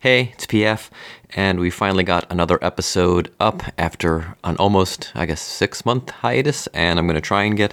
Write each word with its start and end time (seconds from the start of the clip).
Hey, 0.00 0.32
it's 0.34 0.44
PF, 0.44 0.90
and 1.34 1.58
we 1.58 1.70
finally 1.70 2.04
got 2.04 2.30
another 2.30 2.58
episode 2.60 3.32
up 3.40 3.62
after 3.78 4.36
an 4.44 4.56
almost, 4.58 5.10
I 5.14 5.24
guess, 5.24 5.40
six 5.40 5.86
month 5.86 6.10
hiatus, 6.10 6.66
and 6.74 6.98
I'm 6.98 7.06
going 7.06 7.14
to 7.14 7.22
try 7.22 7.44
and 7.44 7.56
get 7.56 7.72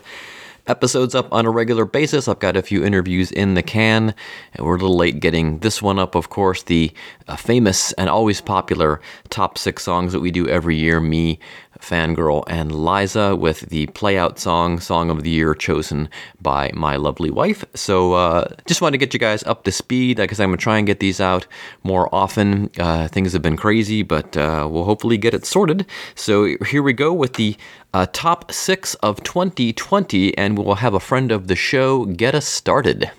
episodes 0.68 1.14
up 1.14 1.32
on 1.34 1.46
a 1.46 1.52
regular 1.52 1.86
basis. 1.86 2.28
I've 2.28 2.40
got 2.40 2.56
a 2.56 2.62
few 2.62 2.84
interviews 2.84 3.32
in 3.32 3.54
the 3.54 3.64
can. 3.64 4.14
And 4.54 4.66
we're 4.66 4.76
a 4.76 4.80
little 4.80 4.96
late 4.96 5.20
getting 5.20 5.60
this 5.60 5.82
one 5.82 6.00
up, 6.00 6.16
of 6.16 6.30
course, 6.30 6.64
the 6.64 6.92
uh, 7.28 7.36
famous 7.36 7.92
and 7.94 8.10
always 8.10 8.42
popular 8.42 9.02
top 9.30 9.58
six 9.58 9.84
songs 9.84 10.14
that 10.14 10.20
we 10.20 10.32
do 10.32 10.48
every 10.48 10.76
year. 10.76 11.00
Me, 11.00 11.40
Fangirl, 11.80 12.44
and 12.48 12.74
Liza 12.74 13.36
with 13.36 13.62
the 13.62 13.88
playout 13.88 14.40
song, 14.40 14.80
Song 14.80 15.10
of 15.10 15.24
the 15.24 15.30
Year, 15.30 15.54
chosen 15.54 16.10
by 16.42 16.72
my 16.74 16.96
lovely 16.96 17.30
wife. 17.30 17.66
So 17.74 18.14
uh, 18.14 18.48
just 18.66 18.82
wanted 18.82 18.94
to 18.94 19.06
get 19.06 19.14
you 19.14 19.20
guys 19.20 19.44
up 19.44 19.64
to 19.66 19.72
speed 19.72 20.18
because 20.18 20.40
I'm 20.40 20.50
going 20.50 20.58
to 20.58 20.64
try 20.64 20.78
and 20.78 20.88
get 20.88 21.00
these 21.00 21.20
out 21.20 21.46
more 21.84 22.14
often. 22.14 22.70
Uh, 22.80 23.08
things 23.10 23.34
have 23.34 23.42
been 23.42 23.58
crazy, 23.58 24.02
but 24.02 24.38
uh, 24.38 24.68
we'll 24.70 24.86
hopefully 24.86 25.18
get 25.18 25.34
it 25.34 25.46
sorted. 25.46 25.86
So 26.16 26.56
here 26.66 26.84
we 26.84 26.94
go 26.94 27.12
with 27.12 27.34
the 27.34 27.58
uh, 27.94 28.08
top 28.12 28.52
six 28.52 28.96
of 28.96 29.24
2020, 29.24 30.38
and 30.38 30.58
we'll 30.58 30.76
have 30.76 30.94
a 30.94 31.00
friend 31.00 31.32
of 31.32 31.48
the 31.48 31.56
show 31.56 32.06
get 32.06 32.36
us 32.36 32.48
started. 32.48 33.12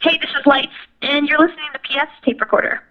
Hey, 0.00 0.18
this 0.18 0.30
is 0.30 0.46
Lights, 0.46 0.72
and 1.02 1.28
you're 1.28 1.38
listening 1.38 1.68
to 1.72 1.78
PS 1.80 2.10
Tape 2.24 2.40
Recorder. 2.40 2.82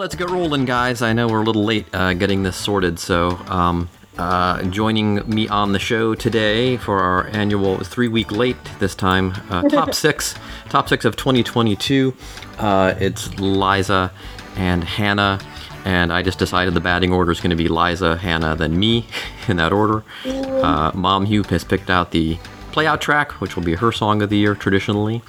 Let's 0.00 0.14
get 0.14 0.30
rolling, 0.30 0.64
guys. 0.64 1.02
I 1.02 1.12
know 1.12 1.28
we're 1.28 1.42
a 1.42 1.44
little 1.44 1.62
late 1.62 1.84
uh, 1.92 2.14
getting 2.14 2.42
this 2.42 2.56
sorted, 2.56 2.98
so 2.98 3.32
um, 3.48 3.90
uh, 4.16 4.62
joining 4.62 5.16
me 5.28 5.46
on 5.46 5.72
the 5.72 5.78
show 5.78 6.14
today 6.14 6.78
for 6.78 7.00
our 7.00 7.26
annual 7.26 7.76
three 7.80 8.08
week 8.08 8.32
late 8.32 8.56
this 8.78 8.94
time 8.94 9.34
uh, 9.50 9.60
top 9.68 9.92
six, 9.92 10.34
top 10.70 10.88
six 10.88 11.04
of 11.04 11.16
2022. 11.16 12.16
Uh, 12.56 12.94
it's 12.98 13.38
Liza 13.38 14.10
and 14.56 14.84
Hannah, 14.84 15.38
and 15.84 16.10
I 16.10 16.22
just 16.22 16.38
decided 16.38 16.72
the 16.72 16.80
batting 16.80 17.12
order 17.12 17.30
is 17.30 17.40
going 17.40 17.50
to 17.50 17.56
be 17.56 17.68
Liza, 17.68 18.16
Hannah, 18.16 18.56
then 18.56 18.80
me 18.80 19.06
in 19.48 19.58
that 19.58 19.70
order. 19.70 20.02
Uh, 20.24 20.92
Mom 20.94 21.26
Hugh 21.26 21.42
has 21.42 21.62
picked 21.62 21.90
out 21.90 22.10
the 22.10 22.38
playout 22.72 23.00
track, 23.02 23.32
which 23.32 23.54
will 23.54 23.64
be 23.64 23.74
her 23.74 23.92
song 23.92 24.22
of 24.22 24.30
the 24.30 24.38
year 24.38 24.54
traditionally. 24.54 25.20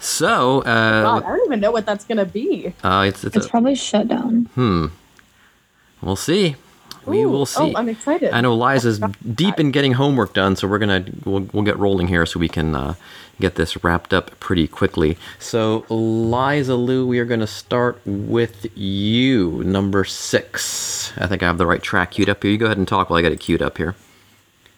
So, 0.00 0.60
uh, 0.60 1.02
God, 1.02 1.24
I 1.24 1.28
don't 1.28 1.46
even 1.46 1.60
know 1.60 1.70
what 1.70 1.86
that's 1.86 2.04
gonna 2.04 2.24
be. 2.24 2.72
uh, 2.82 3.04
it's, 3.06 3.22
it's, 3.22 3.36
It's 3.36 3.46
a, 3.46 3.48
probably 3.48 3.74
shut 3.74 4.08
down. 4.08 4.46
Hmm. 4.54 4.86
We'll 6.02 6.16
see. 6.16 6.56
We 7.06 7.22
Ooh, 7.22 7.30
will 7.30 7.42
oh, 7.42 7.44
see. 7.44 7.74
I'm 7.74 7.88
excited. 7.88 8.32
I 8.32 8.40
know 8.40 8.54
Liza's 8.54 8.98
deep 9.34 9.58
in 9.58 9.70
getting 9.70 9.92
homework 9.92 10.32
done, 10.34 10.56
so 10.56 10.68
we're 10.68 10.78
gonna 10.78 11.04
we'll, 11.24 11.48
we'll 11.52 11.64
get 11.64 11.78
rolling 11.78 12.08
here 12.08 12.24
so 12.26 12.38
we 12.40 12.48
can 12.48 12.74
uh, 12.74 12.94
get 13.40 13.54
this 13.54 13.82
wrapped 13.82 14.12
up 14.12 14.38
pretty 14.40 14.68
quickly. 14.68 15.16
So 15.38 15.84
Liza 15.88 16.74
Lou, 16.74 17.06
we 17.06 17.18
are 17.18 17.24
gonna 17.24 17.46
start 17.46 18.00
with 18.04 18.66
you, 18.76 19.62
number 19.64 20.04
six. 20.04 21.12
I 21.18 21.26
think 21.26 21.42
I 21.42 21.46
have 21.46 21.58
the 21.58 21.66
right 21.66 21.82
track 21.82 22.12
queued 22.12 22.28
up 22.28 22.42
here. 22.42 22.52
You 22.52 22.58
go 22.58 22.66
ahead 22.66 22.78
and 22.78 22.88
talk 22.88 23.10
while 23.10 23.18
I 23.18 23.22
get 23.22 23.32
it 23.32 23.40
queued 23.40 23.62
up 23.62 23.78
here. 23.78 23.94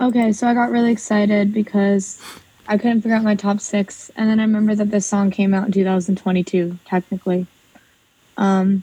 Okay, 0.01 0.33
so 0.33 0.49
I 0.49 0.55
got 0.55 0.71
really 0.71 0.91
excited 0.91 1.53
because 1.53 2.21
I 2.69 2.79
couldn't 2.79 3.03
figure 3.03 3.17
out 3.17 3.25
my 3.25 3.35
top 3.35 3.61
six, 3.61 4.11
and 4.17 4.29
then 4.31 4.39
I 4.39 4.45
remember 4.45 4.75
that 4.75 4.91
this 4.91 5.07
song 5.07 5.31
came 5.31 5.53
out 5.53 5.67
in 5.67 5.73
2022, 5.73 6.79
technically. 6.85 7.47
Um, 8.37 8.83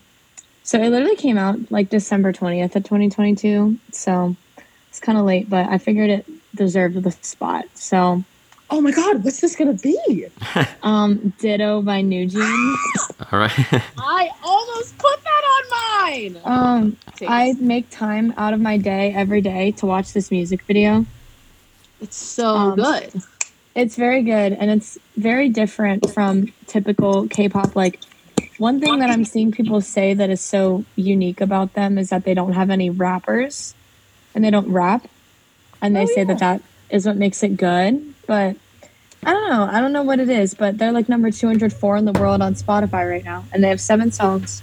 so 0.63 0.81
it 0.81 0.89
literally 0.89 1.15
came 1.15 1.37
out 1.37 1.71
like 1.71 1.89
December 1.89 2.31
20th 2.33 2.75
of 2.75 2.83
2022. 2.83 3.77
So 3.91 4.35
it's 4.89 4.99
kind 4.99 5.17
of 5.17 5.25
late, 5.25 5.49
but 5.49 5.67
I 5.69 5.77
figured 5.77 6.09
it 6.09 6.25
deserved 6.55 7.01
the 7.01 7.11
spot. 7.11 7.65
So, 7.73 8.23
oh 8.69 8.81
my 8.81 8.91
God, 8.91 9.23
what's 9.23 9.39
this 9.39 9.55
gonna 9.55 9.73
be? 9.73 10.27
um, 10.83 11.33
Ditto 11.39 11.81
by 11.81 12.03
NewJeans. 12.03 12.75
All 13.31 13.39
right. 13.39 13.83
I 13.97 14.29
almost 14.43 14.97
put 14.97 15.23
that 15.23 15.43
on 15.55 16.33
mine. 16.35 16.41
Um, 16.43 16.97
I 17.27 17.55
make 17.59 17.89
time 17.89 18.33
out 18.37 18.53
of 18.53 18.59
my 18.59 18.77
day 18.77 19.13
every 19.13 19.41
day 19.41 19.71
to 19.73 19.85
watch 19.85 20.13
this 20.13 20.29
music 20.31 20.61
video. 20.63 21.05
It's 22.01 22.15
so 22.17 22.55
Um, 22.55 22.75
good. 22.75 23.21
It's 23.79 23.95
very 23.95 24.23
good 24.23 24.51
and 24.53 24.69
it's 24.69 24.97
very 25.15 25.47
different 25.47 26.09
from 26.11 26.51
typical 26.67 27.27
K-pop 27.29 27.75
like 27.77 27.99
one 28.57 28.81
thing 28.81 28.99
that 28.99 29.09
I'm 29.09 29.23
seeing 29.23 29.53
people 29.53 29.79
say 29.79 30.13
that 30.13 30.29
is 30.29 30.41
so 30.41 30.83
unique 30.97 31.39
about 31.39 31.73
them 31.75 31.97
is 31.97 32.09
that 32.09 32.25
they 32.25 32.33
don't 32.33 32.51
have 32.53 32.69
any 32.69 32.89
rappers 32.89 33.73
and 34.35 34.43
they 34.43 34.49
don't 34.51 34.67
rap 34.69 35.07
and 35.81 35.95
they 35.95 36.01
Oh, 36.03 36.05
say 36.07 36.13
yeah. 36.17 36.23
that 36.25 36.39
that 36.39 36.61
is 36.89 37.05
what 37.05 37.15
makes 37.15 37.41
it 37.41 37.55
good 37.55 38.13
but 38.27 38.57
I 39.23 39.31
don't 39.31 39.49
know 39.49 39.63
I 39.71 39.79
don't 39.79 39.93
know 39.93 40.03
what 40.03 40.19
it 40.19 40.29
is 40.29 40.53
but 40.55 40.77
they're 40.77 40.91
like 40.91 41.07
number 41.07 41.31
204 41.31 41.95
in 41.97 42.03
the 42.03 42.11
world 42.11 42.41
on 42.41 42.55
Spotify 42.55 43.09
right 43.09 43.23
now 43.23 43.45
and 43.53 43.63
they 43.63 43.69
have 43.69 43.79
seven 43.81 44.11
songs 44.11 44.61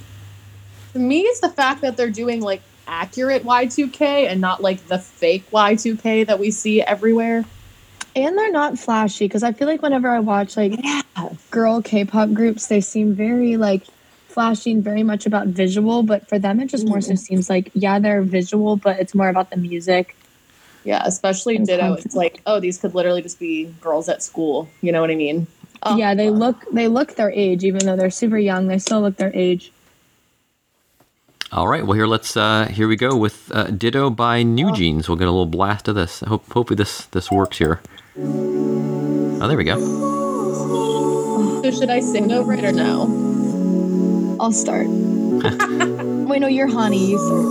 To 0.93 0.99
me, 0.99 1.21
it's 1.23 1.41
the 1.41 1.49
fact 1.51 1.81
that 1.81 1.97
they're 1.97 2.11
doing 2.11 2.43
like 2.43 2.61
accurate 2.87 3.45
Y2K 3.45 4.29
and 4.31 4.41
not 4.43 4.61
like 4.61 4.87
the 4.89 4.99
fake 4.99 5.51
Y2K 5.51 6.27
that 6.27 6.39
we 6.39 6.51
see 6.51 6.83
everywhere. 6.83 7.45
And 8.17 8.37
they're 8.37 8.51
not 8.51 8.79
flashy 8.79 9.27
because 9.27 9.45
I 9.45 9.53
feel 9.53 9.69
like 9.69 9.83
whenever 9.83 10.09
I 10.11 10.19
watch 10.21 10.57
like 10.57 10.81
girl 11.53 11.83
K-pop 11.83 12.33
groups, 12.33 12.67
they 12.67 12.81
seem 12.81 13.15
very 13.15 13.57
like 13.57 13.85
flashy 14.29 14.73
and 14.73 14.83
very 14.83 15.03
much 15.05 15.27
about 15.27 15.47
visual. 15.49 16.03
But 16.03 16.29
for 16.29 16.39
them, 16.39 16.59
it 16.61 16.67
just 16.67 16.87
more 16.89 17.01
so 17.01 17.15
seems 17.15 17.49
like 17.49 17.71
yeah, 17.75 17.99
they're 18.01 18.23
visual, 18.23 18.77
but 18.77 18.99
it's 18.99 19.15
more 19.15 19.29
about 19.29 19.51
the 19.51 19.57
music. 19.57 20.17
Yeah, 20.85 21.03
especially 21.05 21.57
And 21.57 21.67
Ditto. 21.67 21.83
content. 21.83 22.07
It's 22.07 22.15
like, 22.15 22.41
oh, 22.47 22.61
these 22.61 22.79
could 22.79 22.95
literally 22.95 23.21
just 23.21 23.39
be 23.41 23.67
girls 23.81 24.09
at 24.09 24.23
school. 24.23 24.69
You 24.83 24.93
know 24.93 25.01
what 25.01 25.11
I 25.11 25.17
mean? 25.17 25.49
Oh, 25.83 25.97
yeah, 25.97 26.15
they 26.15 26.31
look 26.31 26.65
they 26.73 26.89
look 26.89 27.17
their 27.17 27.31
age, 27.31 27.65
even 27.65 27.85
though 27.87 27.97
they're 27.97 28.11
super 28.11 28.39
young. 28.39 28.69
They 28.69 28.79
still 28.79 29.01
look 29.03 29.17
their 29.17 29.35
age. 29.35 29.73
All 31.53 31.69
right. 31.69 31.85
Well, 31.87 31.95
here 31.95 32.07
let's 32.07 32.37
uh, 32.37 32.67
here 32.67 32.89
we 32.89 32.97
go 32.97 33.17
with 33.17 33.51
uh, 33.55 33.65
Ditto 33.65 34.11
by 34.11 34.43
New 34.43 34.71
Oh. 34.71 34.75
Jeans. 34.75 35.09
We'll 35.09 35.17
get 35.19 35.29
a 35.29 35.31
little 35.31 35.47
blast 35.47 35.87
of 35.89 35.95
this. 35.95 36.23
I 36.23 36.29
hope 36.29 36.51
hopefully 36.53 36.77
this 36.77 37.07
this 37.07 37.31
works 37.31 37.59
here. 37.59 37.81
Oh, 38.19 39.47
there 39.47 39.59
we 39.59 39.65
go. 39.65 39.79
So 41.63 41.71
should 41.71 41.91
I 41.91 42.01
sing 42.01 42.33
over 42.33 42.55
it 42.55 42.65
or 42.65 42.73
no? 42.73 44.37
I'll 44.41 44.53
start. 44.53 44.87
Wait, 44.89 46.41
no, 46.41 46.47
you're 46.47 46.67
Honey. 46.67 47.11
You 47.11 47.19
start. 47.19 47.45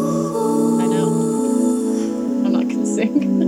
I 0.81 0.87
know. 0.87 1.09
I'm 2.45 2.51
not 2.51 2.67
gonna 2.67 2.85
sing. 2.85 3.41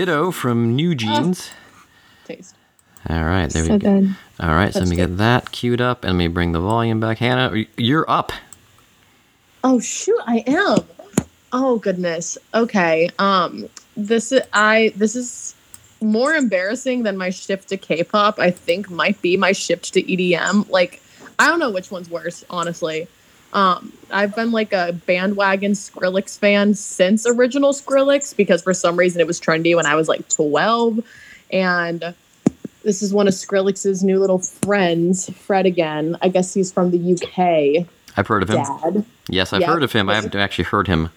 Ditto 0.00 0.30
from 0.30 0.78
NewJeans. 0.78 1.50
Taste. 2.24 2.54
All 3.10 3.22
right, 3.22 3.50
there 3.50 3.66
So 3.66 3.74
we 3.74 3.78
go. 3.78 4.00
good. 4.00 4.16
All 4.40 4.54
right, 4.54 4.72
so 4.72 4.78
let 4.80 4.88
me 4.88 4.96
That's 4.96 5.10
get 5.10 5.18
that 5.18 5.52
queued 5.52 5.82
up 5.82 6.04
and 6.04 6.14
let 6.14 6.18
me 6.18 6.28
bring 6.28 6.52
the 6.52 6.60
volume 6.60 7.00
back. 7.00 7.18
Hannah, 7.18 7.66
you're 7.76 8.10
up. 8.10 8.32
Oh 9.62 9.78
shoot, 9.78 10.18
I 10.26 10.42
am. 10.46 10.78
Oh 11.52 11.76
goodness. 11.76 12.38
Okay. 12.54 13.10
Um 13.18 13.68
this 13.94 14.32
is 14.32 14.40
I 14.54 14.94
this 14.96 15.14
is 15.14 15.54
more 16.00 16.32
embarrassing 16.32 17.02
than 17.02 17.18
my 17.18 17.28
shift 17.28 17.68
to 17.68 17.76
K-pop. 17.76 18.38
I 18.38 18.50
think 18.50 18.88
might 18.88 19.20
be 19.20 19.36
my 19.36 19.52
shift 19.52 19.92
to 19.92 20.02
EDM. 20.02 20.70
Like 20.70 21.02
I 21.38 21.46
don't 21.46 21.58
know 21.58 21.70
which 21.70 21.90
one's 21.90 22.08
worse, 22.08 22.42
honestly. 22.48 23.06
Um 23.52 23.92
I've 24.10 24.34
been 24.34 24.50
like 24.52 24.72
a 24.72 24.92
bandwagon 25.06 25.72
Skrillex 25.72 26.38
fan 26.38 26.74
since 26.74 27.26
original 27.26 27.72
Skrillex 27.72 28.36
because 28.36 28.62
for 28.62 28.74
some 28.74 28.96
reason 28.96 29.20
it 29.20 29.26
was 29.26 29.40
trendy 29.40 29.74
when 29.76 29.86
I 29.86 29.94
was 29.94 30.08
like 30.08 30.28
12 30.28 31.00
and 31.52 32.14
this 32.82 33.02
is 33.02 33.12
one 33.12 33.28
of 33.28 33.34
Skrillex's 33.34 34.02
new 34.02 34.18
little 34.18 34.38
friends, 34.38 35.28
Fred 35.36 35.66
again. 35.66 36.16
I 36.22 36.28
guess 36.28 36.54
he's 36.54 36.72
from 36.72 36.90
the 36.92 37.12
UK. 37.12 37.86
I've 38.16 38.26
heard 38.26 38.42
of 38.42 38.48
him. 38.50 38.56
dad. 38.62 39.04
Yes, 39.28 39.52
I've 39.52 39.60
Yeah. 39.60 39.66
heard 39.72 39.82
of 39.82 39.92
him. 39.92 40.08
I 40.08 40.14
haven't 40.14 40.34
actually 40.34 40.64
heard 40.64 40.86
him. 40.88 41.10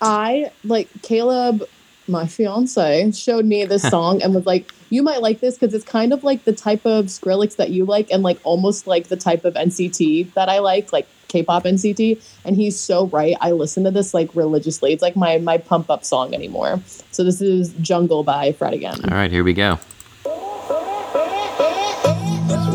I 0.00 0.50
like 0.64 0.88
Caleb, 1.02 1.64
my 2.08 2.26
fiance, 2.26 3.10
showed 3.12 3.44
me 3.44 3.64
this 3.64 3.82
song 3.90 4.22
and 4.22 4.34
was 4.34 4.46
like, 4.46 4.72
"You 4.90 5.02
might 5.02 5.20
like 5.22 5.40
this 5.40 5.56
because 5.58 5.74
it's 5.74 5.84
kind 5.84 6.12
of 6.12 6.24
like 6.24 6.44
the 6.44 6.52
type 6.52 6.84
of 6.86 7.06
Skrillex 7.06 7.56
that 7.56 7.70
you 7.70 7.84
like, 7.84 8.10
and 8.10 8.22
like 8.22 8.38
almost 8.44 8.86
like 8.86 9.08
the 9.08 9.16
type 9.16 9.44
of 9.44 9.54
NCT 9.54 10.32
that 10.34 10.48
I 10.48 10.58
like, 10.60 10.92
like 10.92 11.06
K-pop 11.32 11.64
NCT." 11.64 12.20
And 12.44 12.54
he's 12.54 12.78
so 12.78 13.06
right. 13.06 13.36
I 13.40 13.50
listen 13.52 13.84
to 13.84 13.90
this 13.90 14.12
like 14.14 14.30
religiously. 14.34 14.92
It's 14.92 15.02
like 15.02 15.16
my 15.16 15.38
my 15.38 15.58
pump 15.58 15.90
up 15.90 16.04
song 16.04 16.34
anymore. 16.34 16.80
So 17.10 17.24
this 17.24 17.40
is 17.40 17.72
Jungle 17.80 18.22
by 18.22 18.52
Fred 18.52 18.74
again. 18.74 19.00
All 19.04 19.16
right, 19.16 19.30
here 19.30 19.44
we 19.44 19.54
go. 19.54 19.78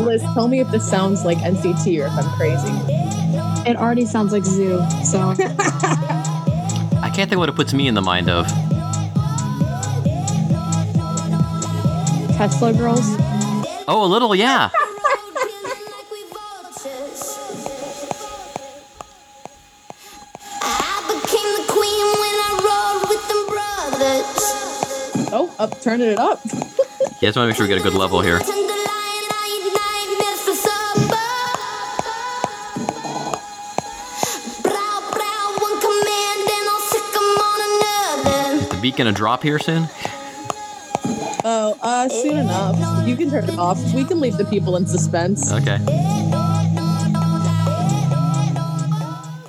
Liz, 0.08 0.22
tell 0.34 0.48
me 0.48 0.60
if 0.60 0.70
this 0.70 0.88
sounds 0.88 1.24
like 1.24 1.38
NCT 1.38 2.02
or 2.02 2.06
if 2.06 2.12
I'm 2.12 2.30
crazy. 2.36 2.72
It 3.68 3.76
already 3.76 4.06
sounds 4.06 4.32
like 4.32 4.44
Zoo. 4.44 4.78
So 5.04 5.34
I 5.38 7.12
can't 7.14 7.28
think 7.28 7.38
what 7.38 7.50
it 7.50 7.54
puts 7.54 7.74
me 7.74 7.88
in 7.88 7.94
the 7.94 8.00
mind 8.00 8.30
of. 8.30 8.46
Tesla 12.38 12.72
Girls. 12.72 13.04
Oh, 13.86 14.04
a 14.04 14.06
little, 14.06 14.34
yeah. 14.34 14.70
Up, 25.58 25.80
turning 25.80 26.08
it 26.08 26.18
up. 26.18 26.40
Yeah, 26.44 27.28
I 27.28 27.32
just 27.32 27.36
want 27.36 27.44
to 27.44 27.46
make 27.48 27.56
sure 27.56 27.64
we 27.64 27.68
get 27.68 27.80
a 27.80 27.82
good 27.82 27.94
level 27.94 28.20
here. 28.20 28.38
The 38.68 38.78
beat 38.80 38.96
gonna 38.96 39.12
drop 39.12 39.42
here 39.42 39.58
soon? 39.58 39.88
Oh, 41.44 41.76
uh, 41.82 42.08
soon 42.08 42.36
enough. 42.36 43.08
You 43.08 43.16
can 43.16 43.30
turn 43.30 43.48
it 43.48 43.58
off. 43.58 43.78
We 43.92 44.04
can 44.04 44.20
leave 44.20 44.36
the 44.36 44.44
people 44.44 44.76
in 44.76 44.86
suspense. 44.86 45.52
Okay. 45.52 45.78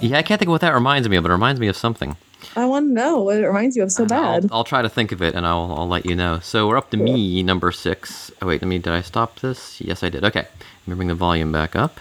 Yeah, 0.01 0.17
I 0.17 0.23
can't 0.23 0.39
think 0.39 0.43
of 0.43 0.49
what 0.49 0.61
that 0.61 0.73
reminds 0.73 1.09
me 1.09 1.17
of, 1.17 1.23
but 1.23 1.29
it 1.29 1.33
reminds 1.33 1.59
me 1.59 1.67
of 1.67 1.75
something. 1.75 2.15
I 2.55 2.65
want 2.65 2.87
to 2.89 2.93
know 2.93 3.21
what 3.21 3.37
it 3.37 3.45
reminds 3.47 3.75
you 3.75 3.83
of 3.83 3.91
so 3.91 4.05
bad. 4.05 4.45
I'll, 4.45 4.57
I'll 4.59 4.63
try 4.63 4.81
to 4.81 4.89
think 4.89 5.11
of 5.11 5.21
it 5.21 5.35
and 5.35 5.45
I'll, 5.45 5.73
I'll 5.77 5.87
let 5.87 6.05
you 6.05 6.15
know. 6.15 6.39
So 6.39 6.67
we're 6.67 6.77
up 6.77 6.89
to 6.91 6.97
me, 6.97 7.43
number 7.43 7.71
six. 7.71 8.31
Oh, 8.41 8.47
wait, 8.47 8.61
let 8.61 8.67
me, 8.67 8.77
did 8.79 8.91
I 8.93 9.01
stop 9.01 9.39
this? 9.39 9.79
Yes, 9.81 10.03
I 10.03 10.09
did. 10.09 10.23
Okay. 10.23 10.41
Let 10.41 10.87
me 10.87 10.95
bring 10.95 11.07
the 11.09 11.15
volume 11.15 11.51
back 11.51 11.75
up. 11.75 11.99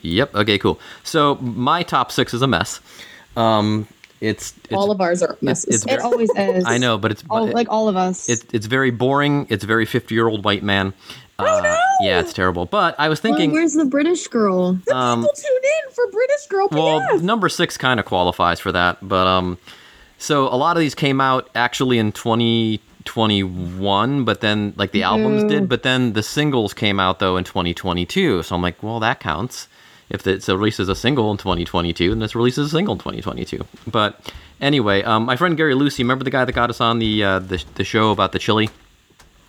Yep. 0.00 0.34
Okay, 0.34 0.58
cool. 0.58 0.78
So 1.02 1.34
my 1.36 1.82
top 1.82 2.12
six 2.12 2.32
is 2.32 2.42
a 2.42 2.46
mess. 2.46 2.80
Um, 3.36 3.86
it's, 4.20 4.54
it's 4.64 4.72
All 4.72 4.90
of 4.90 5.00
ours 5.00 5.22
are 5.22 5.36
messes. 5.40 5.82
it's 5.82 5.92
It 5.92 6.00
always 6.00 6.30
is. 6.36 6.64
I 6.64 6.78
know, 6.78 6.96
but 6.96 7.10
it's 7.10 7.24
All, 7.28 7.46
like 7.48 7.68
all 7.68 7.88
of 7.88 7.96
us. 7.96 8.28
it's 8.28 8.44
it's 8.52 8.66
very 8.66 8.90
boring. 8.92 9.46
It's 9.50 9.64
very 9.64 9.84
fifty 9.84 10.14
year 10.14 10.28
old 10.28 10.44
white 10.44 10.62
man. 10.62 10.94
Uh, 11.46 11.76
Yeah, 12.00 12.20
it's 12.20 12.32
terrible. 12.32 12.66
But 12.66 12.94
I 12.98 13.08
was 13.08 13.22
Well, 13.22 13.32
thinking, 13.34 13.52
where's 13.52 13.74
the 13.74 13.84
British 13.84 14.26
girl? 14.28 14.78
um, 14.92 15.20
People 15.22 15.34
tune 15.36 15.62
in 15.86 15.92
for 15.94 16.10
British 16.10 16.46
Girl 16.48 16.68
well, 16.72 17.00
PF. 17.00 17.22
number 17.22 17.48
six 17.48 17.76
kind 17.76 18.00
of 18.00 18.06
qualifies 18.06 18.58
for 18.60 18.72
that. 18.72 18.98
But 19.06 19.26
um, 19.26 19.58
so 20.18 20.46
a 20.48 20.56
lot 20.56 20.76
of 20.76 20.80
these 20.80 20.94
came 20.94 21.20
out 21.20 21.48
actually 21.54 21.98
in 21.98 22.12
twenty 22.12 22.80
twenty 23.04 23.42
one, 23.42 24.24
but 24.24 24.40
then 24.40 24.72
like 24.76 24.92
the 24.92 25.02
albums 25.02 25.44
did. 25.44 25.68
But 25.68 25.82
then 25.82 26.12
the 26.14 26.22
singles 26.22 26.72
came 26.74 26.98
out 27.00 27.18
though 27.18 27.36
in 27.36 27.44
twenty 27.44 27.74
twenty 27.74 28.04
two. 28.06 28.42
So 28.42 28.54
I'm 28.54 28.62
like, 28.62 28.82
well, 28.82 29.00
that 29.00 29.20
counts. 29.20 29.68
If 30.10 30.26
it 30.26 30.42
so 30.42 30.54
releases 30.54 30.90
a 30.90 30.94
single 30.94 31.30
in 31.30 31.38
2022, 31.38 32.10
then 32.10 32.18
this 32.18 32.34
releases 32.34 32.66
a 32.66 32.76
single 32.76 32.92
in 32.92 32.98
2022. 32.98 33.64
But 33.86 34.30
anyway, 34.60 35.02
um, 35.04 35.24
my 35.24 35.36
friend 35.36 35.56
Gary 35.56 35.74
Lucy, 35.74 36.02
remember 36.02 36.22
the 36.22 36.30
guy 36.30 36.44
that 36.44 36.52
got 36.52 36.68
us 36.68 36.82
on 36.82 36.98
the 36.98 37.24
uh, 37.24 37.38
the, 37.38 37.64
the 37.76 37.84
show 37.84 38.10
about 38.10 38.32
the 38.32 38.38
chili? 38.38 38.68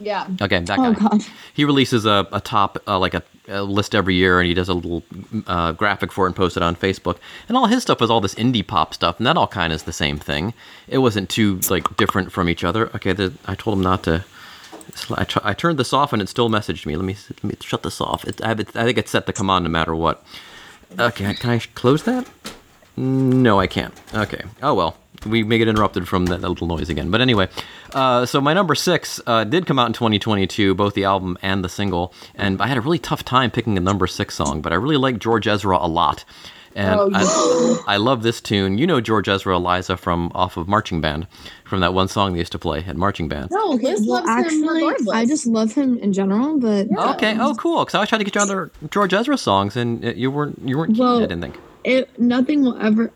Yeah. 0.04 0.28
Okay, 0.42 0.60
that 0.60 0.78
guy. 0.78 0.88
Oh 0.88 0.94
God. 0.94 1.24
He 1.54 1.66
releases 1.66 2.06
a, 2.06 2.28
a 2.32 2.42
top 2.42 2.78
uh, 2.88 3.00
like 3.00 3.14
a, 3.14 3.24
a 3.48 3.64
list 3.64 3.96
every 3.96 4.16
year, 4.16 4.40
and 4.40 4.48
he 4.48 4.54
does 4.54 4.70
a 4.70 4.74
little 4.74 5.04
uh, 5.48 5.72
graphic 5.72 6.12
for 6.12 6.26
it 6.26 6.30
and 6.30 6.36
posts 6.36 6.58
it 6.58 6.64
on 6.64 6.76
Facebook. 6.76 7.18
And 7.48 7.56
all 7.56 7.68
his 7.68 7.84
stuff 7.84 8.02
was 8.02 8.10
all 8.10 8.22
this 8.22 8.36
indie 8.36 8.66
pop 8.66 8.94
stuff, 8.94 9.18
and 9.18 9.26
that 9.28 9.38
all 9.38 9.48
kind 9.48 9.72
of 9.72 9.78
is 9.78 9.84
the 9.84 9.94
same 9.94 10.18
thing. 10.18 10.54
It 10.88 10.98
wasn't 11.00 11.30
too 11.30 11.60
like 11.70 11.96
different 11.98 12.32
from 12.32 12.50
each 12.50 12.64
other. 12.64 12.88
Okay, 12.96 13.14
the, 13.14 13.34
I 13.46 13.56
told 13.56 13.78
him 13.78 13.84
not 13.84 14.04
to. 14.04 14.26
I, 15.16 15.24
tr- 15.24 15.40
I 15.44 15.54
turned 15.54 15.80
this 15.80 15.94
off, 15.94 16.12
and 16.14 16.22
it 16.22 16.28
still 16.30 16.50
messaged 16.50 16.86
me. 16.86 16.96
Let 16.96 17.06
me 17.06 17.16
let 17.30 17.44
me 17.44 17.56
shut 17.62 17.84
this 17.84 18.02
off. 18.02 18.26
It, 18.26 18.42
I, 18.42 18.50
have 18.50 18.60
it, 18.60 18.76
I 18.76 18.84
think 18.84 18.98
it's 18.98 19.12
set 19.12 19.26
to 19.28 19.34
come 19.34 19.50
on 19.50 19.64
no 19.64 19.70
matter 19.70 19.96
what. 19.96 20.24
Okay, 21.00 21.34
can 21.34 21.50
I 21.50 21.60
close 21.60 22.04
that? 22.04 22.30
No, 22.96 23.60
I 23.60 23.68
can't. 23.68 23.94
Okay. 24.14 24.44
Oh 24.62 24.74
well, 24.74 24.98
we 25.26 25.44
may 25.44 25.58
get 25.58 25.68
interrupted 25.68 26.08
from 26.08 26.26
that 26.28 26.42
little 26.42 26.68
noise 26.68 26.90
again. 26.90 27.10
But 27.12 27.22
anyway, 27.22 27.48
uh, 27.94 28.26
so 28.26 28.40
my 28.42 28.54
number 28.54 28.76
six 28.76 29.20
uh, 29.28 29.44
did 29.44 29.66
come 29.66 29.80
out 29.80 29.88
in 29.88 29.94
2022, 29.94 30.76
both 30.76 30.94
the 30.94 31.04
album 31.06 31.38
and 31.42 31.64
the 31.64 31.70
single, 31.70 32.14
and 32.36 32.62
I 32.62 32.68
had 32.68 32.78
a 32.78 32.82
really 32.82 33.00
tough 33.00 33.24
time 33.24 33.52
picking 33.52 33.78
a 33.78 33.82
number 33.82 34.08
six 34.08 34.36
song, 34.36 34.62
but 34.62 34.72
I 34.72 34.76
really 34.76 34.98
like 34.98 35.20
George 35.20 35.48
Ezra 35.48 35.78
a 35.78 35.88
lot. 35.88 36.24
And 36.76 37.00
Oh, 37.00 37.84
I, 37.86 37.94
I 37.94 37.98
love 37.98 38.24
this 38.24 38.42
tune. 38.42 38.80
You 38.80 38.88
know 38.88 39.00
George 39.00 39.30
Ezra 39.30 39.56
Eliza 39.56 39.96
from 39.96 40.32
off 40.34 40.58
of 40.58 40.68
Marching 40.68 41.02
Band, 41.02 41.28
from 41.66 41.82
that 41.82 41.94
one 41.94 42.08
song 42.08 42.34
they 42.34 42.40
used 42.40 42.52
to 42.54 42.58
play 42.58 42.84
at 42.88 42.98
Marching 42.98 43.28
Band. 43.28 43.50
No, 43.52 43.68
Liz 43.74 44.02
Well, 44.08 44.24
loves 44.26 44.28
him 44.28 44.38
actually, 44.64 44.82
regardless. 44.84 45.10
I 45.16 45.26
just 45.28 45.46
love 45.46 45.72
him 45.74 46.00
in 46.00 46.14
general, 46.14 46.60
but 46.60 46.88
Okay. 46.98 47.38
Oh, 47.40 47.54
cool. 47.54 47.86
Because 47.86 47.94
I 47.94 48.00
was 48.00 48.10
trying 48.10 48.22
to 48.22 48.26
get 48.26 48.34
you 48.34 48.42
other 48.42 48.72
George 48.90 49.14
Ezra 49.14 49.38
songs, 49.38 49.76
and 49.78 50.04
uh, 50.04 50.14
you 50.16 50.32
weren't 50.32 50.60
you 50.66 50.76
weren't 50.80 50.96
keen. 50.96 51.04
Well- 51.06 51.18
I 51.18 51.28
didn't 51.28 51.42
think. 51.42 51.60
it 51.84 52.10
nothing 52.20 52.64
will 52.64 52.78
ever. 52.82 53.12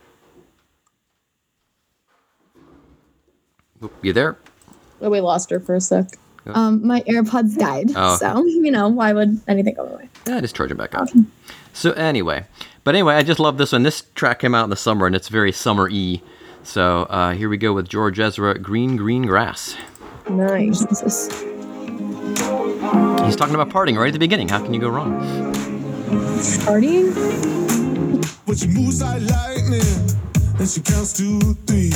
Oop, 3.83 3.93
You 4.01 4.13
there? 4.13 4.37
Oh, 5.01 5.09
we 5.09 5.19
lost 5.21 5.49
her 5.51 5.59
for 5.59 5.75
a 5.75 5.81
sec. 5.81 6.07
Um, 6.47 6.85
my 6.87 7.01
AirPods 7.01 7.57
died, 7.57 7.89
Oh. 7.95 8.15
so 8.15 8.45
you 8.45 8.71
know 8.71 8.87
why 8.87 9.11
would 9.11 9.41
anything 9.49 9.73
go 9.75 9.83
away? 9.83 10.07
Yeah, 10.25 10.39
just 10.39 10.55
charge 10.55 10.71
it 10.71 10.75
back 10.77 10.95
up. 10.95 11.09
So 11.73 11.91
anyway, 11.91 12.45
but 12.85 12.95
anyway, 12.95 13.15
I 13.15 13.23
just 13.23 13.39
love 13.39 13.57
this 13.57 13.73
one. 13.73 13.83
This 13.83 14.03
track 14.15 14.39
came 14.39 14.55
out 14.55 14.63
in 14.63 14.69
the 14.69 14.77
summer, 14.77 15.05
and 15.05 15.15
it's 15.15 15.27
very 15.27 15.51
summer-y. 15.51 16.21
So 16.63 17.03
uh, 17.03 17.33
here 17.33 17.49
we 17.49 17.57
go 17.57 17.73
with 17.73 17.89
George 17.89 18.17
Ezra, 18.19 18.57
"Green 18.57 18.95
Green 18.95 19.23
Grass." 19.25 19.75
Nice. 20.29 20.85
Jesus. 20.85 21.27
He's 23.25 23.35
talking 23.35 23.55
about 23.55 23.69
partying 23.69 23.97
right 23.97 24.07
at 24.07 24.13
the 24.13 24.19
beginning. 24.19 24.47
How 24.47 24.63
can 24.63 24.73
you 24.73 24.79
go 24.79 24.87
wrong? 24.89 25.19
Partying? 26.63 27.13
But 28.45 28.57
she 28.57 28.67
moves 28.67 29.01
like 29.01 29.21
lightning, 29.21 30.17
and 30.59 30.67
she 30.69 30.79
counts 30.81 31.11
to 31.17 31.53
three. 31.67 31.91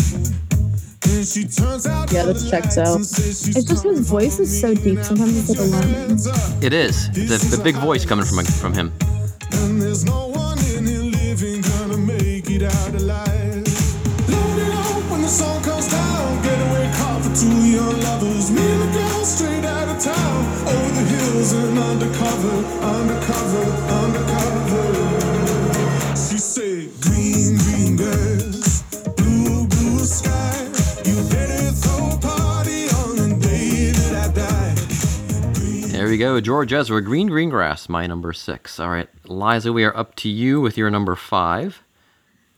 And 1.04 1.26
she 1.26 1.46
turns 1.46 1.88
out 1.88 2.12
Yeah, 2.12 2.26
this 2.26 2.50
checks 2.50 2.78
out. 2.78 3.00
It's 3.00 3.64
just 3.64 3.84
his 3.84 4.10
voice 4.10 4.40
is 4.40 4.62
so 4.62 4.74
deep. 4.74 5.00
Sometimes 5.04 5.38
it's 5.38 5.50
like 5.50 5.68
alarming. 5.68 6.20
It 6.64 6.74
is. 6.74 7.08
A, 7.54 7.60
a 7.60 7.64
big 7.64 7.76
voice 7.76 8.06
coming 8.06 8.26
from 8.26 8.46
from 8.46 8.74
him. 8.74 8.94
And 9.54 9.82
there's 9.82 10.06
no 10.06 10.28
one 10.28 10.60
in 10.76 10.86
here 10.86 11.12
go, 36.22 36.40
George 36.40 36.72
Ezra, 36.72 37.02
"Green 37.02 37.28
Green 37.28 37.50
Grass," 37.50 37.90
my 37.90 38.06
number 38.06 38.32
six. 38.32 38.80
All 38.80 38.90
right, 38.90 39.10
Liza, 39.26 39.74
we 39.74 39.84
are 39.84 39.96
up 39.98 40.14
to 40.18 40.30
you 40.30 40.62
with 40.62 40.78
your 40.78 40.92
number 40.92 41.16
five. 41.16 41.82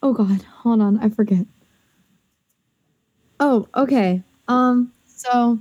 Oh 0.02 0.12
God, 0.12 0.44
hold 0.44 0.82
on, 0.82 1.00
I 1.00 1.08
forget. 1.08 1.46
Oh, 3.40 3.68
okay. 3.76 4.22
Um, 4.50 4.92
so 5.08 5.58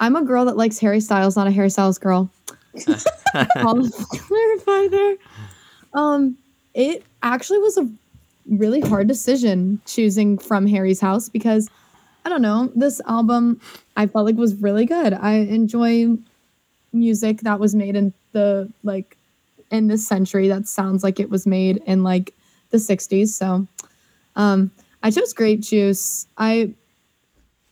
I'm 0.00 0.16
a 0.16 0.22
girl 0.24 0.44
that 0.46 0.56
likes 0.56 0.80
Harry 0.80 1.00
Styles, 1.00 1.36
not 1.36 1.46
a 1.46 1.52
Harry 1.52 1.70
Styles 1.70 1.96
girl. 1.96 2.28
I'll 3.34 3.88
clarify 3.88 4.88
there. 4.88 5.16
Um, 5.94 6.36
it 6.74 7.04
actually 7.22 7.58
was 7.58 7.78
a 7.78 7.88
really 8.50 8.80
hard 8.80 9.06
decision 9.06 9.80
choosing 9.86 10.38
from 10.38 10.66
Harry's 10.66 11.00
house 11.00 11.28
because 11.28 11.70
I 12.24 12.30
don't 12.30 12.42
know, 12.42 12.72
this 12.74 13.00
album 13.06 13.60
I 13.96 14.08
felt 14.08 14.26
like 14.26 14.34
was 14.34 14.56
really 14.56 14.86
good. 14.86 15.12
I 15.12 15.34
enjoy 15.34 16.16
music 16.94 17.40
that 17.40 17.60
was 17.60 17.74
made 17.74 17.96
in 17.96 18.12
the 18.32 18.70
like 18.82 19.16
in 19.70 19.88
this 19.88 20.06
century 20.06 20.48
that 20.48 20.68
sounds 20.68 21.02
like 21.02 21.18
it 21.20 21.30
was 21.30 21.46
made 21.46 21.82
in 21.86 22.02
like 22.02 22.34
the 22.70 22.78
60s. 22.78 23.28
So 23.28 23.66
um 24.36 24.70
I 25.02 25.10
chose 25.10 25.32
grape 25.32 25.60
juice. 25.60 26.26
I 26.38 26.72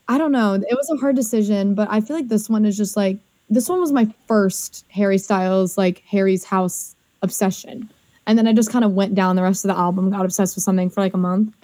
I 0.09 0.19
don't 0.19 0.33
know. 0.33 0.55
It 0.55 0.77
was 0.77 0.91
a 0.91 0.97
hard 1.01 1.17
decision, 1.17 1.75
but 1.75 1.89
I 1.91 2.01
feel 2.01 2.17
like 2.17 2.29
this 2.29 2.49
one 2.51 2.65
is 2.65 2.77
just 2.77 2.97
like 2.97 3.19
this 3.49 3.69
one 3.69 3.81
was 3.81 3.93
my 3.93 4.09
first 4.27 4.85
Harry 4.89 5.19
Styles 5.19 5.79
like 5.79 6.03
Harry's 6.09 6.45
house 6.45 6.95
obsession. 7.23 7.89
And 8.27 8.39
then 8.39 8.47
I 8.47 8.53
just 8.53 8.71
kind 8.71 8.85
of 8.85 8.93
went 8.93 9.15
down 9.15 9.37
the 9.37 9.43
rest 9.43 9.65
of 9.65 9.69
the 9.69 9.77
album, 9.77 10.11
got 10.11 10.25
obsessed 10.25 10.55
with 10.57 10.65
something 10.65 10.91
for 10.91 11.01
like 11.01 11.15
a 11.15 11.19
month. 11.19 11.55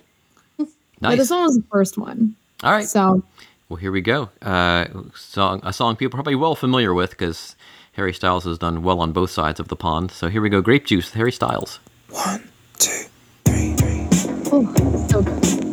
But 0.57 0.67
Nice. 1.01 1.19
this 1.19 1.31
one 1.31 1.43
was 1.43 1.57
the 1.57 1.65
first 1.71 1.97
one. 1.97 2.35
All 2.65 2.73
right. 2.73 2.85
So 2.87 3.23
Well, 3.69 3.77
here 3.77 3.93
we 3.93 4.01
go. 4.01 4.31
Uh, 4.41 4.87
song, 5.15 5.61
a 5.63 5.75
song 5.75 5.97
people 5.97 6.17
are 6.17 6.23
probably 6.23 6.35
well 6.37 6.55
familiar 6.55 6.95
with 6.95 7.11
because 7.11 7.55
Harry 7.93 8.15
Styles 8.15 8.45
has 8.45 8.57
done 8.57 8.83
well 8.83 8.99
on 9.01 9.13
both 9.13 9.31
sides 9.31 9.61
of 9.61 9.69
the 9.69 9.77
pond. 9.77 10.11
So 10.11 10.29
here 10.29 10.41
we 10.41 10.49
go. 10.49 10.63
Grape 10.63 10.87
Juice, 10.87 11.13
Harry 11.13 11.33
Styles. 11.33 11.79
One, 12.09 12.49
two, 12.79 13.05
three, 13.45 13.75
three. 13.75 14.09
oh, 14.51 15.07
so 15.11 15.23
good. 15.23 15.68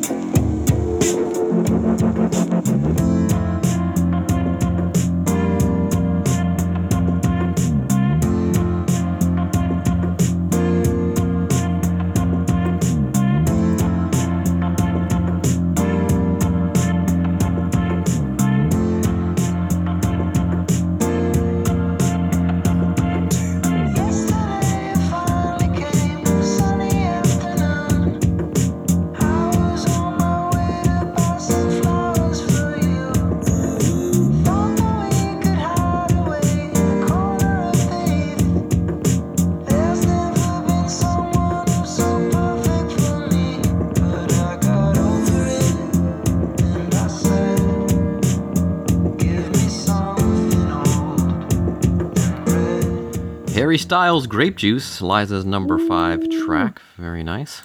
Harry 53.75 53.81
Styles, 53.81 54.25
Grape 54.25 54.55
Juice, 54.55 55.01
Liza's 55.01 55.43
number 55.43 55.77
five 55.77 56.29
track. 56.45 56.81
Very 56.95 57.23
nice. 57.23 57.61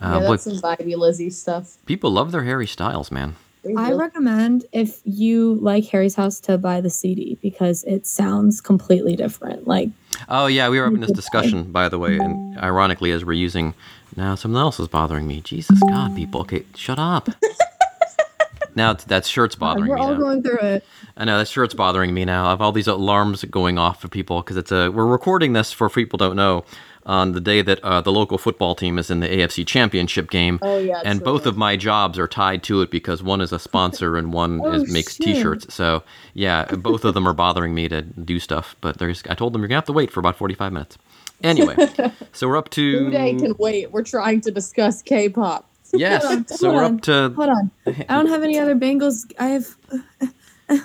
Uh, 0.00 0.18
boy, 0.18 0.30
that's 0.30 0.42
some 0.42 0.56
vibey 0.56 0.96
Lizzie 0.96 1.30
stuff. 1.30 1.76
people 1.86 2.10
love 2.10 2.32
their 2.32 2.42
Harry 2.42 2.66
Styles, 2.66 3.12
man. 3.12 3.36
I 3.78 3.92
recommend 3.92 4.64
if 4.72 5.00
you 5.04 5.54
like 5.62 5.84
Harry's 5.90 6.16
House 6.16 6.40
to 6.40 6.58
buy 6.58 6.80
the 6.80 6.90
CD 6.90 7.38
because 7.40 7.84
it 7.84 8.04
sounds 8.04 8.60
completely 8.60 9.14
different. 9.14 9.68
Like 9.68 9.90
Oh 10.28 10.48
yeah, 10.48 10.68
we 10.68 10.80
were 10.80 10.86
having 10.86 10.98
this 10.98 11.12
discussion, 11.22 11.70
by 11.70 11.88
the 11.88 12.00
way, 12.00 12.18
and 12.18 12.58
ironically, 12.58 13.12
as 13.12 13.24
we're 13.24 13.34
using 13.34 13.74
now, 14.16 14.34
something 14.34 14.58
else 14.58 14.80
is 14.80 14.88
bothering 14.88 15.28
me. 15.28 15.40
Jesus 15.40 15.78
God, 15.88 16.16
people, 16.16 16.40
okay, 16.40 16.64
shut 16.74 16.98
up. 16.98 17.28
now 18.74 18.94
that 18.94 19.24
shirt's 19.26 19.54
bothering 19.54 19.88
we're 19.88 19.96
me. 19.96 20.00
all 20.02 20.12
now. 20.12 20.18
going 20.18 20.42
through 20.42 20.58
it. 20.60 20.84
I 21.16 21.24
know 21.24 21.38
that 21.38 21.48
shirt's 21.48 21.74
bothering 21.74 22.12
me 22.14 22.24
now. 22.24 22.46
I 22.46 22.50
have 22.50 22.60
all 22.60 22.72
these 22.72 22.86
alarms 22.88 23.44
going 23.44 23.78
off 23.78 24.00
for 24.00 24.08
people 24.08 24.42
because 24.42 24.56
it's 24.56 24.72
a. 24.72 24.90
We're 24.90 25.06
recording 25.06 25.52
this 25.52 25.72
for 25.72 25.88
people 25.90 26.16
don't 26.16 26.36
know 26.36 26.64
on 27.06 27.32
the 27.32 27.40
day 27.40 27.62
that 27.62 27.80
uh, 27.82 28.00
the 28.00 28.12
local 28.12 28.36
football 28.38 28.74
team 28.74 28.98
is 28.98 29.10
in 29.10 29.20
the 29.20 29.28
AFC 29.28 29.66
Championship 29.66 30.30
game. 30.30 30.58
Oh, 30.62 30.78
yeah, 30.78 31.00
and 31.04 31.22
both 31.24 31.46
of 31.46 31.56
my 31.56 31.76
jobs 31.76 32.18
are 32.18 32.28
tied 32.28 32.62
to 32.64 32.82
it 32.82 32.90
because 32.90 33.22
one 33.22 33.40
is 33.40 33.52
a 33.52 33.58
sponsor 33.58 34.16
and 34.16 34.32
one 34.32 34.60
Oh, 34.64 34.72
is 34.72 34.92
makes 34.92 35.16
shit. 35.16 35.26
T-shirts. 35.26 35.72
So 35.74 36.02
yeah, 36.34 36.66
both 36.66 37.04
of 37.04 37.14
them 37.14 37.26
are 37.26 37.32
bothering 37.34 37.74
me 37.74 37.88
to 37.88 38.02
do 38.02 38.38
stuff. 38.38 38.76
But 38.80 38.98
there's. 38.98 39.22
I 39.28 39.34
told 39.34 39.52
them 39.52 39.62
you're 39.62 39.68
gonna 39.68 39.78
have 39.78 39.86
to 39.86 39.92
wait 39.92 40.10
for 40.10 40.20
about 40.20 40.36
45 40.36 40.72
minutes. 40.72 40.98
Anyway, 41.42 41.74
so 42.32 42.46
we're 42.48 42.58
up 42.58 42.68
to. 42.70 42.98
Who 42.98 43.10
day 43.10 43.34
can 43.34 43.54
wait? 43.58 43.90
We're 43.90 44.04
trying 44.04 44.42
to 44.42 44.50
discuss 44.50 45.00
K-pop. 45.02 45.69
Yes. 45.92 46.24
Hold 46.24 46.38
on, 46.38 46.46
So 46.48 46.66
hold 46.66 46.74
we're 46.76 46.84
on. 46.84 46.94
up 46.96 47.00
to. 47.02 47.32
Hold 47.36 47.48
on. 47.48 47.70
I 47.86 48.14
don't 48.14 48.28
have 48.28 48.42
any 48.42 48.58
other 48.58 48.74
Bengals. 48.74 49.30
I 49.38 49.46
have. 49.48 49.76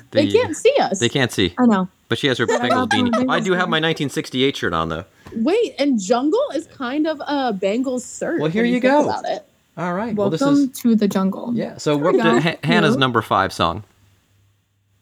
They 0.09 0.31
can't 0.31 0.57
see 0.57 0.73
us. 0.79 0.99
They 0.99 1.09
can't 1.09 1.31
see. 1.31 1.53
I 1.59 1.67
know. 1.67 1.87
But 2.09 2.17
she 2.17 2.25
has 2.25 2.39
her 2.39 2.47
Bengals 2.47 2.89
the 2.89 2.97
beanie. 2.97 3.29
I 3.29 3.39
do 3.39 3.51
have 3.51 3.69
my 3.69 3.77
1968 3.77 4.57
shirt 4.57 4.73
on 4.73 4.89
though. 4.89 5.05
Wait, 5.35 5.75
and 5.77 5.99
Jungle 6.01 6.43
is 6.55 6.65
kind 6.65 7.05
of 7.05 7.19
a 7.19 7.53
Bengals 7.53 8.17
shirt. 8.17 8.39
Well, 8.41 8.49
here 8.49 8.63
when 8.63 8.73
you 8.73 8.79
go. 8.79 9.03
About 9.03 9.25
it. 9.29 9.45
All 9.77 9.93
right. 9.93 10.15
well, 10.15 10.31
Welcome 10.31 10.55
this 10.55 10.69
is. 10.71 10.79
to 10.81 10.95
the 10.95 11.07
jungle. 11.07 11.51
Yeah, 11.53 11.77
so 11.77 11.97
we're 11.97 12.09
up 12.09 12.15
to. 12.15 12.41
Ha- 12.41 12.55
Hannah's 12.63 12.97
number 12.97 13.21
five 13.21 13.53
song. 13.53 13.83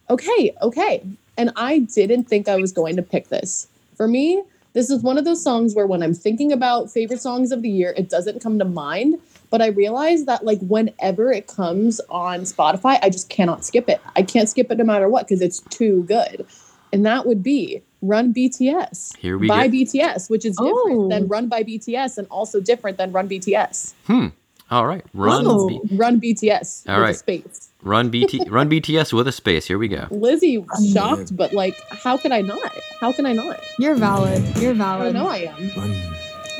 Okay, 0.10 0.54
okay. 0.62 1.02
And 1.38 1.52
I 1.56 1.80
didn't 1.80 2.26
think 2.26 2.48
I 2.50 2.58
was 2.58 2.72
going 2.74 2.96
to 2.98 3.02
pick 3.04 3.30
this. 3.30 3.68
For 3.96 4.08
me, 4.08 4.44
this 4.74 4.90
is 4.90 5.02
one 5.02 5.18
of 5.18 5.24
those 5.26 5.42
songs 5.42 5.74
where 5.76 5.88
when 5.88 6.04
I'm 6.04 6.14
thinking 6.14 6.52
about 6.52 6.92
favorite 6.92 7.22
songs 7.22 7.52
of 7.52 7.62
the 7.62 7.70
year, 7.70 7.94
it 7.96 8.10
doesn't 8.10 8.42
come 8.42 8.60
to 8.60 8.66
mind. 8.66 9.20
But 9.54 9.62
I 9.62 9.68
realize 9.68 10.26
that 10.26 10.44
like 10.44 10.58
whenever 10.62 11.32
it 11.32 11.46
comes 11.46 12.02
on 12.10 12.40
Spotify, 12.42 12.98
I 13.04 13.12
just 13.12 13.30
cannot 13.30 13.64
skip 13.64 13.88
it. 13.88 14.02
I 14.16 14.24
can't 14.24 14.50
skip 14.50 14.72
it 14.72 14.80
no 14.80 14.84
matter 14.84 15.08
what 15.08 15.28
because 15.28 15.44
it's 15.44 15.60
too 15.70 16.02
good. 16.08 16.48
And 16.92 17.06
that 17.06 17.28
would 17.28 17.44
be 17.44 17.84
Run 18.02 18.34
BTS 18.34 19.16
Here 19.18 19.38
we 19.38 19.48
go. 19.48 19.54
by 19.54 19.68
go. 19.68 19.74
BTS, 19.74 20.28
which 20.32 20.44
is 20.44 20.56
different 20.58 20.98
Oh. 21.02 21.08
than 21.08 21.28
Run 21.28 21.50
by 21.50 21.62
BTS 21.64 22.18
and 22.18 22.26
also 22.32 22.60
different 22.62 22.98
than 22.98 23.12
Run 23.12 23.30
BTS. 23.30 23.94
Hmm. 24.08 24.28
All 24.72 24.88
right, 24.88 25.06
run, 25.14 25.44
Oh. 25.46 25.68
B- 25.70 25.82
Run 25.92 26.20
BTS 26.20 26.90
All 26.90 27.02
with 27.02 27.12
a 27.12 27.14
space. 27.14 27.70
run 27.84 28.10
BT, 28.10 28.50
run 28.50 28.68
BTS 28.72 29.14
with 29.14 29.28
a 29.28 29.32
space. 29.32 29.68
Here 29.68 29.78
we 29.78 29.88
go. 29.88 30.08
Lizzie 30.10 30.66
shocked, 30.92 31.38
but 31.38 31.54
like, 31.54 31.76
how 31.92 32.18
could 32.18 32.32
I 32.32 32.42
not? 32.42 32.72
How 33.00 33.12
can 33.12 33.28
I 33.28 33.34
not? 33.34 33.60
You're 33.78 33.94
valid. 33.94 34.42
You're 34.58 34.74
valid. 34.74 35.16
I 35.16 35.20
know 35.20 35.28
I 35.28 35.38
am. 35.54 35.70
Run, 35.78 35.92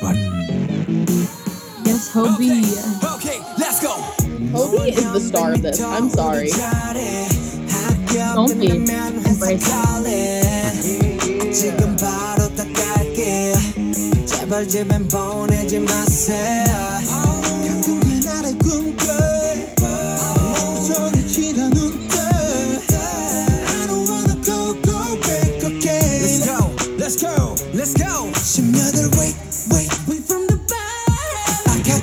run. 0.04 0.53
Hobi. 1.94 2.50
Hobie. 2.50 3.16
Okay, 3.16 3.38
let's 3.60 3.80
go. 3.80 3.94
Hobi 4.52 4.88
is 4.90 5.14
the 5.14 5.20
star 5.20 5.54
of 5.54 5.62
this. 5.62 5.80
I'm 5.80 6.10
sorry. 6.10 6.50
Don't 8.34 8.60
be. 8.60 8.70
Embrace. 8.70 9.70
Let's 26.98 27.22
go. 27.22 27.56
Let's 27.74 29.08
go. 29.08 29.13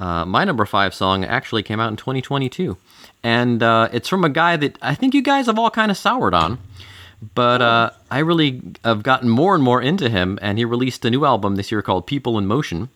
Uh, 0.00 0.24
my 0.24 0.44
number 0.44 0.64
five 0.64 0.94
song 0.94 1.24
actually 1.24 1.62
came 1.62 1.78
out 1.78 1.90
in 1.90 1.96
2022, 1.96 2.76
and 3.22 3.62
uh, 3.62 3.88
it's 3.92 4.08
from 4.08 4.24
a 4.24 4.30
guy 4.30 4.56
that 4.56 4.78
I 4.80 4.94
think 4.94 5.14
you 5.14 5.22
guys 5.22 5.46
have 5.46 5.58
all 5.58 5.70
kind 5.70 5.90
of 5.90 5.96
soured 5.98 6.34
on. 6.34 6.58
But 7.34 7.60
uh, 7.60 7.90
I 8.10 8.20
really 8.20 8.62
have 8.82 9.02
gotten 9.02 9.28
more 9.28 9.54
and 9.54 9.62
more 9.62 9.82
into 9.82 10.08
him, 10.08 10.38
and 10.40 10.56
he 10.56 10.64
released 10.64 11.04
a 11.04 11.10
new 11.10 11.26
album 11.26 11.56
this 11.56 11.70
year 11.70 11.82
called 11.82 12.06
People 12.06 12.38
in 12.38 12.46
Motion. 12.46 12.88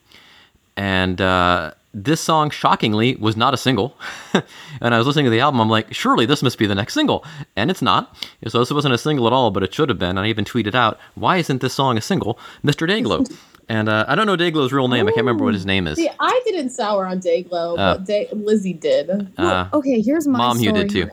And 0.79 1.21
uh, 1.21 1.73
this 1.93 2.23
song, 2.23 2.49
shockingly, 2.49 3.17
was 3.17 3.37
not 3.37 3.53
a 3.53 3.59
single. 3.59 3.97
and 4.81 4.95
I 4.95 4.99
was 4.99 5.07
listening 5.07 5.27
to 5.27 5.31
the 5.31 5.41
album, 5.41 5.61
I'm 5.61 5.69
like, 5.69 5.93
surely 5.95 6.25
this 6.25 6.43
must 6.43 6.59
be 6.59 6.67
the 6.67 6.75
next 6.75 6.95
single. 6.95 7.25
And 7.55 7.71
it's 7.71 7.83
not. 7.83 8.17
So 8.49 8.59
this 8.59 8.71
wasn't 8.71 8.95
a 8.95 8.99
single 8.99 9.27
at 9.27 9.33
all, 9.33 9.51
but 9.51 9.63
it 9.63 9.75
should 9.75 9.91
have 9.91 9.99
been. 9.99 10.11
And 10.11 10.21
I 10.21 10.29
even 10.29 10.45
tweeted 10.47 10.75
out, 10.75 10.99
why 11.15 11.37
isn't 11.37 11.61
this 11.61 11.75
song 11.75 11.99
a 11.99 12.01
single? 12.01 12.39
Mr. 12.65 12.89
Dayglow. 12.89 13.31
And 13.69 13.89
uh, 13.89 14.05
I 14.09 14.15
don't 14.15 14.27
know 14.27 14.37
Dayglow's 14.37 14.73
real 14.73 14.89
name. 14.89 15.07
I 15.07 15.11
can't 15.11 15.19
remember 15.25 15.45
what 15.45 15.55
his 15.55 15.65
name 15.67 15.87
is. 15.87 15.97
See, 15.97 16.11
I 16.21 16.41
didn't 16.45 16.71
sour 16.71 17.07
on 17.07 17.21
Dayglow, 17.21 17.73
Oh. 17.73 17.77
but 17.77 18.05
Day- 18.05 18.29
Lizzie 18.33 18.73
did. 18.75 19.33
Uh, 19.39 19.69
Okay, 19.73 20.01
here's 20.01 20.27
my 20.29 20.39
Mom, 20.39 20.59
you 20.59 20.71
story 20.71 20.85
did 20.87 20.91
too. 20.91 21.11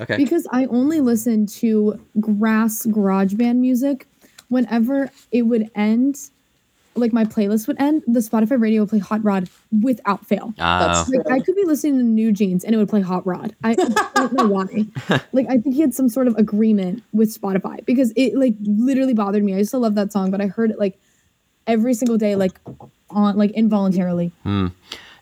okay. 0.00 0.16
Because 0.16 0.46
I 0.50 0.66
only 0.66 1.00
listened 1.00 1.48
to 1.60 2.00
grass 2.20 2.86
garage 2.86 3.34
band 3.34 3.60
music 3.60 4.06
whenever 4.48 5.10
it 5.30 5.42
would 5.42 5.70
end, 5.74 6.18
like 6.96 7.12
my 7.12 7.24
playlist 7.24 7.68
would 7.68 7.80
end, 7.80 8.02
the 8.08 8.18
Spotify 8.20 8.60
radio 8.60 8.82
would 8.82 8.88
play 8.90 8.98
Hot 8.98 9.22
Rod 9.22 9.48
without 9.80 10.26
fail. 10.26 10.52
Uh, 10.58 10.86
That's 10.86 11.08
Like 11.08 11.30
I 11.30 11.38
could 11.40 11.54
be 11.54 11.64
listening 11.64 11.98
to 11.98 12.04
NewJeans 12.04 12.64
and 12.64 12.74
it 12.74 12.78
would 12.78 12.88
play 12.88 13.00
Hot 13.00 13.24
Rod. 13.26 13.54
I, 13.62 13.72
I 13.72 14.10
don't 14.14 14.32
know 14.32 14.48
why. 14.48 14.86
Like 15.32 15.46
I 15.48 15.58
think 15.58 15.74
he 15.76 15.80
had 15.82 15.94
some 15.94 16.08
sort 16.08 16.26
of 16.26 16.34
agreement 16.36 17.02
with 17.12 17.38
Spotify 17.38 17.84
because 17.84 18.12
it 18.16 18.34
like 18.36 18.54
literally 18.62 19.14
bothered 19.14 19.44
me. 19.44 19.54
I 19.54 19.58
used 19.58 19.70
to 19.70 19.78
love 19.78 19.94
that 19.94 20.12
song, 20.12 20.30
but 20.32 20.40
I 20.40 20.46
heard 20.46 20.70
it 20.72 20.78
like 20.80 20.98
every 21.66 21.94
single 21.94 22.16
day, 22.18 22.36
like 22.36 22.58
on 23.10 23.36
like 23.36 23.50
involuntarily. 23.52 24.32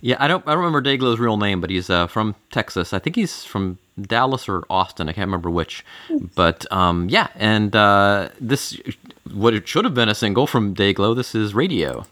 Yeah, 0.01 0.17
I 0.21 0.29
don't 0.29 0.47
I 0.47 0.53
don't 0.53 0.65
remember 0.65 0.81
Dayglow's 0.83 1.19
real 1.19 1.37
name, 1.37 1.61
but 1.61 1.71
he's 1.71 1.91
uh, 1.91 2.07
from 2.07 2.35
Texas. 2.51 2.93
I 2.93 2.99
think 3.01 3.17
he's 3.17 3.45
from 3.45 3.79
Dallas 4.01 4.49
or 4.49 4.65
Austin. 4.71 5.09
I 5.09 5.13
can't 5.13 5.27
remember 5.27 5.51
which. 5.51 5.85
But 6.35 6.71
um, 6.73 7.09
yeah, 7.09 7.29
and 7.35 7.75
uh, 7.75 8.29
this 8.41 8.79
what 9.33 9.55
it 9.55 9.67
should 9.67 9.85
have 9.85 9.95
been 9.95 10.09
a 10.09 10.15
single 10.15 10.47
from 10.47 10.75
Dayglow. 10.75 11.17
This 11.17 11.35
is 11.35 11.55
Radio. 11.55 12.07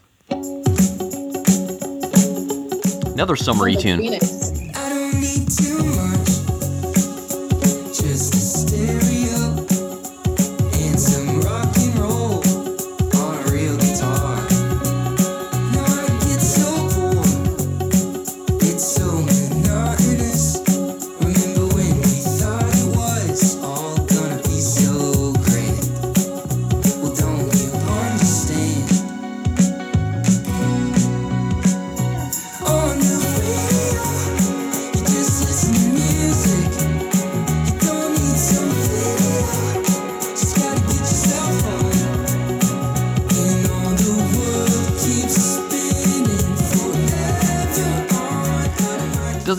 Another 3.13 3.35
summery 3.35 3.75
tune. 3.75 4.01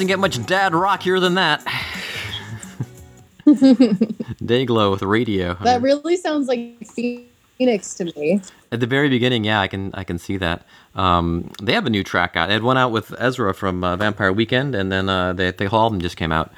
Get 0.08 0.18
much 0.18 0.44
dad 0.46 0.74
rockier 0.74 1.20
than 1.20 1.34
that. 1.34 1.64
Dayglow 3.46 4.90
with 4.90 5.02
Radio. 5.02 5.54
That 5.62 5.80
really 5.80 6.16
sounds 6.16 6.48
like 6.48 6.76
Phoenix 7.58 7.94
to 7.94 8.04
me. 8.04 8.40
At 8.72 8.80
the 8.80 8.86
very 8.86 9.08
beginning, 9.08 9.44
yeah, 9.44 9.60
I 9.60 9.68
can 9.68 9.90
I 9.94 10.04
can 10.04 10.18
see 10.18 10.36
that. 10.38 10.64
Um, 10.94 11.50
they 11.62 11.72
have 11.74 11.86
a 11.86 11.90
new 11.90 12.02
track 12.02 12.36
out. 12.36 12.48
They 12.48 12.54
had 12.54 12.62
one 12.62 12.76
out 12.76 12.90
with 12.90 13.14
Ezra 13.18 13.54
from 13.54 13.84
uh, 13.84 13.96
Vampire 13.96 14.32
Weekend, 14.32 14.74
and 14.74 14.90
then 14.90 15.08
uh, 15.08 15.32
they, 15.32 15.50
the 15.52 15.68
whole 15.68 15.80
album 15.80 16.00
just 16.00 16.16
came 16.16 16.32
out 16.32 16.52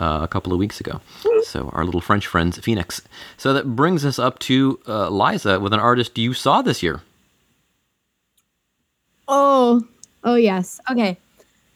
uh, 0.00 0.20
a 0.22 0.28
couple 0.28 0.52
of 0.52 0.58
weeks 0.58 0.80
ago. 0.80 1.00
So 1.44 1.70
our 1.72 1.84
little 1.84 2.00
French 2.00 2.26
friends, 2.26 2.58
Phoenix. 2.58 3.02
So 3.36 3.52
that 3.52 3.76
brings 3.76 4.04
us 4.04 4.18
up 4.18 4.38
to 4.40 4.80
uh, 4.88 5.10
Liza 5.10 5.60
with 5.60 5.72
an 5.72 5.80
artist 5.80 6.16
you 6.18 6.34
saw 6.34 6.62
this 6.62 6.82
year. 6.82 7.02
Oh, 9.28 9.86
oh 10.24 10.34
yes. 10.34 10.80
Okay. 10.90 11.18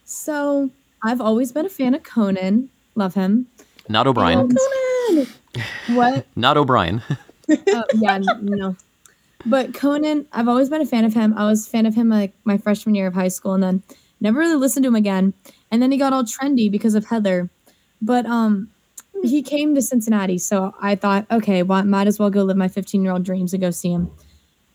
So 0.04 0.70
I've 1.02 1.20
always 1.20 1.52
been 1.52 1.66
a 1.66 1.70
fan 1.70 1.94
of 1.94 2.02
Conan. 2.02 2.70
Love 2.94 3.14
him. 3.14 3.46
Not 3.88 4.06
O'Brien. 4.06 4.48
Conan. 4.48 5.26
What? 5.88 6.26
Not 6.36 6.56
O'Brien. 6.56 7.02
Oh, 7.48 7.84
yeah, 7.94 8.18
no. 8.18 8.74
But 9.44 9.72
Conan, 9.72 10.26
I've 10.32 10.48
always 10.48 10.68
been 10.68 10.80
a 10.80 10.86
fan 10.86 11.04
of 11.04 11.14
him. 11.14 11.32
I 11.38 11.44
was 11.44 11.64
a 11.64 11.70
fan 11.70 11.86
of 11.86 11.94
him 11.94 12.08
like 12.08 12.32
my 12.42 12.58
freshman 12.58 12.96
year 12.96 13.06
of 13.06 13.14
high 13.14 13.28
school, 13.28 13.54
and 13.54 13.62
then 13.62 13.82
never 14.20 14.40
really 14.40 14.56
listened 14.56 14.82
to 14.82 14.88
him 14.88 14.96
again. 14.96 15.32
And 15.70 15.80
then 15.80 15.92
he 15.92 15.96
got 15.96 16.12
all 16.12 16.24
trendy 16.24 16.68
because 16.68 16.96
of 16.96 17.06
Heather. 17.06 17.48
But 18.02 18.26
um, 18.26 18.68
he 19.22 19.42
came 19.42 19.76
to 19.76 19.82
Cincinnati, 19.82 20.38
so 20.38 20.74
I 20.80 20.96
thought, 20.96 21.26
okay, 21.30 21.62
well, 21.62 21.84
might 21.84 22.08
as 22.08 22.18
well 22.18 22.30
go 22.30 22.42
live 22.42 22.56
my 22.56 22.66
15 22.66 23.04
year 23.04 23.12
old 23.12 23.22
dreams 23.22 23.52
and 23.52 23.60
go 23.60 23.70
see 23.70 23.92
him. 23.92 24.10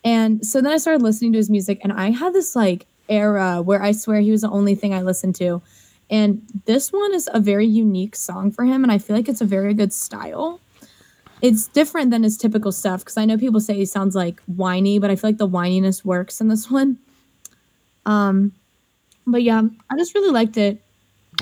And 0.05 0.45
so 0.45 0.61
then 0.61 0.71
I 0.71 0.77
started 0.77 1.01
listening 1.01 1.33
to 1.33 1.37
his 1.37 1.49
music, 1.49 1.79
and 1.83 1.91
I 1.91 2.11
had 2.11 2.31
this 2.31 2.55
like 2.55 2.87
era 3.09 3.61
where 3.61 3.83
I 3.83 3.91
swear 3.91 4.21
he 4.21 4.31
was 4.31 4.41
the 4.41 4.49
only 4.49 4.75
thing 4.75 4.93
I 4.93 5.01
listened 5.01 5.35
to. 5.35 5.61
And 6.11 6.41
this 6.65 6.91
one 6.91 7.13
is 7.13 7.29
a 7.33 7.39
very 7.39 7.65
unique 7.65 8.15
song 8.15 8.51
for 8.51 8.65
him, 8.65 8.83
and 8.83 8.91
I 8.91 8.97
feel 8.99 9.15
like 9.15 9.29
it's 9.29 9.41
a 9.41 9.45
very 9.45 9.73
good 9.73 9.93
style 9.93 10.59
it's 11.41 11.67
different 11.67 12.11
than 12.11 12.23
his 12.23 12.37
typical 12.37 12.71
stuff 12.71 13.01
because 13.01 13.17
I 13.17 13.25
know 13.25 13.37
people 13.37 13.59
say 13.59 13.73
he 13.73 13.85
sounds 13.85 14.15
like 14.15 14.41
whiny, 14.43 14.99
but 14.99 15.09
I 15.09 15.15
feel 15.15 15.29
like 15.29 15.37
the 15.37 15.49
whininess 15.49 16.05
works 16.05 16.39
in 16.39 16.47
this 16.47 16.69
one. 16.71 16.97
Um, 18.05 18.53
but 19.25 19.43
yeah, 19.43 19.61
I 19.89 19.97
just 19.97 20.13
really 20.15 20.31
liked 20.31 20.57
it. 20.57 20.81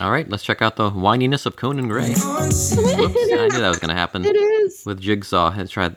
All 0.02 0.12
right, 0.12 0.30
let's 0.30 0.44
check 0.44 0.62
out 0.62 0.78
the 0.78 0.92
whininess 0.92 1.46
of 1.46 1.58
Conan 1.58 1.90
Gray. 1.90 2.10
Whoops, 2.14 2.78
I 2.78 2.78
knew 2.78 3.50
that 3.60 3.68
was 3.68 3.80
going 3.80 3.90
to 3.90 3.96
happen 3.96 4.24
It 4.24 4.36
is 4.36 4.84
with 4.86 5.02
Jigsaw. 5.02 5.54
Let's 5.58 5.72
try. 5.72 5.92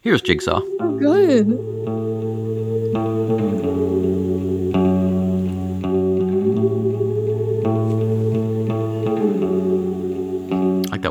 Here's 0.00 0.20
Jigsaw. 0.20 0.60
Oh, 0.80 0.98
good. 0.98 2.03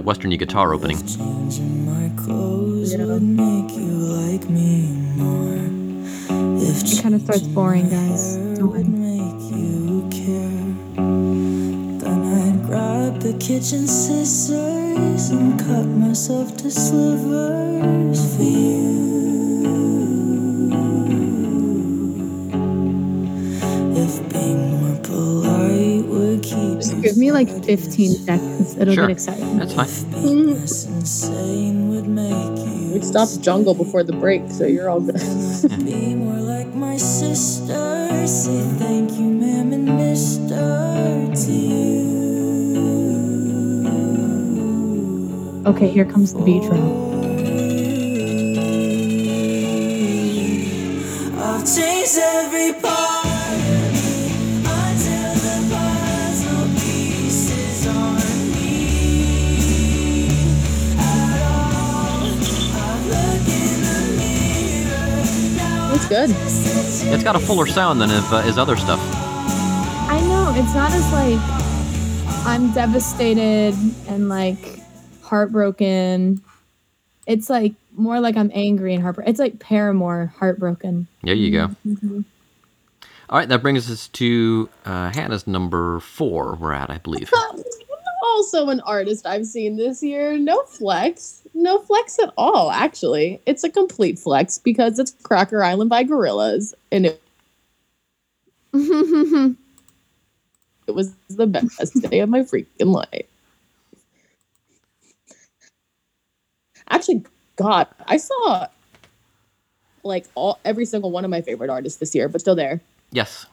That 0.04 0.18
westerny 0.18 0.38
guitar 0.38 0.74
opening. 0.74 0.98
Changing 1.06 1.86
my 1.86 2.10
clothes 2.22 2.96
would 2.96 3.22
make 3.22 3.72
you 3.72 3.86
like 3.86 4.50
me 4.50 4.88
more. 5.16 5.54
If 6.62 6.84
It 6.84 7.02
kind 7.02 7.16
of 7.16 7.22
starts 7.22 7.42
boring, 7.42 7.90
guys. 7.90 8.36
It 8.36 8.64
would 8.64 8.88
make 8.88 9.42
you 9.52 10.08
care. 10.12 10.76
Then 10.96 12.24
I'd 12.24 12.66
grab 12.66 13.20
the 13.20 13.34
kitchen 13.40 13.88
scissors 13.88 15.30
and 15.30 15.60
cut 15.60 15.86
myself 15.86 16.58
to 16.58 16.72
slivers 16.72 18.36
for 18.36 18.44
you. 18.44 19.23
Me 27.24 27.32
like 27.32 27.50
15 27.64 28.10
seconds. 28.26 28.78
It'll 28.78 28.94
Sure. 28.94 29.08
get 29.08 29.14
exciting. 29.14 29.58
That's 29.58 29.74
fine. 29.74 30.12
being 30.12 30.54
less 30.60 30.86
insane 30.86 31.90
would 31.90 32.08
make 32.08 32.58
you 32.68 32.92
We 32.94 33.02
stopped 33.02 33.42
jungle 33.42 33.74
before 33.74 34.04
the 34.04 34.14
break, 34.14 34.44
so 34.52 34.66
you're 34.66 34.90
all 34.90 35.00
good. 35.00 35.16
be 35.86 36.16
more 36.16 36.42
like 36.54 36.68
my 36.76 36.98
sister. 36.98 38.28
Say 38.28 38.62
thank 38.78 39.12
you, 39.14 39.28
ma'am, 39.42 39.72
and 39.74 39.86
mister 39.98 41.36
to 41.46 41.52
you. 41.52 42.04
Okay, 45.66 45.88
here 45.90 46.06
comes 46.06 46.34
the 46.34 46.42
beat 46.44 46.62
drop. 46.64 47.03
It's 67.12 67.24
got 67.24 67.36
a 67.36 67.40
fuller 67.40 67.68
sound 67.68 68.00
than 68.02 68.10
his, 68.10 68.32
uh, 68.32 68.42
his 68.42 68.58
other 68.58 68.76
stuff. 68.78 69.00
I 70.10 70.20
know 70.22 70.54
it's 70.56 70.74
not 70.74 70.92
as 70.92 71.12
like 71.14 72.46
I'm 72.46 72.72
devastated 72.74 73.74
and 74.08 74.30
like 74.30 74.80
heartbroken. 75.22 76.42
It's 77.26 77.50
like 77.50 77.74
more 77.96 78.20
like 78.20 78.36
I'm 78.36 78.52
angry 78.54 78.94
and 78.94 79.02
heartbroken. 79.02 79.30
It's 79.30 79.40
like 79.40 79.60
Paramore 79.60 80.34
heartbroken. 80.38 81.08
There 81.24 81.36
you 81.36 81.52
go. 81.52 82.24
All 83.30 83.40
right, 83.40 83.48
that 83.50 83.62
brings 83.62 83.90
us 83.90 84.10
to 84.10 84.70
uh, 84.86 85.12
Hannah's 85.12 85.48
number 85.48 86.00
four. 86.02 86.56
We're 86.56 86.74
at, 86.74 86.90
I 86.90 86.98
believe. 86.98 87.32
Also, 88.26 88.70
an 88.70 88.80
artist 88.82 89.28
I've 89.28 89.46
seen 89.46 89.76
this 89.76 90.02
year. 90.02 90.38
No 90.38 90.64
flex. 90.64 91.43
No 91.54 91.80
flex 91.80 92.18
at 92.20 92.34
all, 92.38 92.72
actually. 92.72 93.40
It's 93.46 93.64
a 93.64 93.70
complete 93.70 94.18
flex 94.18 94.58
because 94.58 94.98
it's 94.98 95.12
Cracker 95.24 95.64
Island 95.64 95.90
by 95.90 96.04
Gorillaz. 96.04 96.74
And 96.92 97.06
it, 97.06 97.22
it 100.88 100.92
was 100.92 101.14
the 101.30 101.48
best 101.48 101.94
day 102.02 102.20
of 102.20 102.30
my 102.30 102.40
freaking 102.40 102.94
life. 102.94 103.26
Actually, 106.90 107.24
God, 107.56 107.88
I 108.08 108.18
saw 108.18 108.68
like 110.04 110.26
all 110.36 110.60
every 110.66 110.86
single 110.86 111.12
one 111.12 111.24
of 111.24 111.32
my 111.32 111.42
favorite 111.42 111.70
artists 111.70 112.00
this 112.00 112.14
year, 112.14 112.28
but 112.28 112.42
still 112.42 112.56
there. 112.56 112.82
yes, 113.12 113.46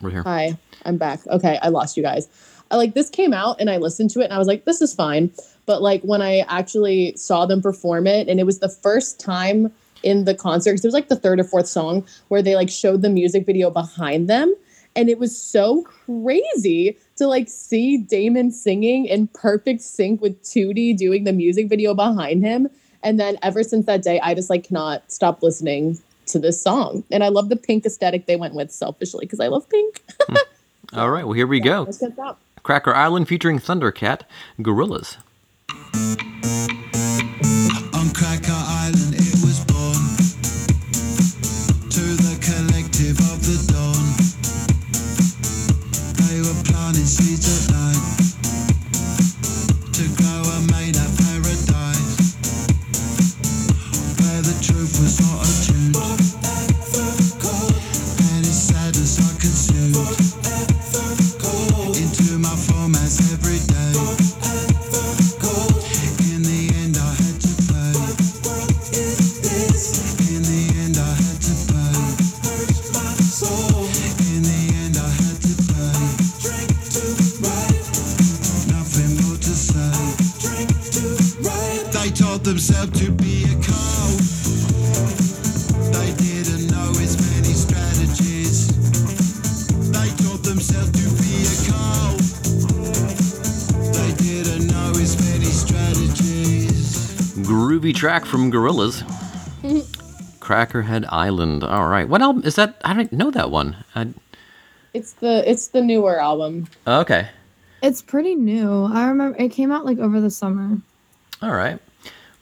we're 0.00 0.10
here. 0.10 0.22
Hi, 0.22 0.56
I'm 0.84 0.98
back. 0.98 1.26
Okay, 1.26 1.58
I 1.62 1.68
lost 1.68 1.96
you 1.96 2.02
guys. 2.02 2.28
I, 2.70 2.76
like 2.76 2.94
this 2.94 3.08
came 3.10 3.32
out 3.32 3.60
and 3.60 3.70
I 3.70 3.78
listened 3.78 4.10
to 4.10 4.20
it 4.20 4.24
and 4.24 4.32
I 4.32 4.38
was 4.38 4.48
like, 4.48 4.64
this 4.64 4.80
is 4.80 4.94
fine. 4.94 5.30
But 5.66 5.82
like 5.82 6.02
when 6.02 6.22
I 6.22 6.44
actually 6.48 7.14
saw 7.16 7.44
them 7.46 7.60
perform 7.60 8.06
it, 8.06 8.28
and 8.28 8.40
it 8.40 8.44
was 8.46 8.60
the 8.60 8.68
first 8.68 9.20
time 9.20 9.72
in 10.02 10.24
the 10.24 10.34
concert, 10.34 10.72
because 10.72 10.84
it 10.84 10.88
was 10.88 10.94
like 10.94 11.08
the 11.08 11.16
third 11.16 11.40
or 11.40 11.44
fourth 11.44 11.66
song 11.66 12.06
where 12.28 12.42
they 12.42 12.54
like 12.54 12.70
showed 12.70 13.02
the 13.02 13.10
music 13.10 13.44
video 13.44 13.70
behind 13.70 14.28
them. 14.28 14.54
And 14.94 15.10
it 15.10 15.18
was 15.18 15.38
so 15.38 15.82
crazy 15.82 16.96
to 17.16 17.26
like 17.26 17.48
see 17.48 17.98
Damon 17.98 18.50
singing 18.50 19.04
in 19.06 19.26
perfect 19.28 19.82
sync 19.82 20.22
with 20.22 20.40
2-D 20.42 20.94
doing 20.94 21.24
the 21.24 21.32
music 21.32 21.68
video 21.68 21.92
behind 21.92 22.42
him. 22.42 22.68
And 23.02 23.20
then 23.20 23.36
ever 23.42 23.62
since 23.62 23.84
that 23.86 24.02
day, 24.02 24.20
I 24.20 24.34
just 24.34 24.48
like 24.48 24.64
cannot 24.64 25.10
stop 25.12 25.42
listening 25.42 25.98
to 26.26 26.38
this 26.38 26.60
song. 26.60 27.04
And 27.10 27.22
I 27.22 27.28
love 27.28 27.50
the 27.50 27.56
pink 27.56 27.84
aesthetic 27.84 28.26
they 28.26 28.36
went 28.36 28.54
with 28.54 28.70
selfishly 28.70 29.26
because 29.26 29.40
I 29.40 29.48
love 29.48 29.68
pink. 29.68 30.02
Hmm. 30.22 30.36
All 30.94 31.10
right, 31.10 31.24
well, 31.24 31.34
here 31.34 31.46
we 31.46 31.60
go. 31.72 31.82
Let's 31.82 31.98
get 31.98 32.16
that. 32.16 32.36
Cracker 32.62 32.94
Island 32.94 33.28
featuring 33.28 33.58
Thundercat, 33.58 34.22
Gorillaz. 34.58 35.18
On 37.94 38.10
Cracker 38.12 38.52
Island 38.84 39.14
it 39.14 39.36
was 39.40 39.60
born. 39.64 40.02
To 41.88 42.04
the 42.26 42.36
collective 42.44 43.18
of 43.32 43.38
the 43.48 43.58
dawn. 43.72 44.04
They 46.28 46.40
were 46.40 46.62
planting 46.64 47.06
seeds 47.06 47.45
track 97.96 98.26
from 98.26 98.52
Gorillaz. 98.52 99.02
Crackerhead 100.38 101.06
Island. 101.08 101.64
All 101.64 101.88
right. 101.88 102.08
What 102.08 102.22
album 102.22 102.42
is 102.44 102.54
that? 102.54 102.76
I 102.84 102.92
don't 102.92 103.12
know 103.12 103.30
that 103.30 103.50
one. 103.50 103.84
I, 103.94 104.08
It's 104.94 105.14
the 105.14 105.42
it's 105.50 105.68
the 105.68 105.80
newer 105.80 106.20
album. 106.20 106.68
okay. 106.86 107.30
It's 107.82 108.02
pretty 108.02 108.34
new. 108.34 108.84
I 108.84 109.08
remember 109.08 109.36
it 109.42 109.48
came 109.48 109.72
out 109.72 109.84
like 109.84 109.98
over 109.98 110.20
the 110.20 110.30
summer. 110.30 110.78
All 111.42 111.52
right. 111.52 111.80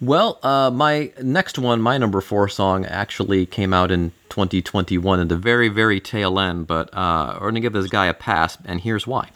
Well, 0.00 0.38
uh, 0.42 0.70
my 0.70 1.12
next 1.22 1.58
one, 1.58 1.80
my 1.80 1.98
number 1.98 2.20
four 2.20 2.48
song, 2.48 2.84
actually 2.84 3.46
came 3.46 3.72
out 3.72 3.90
in 3.90 4.10
2021 4.28 5.20
at 5.20 5.28
the 5.28 5.36
very, 5.36 5.68
very 5.68 6.00
tail 6.00 6.38
end, 6.40 6.66
but 6.66 6.90
uh, 6.92 7.34
we're 7.34 7.50
going 7.50 7.54
to 7.54 7.60
give 7.60 7.72
this 7.72 7.88
guy 7.88 8.06
a 8.06 8.14
pass, 8.14 8.58
and 8.64 8.80
here's 8.80 9.06
why. 9.06 9.30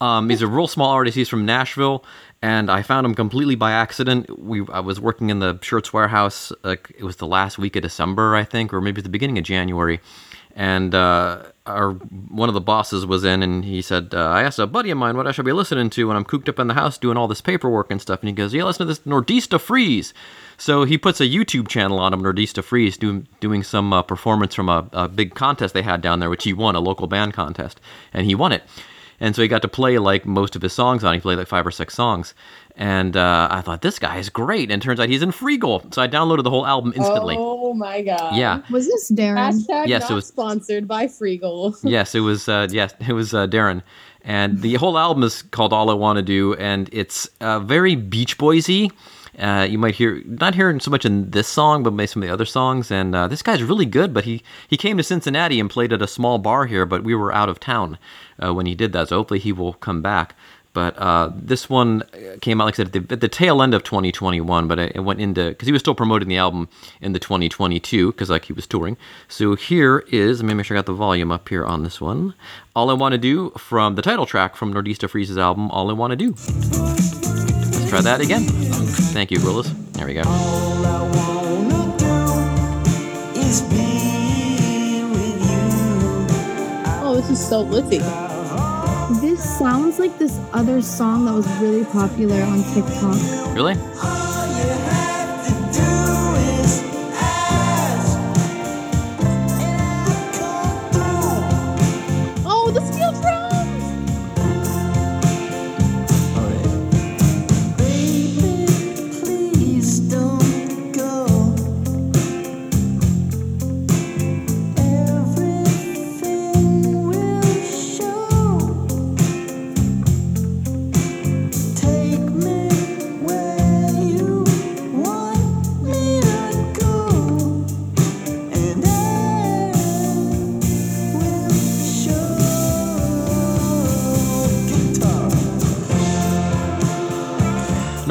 Um, 0.00 0.30
he's 0.30 0.42
a 0.42 0.46
real 0.46 0.68
small 0.68 0.90
artist. 0.90 1.16
He's 1.16 1.28
from 1.28 1.44
Nashville, 1.44 2.04
and 2.40 2.70
I 2.70 2.82
found 2.82 3.04
him 3.04 3.14
completely 3.14 3.56
by 3.56 3.72
accident. 3.72 4.38
We 4.38 4.64
I 4.72 4.80
was 4.80 5.00
working 5.00 5.30
in 5.30 5.40
the 5.40 5.58
shirts 5.62 5.92
warehouse. 5.92 6.52
Like 6.62 6.92
it 6.96 7.02
was 7.04 7.16
the 7.16 7.26
last 7.26 7.58
week 7.58 7.74
of 7.76 7.82
December, 7.82 8.36
I 8.36 8.44
think, 8.44 8.72
or 8.72 8.80
maybe 8.80 9.00
the 9.00 9.08
beginning 9.08 9.38
of 9.38 9.44
January, 9.44 10.00
and 10.56 10.94
uh, 10.94 11.42
our 11.66 11.92
one 11.92 12.48
of 12.48 12.54
the 12.54 12.62
bosses 12.62 13.04
was 13.04 13.24
in, 13.24 13.42
and 13.42 13.62
he 13.62 13.82
said, 13.82 14.14
uh, 14.14 14.30
"I 14.30 14.42
asked 14.42 14.58
a 14.58 14.66
buddy 14.66 14.90
of 14.90 14.96
mine 14.96 15.16
what 15.16 15.26
I 15.26 15.32
should 15.32 15.44
be 15.44 15.52
listening 15.52 15.90
to 15.90 16.08
when 16.08 16.16
I'm 16.16 16.24
cooped 16.24 16.48
up 16.48 16.58
in 16.58 16.66
the 16.66 16.74
house 16.74 16.96
doing 16.96 17.18
all 17.18 17.28
this 17.28 17.42
paperwork 17.42 17.90
and 17.90 18.00
stuff." 18.00 18.20
And 18.20 18.28
he 18.28 18.34
goes, 18.34 18.54
"Yeah, 18.54 18.64
listen 18.64 18.86
to 18.86 18.92
this 18.92 19.00
Nordista 19.00 19.60
Freeze." 19.60 20.14
So 20.56 20.84
he 20.84 20.96
puts 20.96 21.20
a 21.20 21.24
YouTube 21.24 21.68
channel 21.68 21.98
on 21.98 22.14
him, 22.14 22.22
Nordista 22.22 22.64
Freeze, 22.64 22.96
doing 22.96 23.28
doing 23.38 23.62
some 23.62 23.92
uh, 23.92 24.02
performance 24.02 24.54
from 24.54 24.70
a, 24.70 24.88
a 24.94 25.08
big 25.08 25.34
contest 25.34 25.74
they 25.74 25.82
had 25.82 26.00
down 26.00 26.20
there, 26.20 26.30
which 26.30 26.44
he 26.44 26.54
won, 26.54 26.74
a 26.74 26.80
local 26.80 27.06
band 27.06 27.34
contest, 27.34 27.78
and 28.14 28.26
he 28.26 28.34
won 28.34 28.52
it. 28.52 28.62
And 29.20 29.36
so 29.36 29.42
he 29.42 29.48
got 29.48 29.62
to 29.62 29.68
play 29.68 29.98
like 29.98 30.26
most 30.26 30.56
of 30.56 30.62
his 30.62 30.72
songs 30.72 31.04
on. 31.04 31.14
He 31.14 31.20
played 31.20 31.38
like 31.38 31.48
five 31.48 31.66
or 31.66 31.70
six 31.70 31.94
songs, 31.94 32.34
and 32.76 33.16
uh, 33.16 33.48
I 33.50 33.62
thought 33.62 33.82
this 33.82 33.98
guy 33.98 34.18
is 34.18 34.28
great. 34.28 34.70
And 34.70 34.80
turns 34.82 35.00
out 35.00 35.08
he's 35.08 35.22
in 35.22 35.30
Freegal, 35.30 35.92
so 35.94 36.02
I 36.02 36.08
downloaded 36.08 36.44
the 36.44 36.50
whole 36.50 36.66
album 36.66 36.92
instantly. 36.94 37.36
Oh 37.38 37.72
my 37.74 38.02
god. 38.02 38.36
Yeah. 38.36 38.62
Was 38.70 38.86
this 38.86 39.10
Darren? 39.10 39.36
Hashtag 39.52 39.86
Yes, 39.88 40.02
not 40.02 40.10
it 40.10 40.14
was- 40.14 40.26
sponsored 40.26 40.86
by 40.86 41.06
Freegal. 41.06 41.76
yes, 41.82 42.14
it 42.14 42.20
was. 42.20 42.48
Uh, 42.48 42.68
yes, 42.70 42.94
it 43.06 43.12
was 43.12 43.32
uh, 43.34 43.46
Darren, 43.46 43.82
and 44.22 44.60
the 44.60 44.74
whole 44.74 44.98
album 44.98 45.22
is 45.24 45.42
called 45.42 45.72
"All 45.72 45.90
I 45.90 45.94
Want 45.94 46.18
to 46.18 46.22
Do," 46.22 46.54
and 46.54 46.88
it's 46.92 47.28
uh, 47.40 47.60
very 47.60 47.96
Beach 47.96 48.36
Boysy. 48.38 48.92
Uh, 49.38 49.66
you 49.68 49.76
might 49.76 49.94
hear 49.94 50.22
not 50.24 50.54
hearing 50.54 50.80
so 50.80 50.90
much 50.90 51.04
in 51.04 51.30
this 51.30 51.46
song, 51.46 51.82
but 51.82 51.92
maybe 51.92 52.06
some 52.06 52.22
of 52.22 52.26
the 52.26 52.32
other 52.32 52.46
songs. 52.46 52.90
And 52.90 53.14
uh, 53.14 53.28
this 53.28 53.42
guy's 53.42 53.62
really 53.62 53.84
good. 53.84 54.14
But 54.14 54.24
he 54.24 54.42
he 54.68 54.76
came 54.78 54.96
to 54.96 55.02
Cincinnati 55.02 55.60
and 55.60 55.68
played 55.68 55.92
at 55.92 56.00
a 56.00 56.06
small 56.06 56.38
bar 56.38 56.64
here, 56.64 56.86
but 56.86 57.04
we 57.04 57.14
were 57.14 57.34
out 57.34 57.50
of 57.50 57.60
town 57.60 57.98
uh, 58.42 58.54
when 58.54 58.64
he 58.64 58.74
did 58.74 58.92
that. 58.94 59.08
So 59.08 59.16
hopefully 59.16 59.40
he 59.40 59.52
will 59.52 59.74
come 59.74 60.00
back. 60.00 60.34
But 60.76 60.98
uh, 60.98 61.30
this 61.34 61.70
one 61.70 62.02
came 62.42 62.60
out, 62.60 62.66
like 62.66 62.74
I 62.74 62.76
said, 62.76 62.94
at 62.94 63.08
the, 63.08 63.14
at 63.14 63.22
the 63.22 63.28
tail 63.28 63.62
end 63.62 63.72
of 63.72 63.82
2021. 63.82 64.68
But 64.68 64.78
it, 64.78 64.92
it 64.96 65.00
went 65.00 65.22
into 65.22 65.48
because 65.48 65.64
he 65.64 65.72
was 65.72 65.80
still 65.80 65.94
promoting 65.94 66.28
the 66.28 66.36
album 66.36 66.68
in 67.00 67.14
the 67.14 67.18
2022 67.18 68.12
because 68.12 68.28
like 68.28 68.44
he 68.44 68.52
was 68.52 68.66
touring. 68.66 68.98
So 69.26 69.54
here 69.54 70.04
is 70.12 70.42
let 70.42 70.48
me 70.48 70.52
make 70.52 70.66
sure 70.66 70.76
I 70.76 70.78
got 70.78 70.84
the 70.84 70.92
volume 70.92 71.32
up 71.32 71.48
here 71.48 71.64
on 71.64 71.82
this 71.82 71.98
one. 71.98 72.34
All 72.74 72.90
I 72.90 72.92
want 72.92 73.12
to 73.12 73.18
do 73.18 73.52
from 73.52 73.94
the 73.94 74.02
title 74.02 74.26
track 74.26 74.54
from 74.54 74.74
Nordista 74.74 75.08
Freeze's 75.08 75.38
album. 75.38 75.70
All 75.70 75.88
I 75.88 75.94
want 75.94 76.10
to 76.10 76.16
do. 76.16 76.32
Let's 76.32 77.88
try 77.88 78.02
that 78.02 78.20
again. 78.20 78.42
Thank 78.42 79.30
you, 79.30 79.38
Gorillaz. 79.38 79.72
There 79.94 80.06
we 80.06 80.12
go. 80.12 80.24
Oh, 87.02 87.14
this 87.16 87.30
is 87.30 87.48
so 87.48 87.62
litty. 87.62 88.25
Sounds 89.58 89.98
like 89.98 90.18
this 90.18 90.38
other 90.52 90.82
song 90.82 91.24
that 91.24 91.32
was 91.32 91.46
really 91.60 91.84
popular 91.86 92.42
on 92.42 92.62
TikTok. 92.74 93.54
Really? 93.54 93.74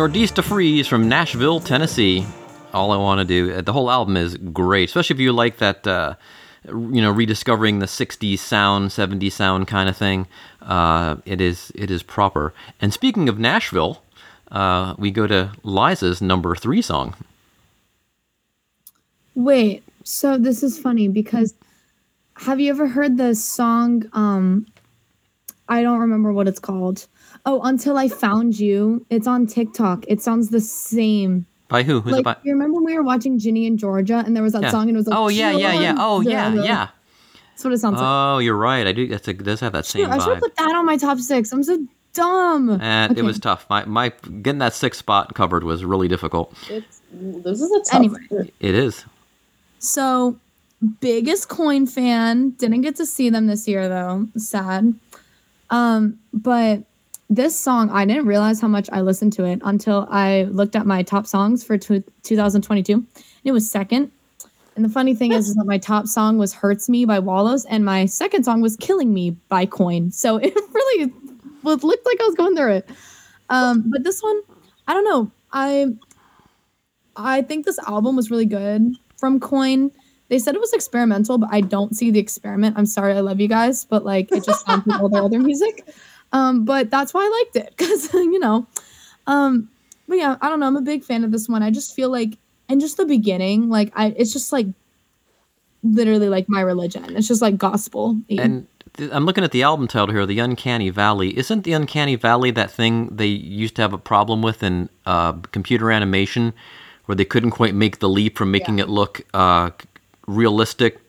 Nordista 0.05 0.43
Freeze 0.43 0.87
from 0.87 1.09
Nashville, 1.09 1.59
Tennessee. 1.59 2.27
All 2.73 2.91
I 2.91 2.97
want 2.97 3.21
to 3.21 3.25
do. 3.25 3.59
The 3.63 3.73
whole 3.73 3.89
album 3.89 4.15
is 4.15 4.37
great, 4.37 4.89
especially 4.89 5.15
if 5.15 5.19
you 5.19 5.33
like 5.33 5.57
that, 5.57 5.87
uh, 5.87 6.13
you 6.63 7.01
know, 7.01 7.09
rediscovering 7.09 7.79
the 7.79 7.87
'60s 7.87 8.37
sound, 8.37 8.91
'70s 8.91 9.31
sound 9.31 9.67
kind 9.67 9.89
of 9.89 9.97
thing. 9.97 10.27
Uh, 10.61 11.15
it 11.25 11.41
is 11.41 11.71
it 11.73 11.89
is 11.89 12.03
proper. 12.03 12.53
And 12.79 12.93
speaking 12.93 13.27
of 13.29 13.39
Nashville, 13.39 14.03
uh, 14.51 14.93
we 14.99 15.09
go 15.09 15.25
to 15.25 15.53
Liza's 15.63 16.21
number 16.21 16.55
three 16.55 16.83
song. 16.83 17.15
Wait, 19.33 19.81
so 20.03 20.37
this 20.37 20.61
is 20.61 20.77
funny 20.77 21.07
because 21.07 21.55
have 22.35 22.59
you 22.59 22.69
ever 22.69 22.87
heard 22.87 23.17
the 23.17 23.33
song 23.33 24.03
um 24.13 24.67
I 25.67 25.81
don't 25.81 25.99
remember 25.99 26.31
what 26.31 26.47
it's 26.47 26.59
called. 26.59 27.07
Oh, 27.45 27.61
Until 27.63 27.97
I 27.97 28.07
Found 28.07 28.59
You. 28.59 29.05
It's 29.09 29.27
on 29.27 29.45
TikTok. 29.45 30.05
It 30.07 30.21
sounds 30.21 30.49
the 30.49 30.59
same. 30.61 31.45
By 31.67 31.83
who? 31.83 32.01
Who's 32.01 32.13
it 32.13 32.15
like 32.17 32.23
by? 32.25 32.35
you 32.43 32.53
remember 32.53 32.75
when 32.75 32.85
we 32.85 32.95
were 32.95 33.03
watching 33.03 33.39
Ginny 33.39 33.65
and 33.67 33.77
Georgia 33.79 34.23
and 34.25 34.35
there 34.35 34.43
was 34.43 34.53
that 34.53 34.63
Yeah. 34.63 34.69
song 34.71 34.83
and 34.87 34.91
it 34.91 34.97
was 34.97 35.07
like 35.07 35.17
oh 35.17 35.29
yeah, 35.29 35.51
yeah, 35.51 35.73
yeah. 35.79 35.95
Oh 35.97 36.21
yeah, 36.21 36.53
yeah. 36.53 36.87
That's 37.49 37.63
what 37.63 37.73
it 37.73 37.79
sounds 37.79 37.95
like. 37.95 38.03
Oh, 38.05 38.37
you're 38.39 38.55
right. 38.57 38.85
I 38.85 38.91
do. 38.91 39.07
That's 39.07 39.27
a, 39.27 39.31
it 39.31 39.43
does 39.43 39.59
have 39.61 39.73
that 39.73 39.85
same 39.85 40.05
Shoot, 40.05 40.11
I 40.11 40.17
should 40.19 40.33
have 40.33 40.39
put 40.41 40.55
that 40.57 40.75
on 40.75 40.85
my 40.85 40.97
top 40.97 41.17
six. 41.19 41.51
I'm 41.51 41.63
so 41.63 41.85
dumb. 42.13 42.69
And 42.81 43.11
Okay. 43.13 43.21
it 43.21 43.23
was 43.23 43.39
tough. 43.39 43.65
My 43.69 43.83
my 43.85 44.09
getting 44.41 44.59
that 44.59 44.73
sixth 44.73 44.99
spot 44.99 45.33
covered 45.33 45.63
was 45.63 45.83
really 45.83 46.07
difficult. 46.07 46.53
It's 46.69 47.01
this 47.11 47.61
is 47.61 47.71
a 47.71 47.79
tough. 47.79 47.95
Anyway. 47.95 48.51
It 48.59 48.75
is. 48.75 49.05
So, 49.79 50.37
biggest 50.99 51.47
coin 51.49 51.87
fan. 51.87 52.51
Didn't 52.51 52.81
get 52.81 52.95
to 52.97 53.05
see 53.05 53.29
them 53.29 53.47
this 53.47 53.67
year 53.67 53.89
though. 53.89 54.27
Sad. 54.37 54.93
Um, 55.71 56.19
but 56.33 56.83
this 57.29 57.57
song, 57.57 57.89
I 57.89 58.05
didn't 58.05 58.27
realize 58.27 58.61
how 58.61 58.67
much 58.67 58.89
I 58.91 59.01
listened 59.01 59.33
to 59.33 59.45
it 59.45 59.59
until 59.63 60.07
I 60.09 60.43
looked 60.43 60.75
at 60.75 60.85
my 60.85 61.03
top 61.03 61.25
songs 61.25 61.63
for 61.63 61.77
tw 61.77 62.03
2022. 62.23 63.05
It 63.43 63.51
was 63.51 63.69
second. 63.69 64.11
And 64.75 64.83
the 64.83 64.89
funny 64.89 65.15
thing 65.15 65.31
is, 65.31 65.47
is 65.47 65.55
that 65.55 65.65
my 65.65 65.77
top 65.77 66.05
song 66.05 66.37
was 66.37 66.53
"Hurts 66.53 66.89
Me" 66.89 67.05
by 67.05 67.19
Wallows, 67.19 67.65
and 67.65 67.85
my 67.85 68.05
second 68.05 68.43
song 68.43 68.61
was 68.61 68.75
"Killing 68.75 69.13
Me" 69.13 69.31
by 69.47 69.65
Coin. 69.65 70.11
So 70.11 70.37
it 70.41 70.53
really 70.53 71.13
looked 71.63 71.83
like 71.83 72.21
I 72.21 72.25
was 72.25 72.35
going 72.35 72.55
through 72.55 72.73
it. 72.73 72.89
Um, 73.49 73.85
but 73.87 74.03
this 74.03 74.21
one, 74.21 74.41
I 74.87 74.93
don't 74.93 75.05
know. 75.05 75.31
I 75.53 75.87
I 77.15 77.41
think 77.41 77.65
this 77.65 77.79
album 77.79 78.15
was 78.15 78.29
really 78.29 78.45
good 78.45 78.93
from 79.17 79.39
Coin. 79.39 79.91
They 80.27 80.39
said 80.39 80.55
it 80.55 80.61
was 80.61 80.73
experimental, 80.73 81.37
but 81.37 81.49
I 81.51 81.61
don't 81.61 81.95
see 81.95 82.11
the 82.11 82.19
experiment. 82.19 82.77
I'm 82.77 82.85
sorry, 82.85 83.13
I 83.13 83.21
love 83.21 83.39
you 83.39 83.47
guys, 83.47 83.85
but 83.85 84.03
like 84.03 84.31
it 84.31 84.43
just 84.43 84.65
sounds 84.65 84.85
like 84.85 84.99
all 84.99 85.07
their 85.09 85.23
other 85.23 85.39
music. 85.39 85.87
Um, 86.31 86.65
but 86.65 86.89
that's 86.89 87.13
why 87.13 87.21
I 87.21 87.43
liked 87.43 87.67
it 87.67 87.73
because 87.77 88.13
you 88.13 88.39
know. 88.39 88.67
Um, 89.27 89.69
but 90.07 90.17
yeah, 90.17 90.37
I 90.41 90.49
don't 90.49 90.59
know. 90.59 90.67
I'm 90.67 90.77
a 90.77 90.81
big 90.81 91.03
fan 91.03 91.23
of 91.23 91.31
this 91.31 91.49
one. 91.49 91.63
I 91.63 91.71
just 91.71 91.95
feel 91.95 92.09
like, 92.09 92.37
and 92.69 92.79
just 92.79 92.97
the 92.97 93.05
beginning, 93.05 93.69
like 93.69 93.91
I, 93.95 94.13
it's 94.17 94.33
just 94.33 94.51
like 94.51 94.67
literally 95.83 96.29
like 96.29 96.49
my 96.49 96.61
religion. 96.61 97.15
It's 97.15 97.27
just 97.27 97.41
like 97.41 97.57
gospel. 97.57 98.17
And 98.29 98.67
th- 98.97 99.09
I'm 99.11 99.25
looking 99.25 99.43
at 99.43 99.51
the 99.51 99.63
album 99.63 99.87
title 99.87 100.13
here, 100.13 100.25
The 100.25 100.39
Uncanny 100.39 100.89
Valley. 100.89 101.37
Isn't 101.37 101.63
The 101.63 101.73
Uncanny 101.73 102.15
Valley 102.15 102.51
that 102.51 102.71
thing 102.71 103.07
they 103.15 103.27
used 103.27 103.75
to 103.75 103.81
have 103.81 103.93
a 103.93 103.97
problem 103.97 104.41
with 104.41 104.63
in 104.63 104.89
uh, 105.05 105.33
computer 105.51 105.91
animation 105.91 106.53
where 107.05 107.15
they 107.15 107.25
couldn't 107.25 107.51
quite 107.51 107.75
make 107.75 107.99
the 107.99 108.09
leap 108.09 108.37
from 108.37 108.51
making 108.51 108.79
it 108.79 108.89
look 108.89 109.21
uh, 109.33 109.71
realistic 110.27 110.99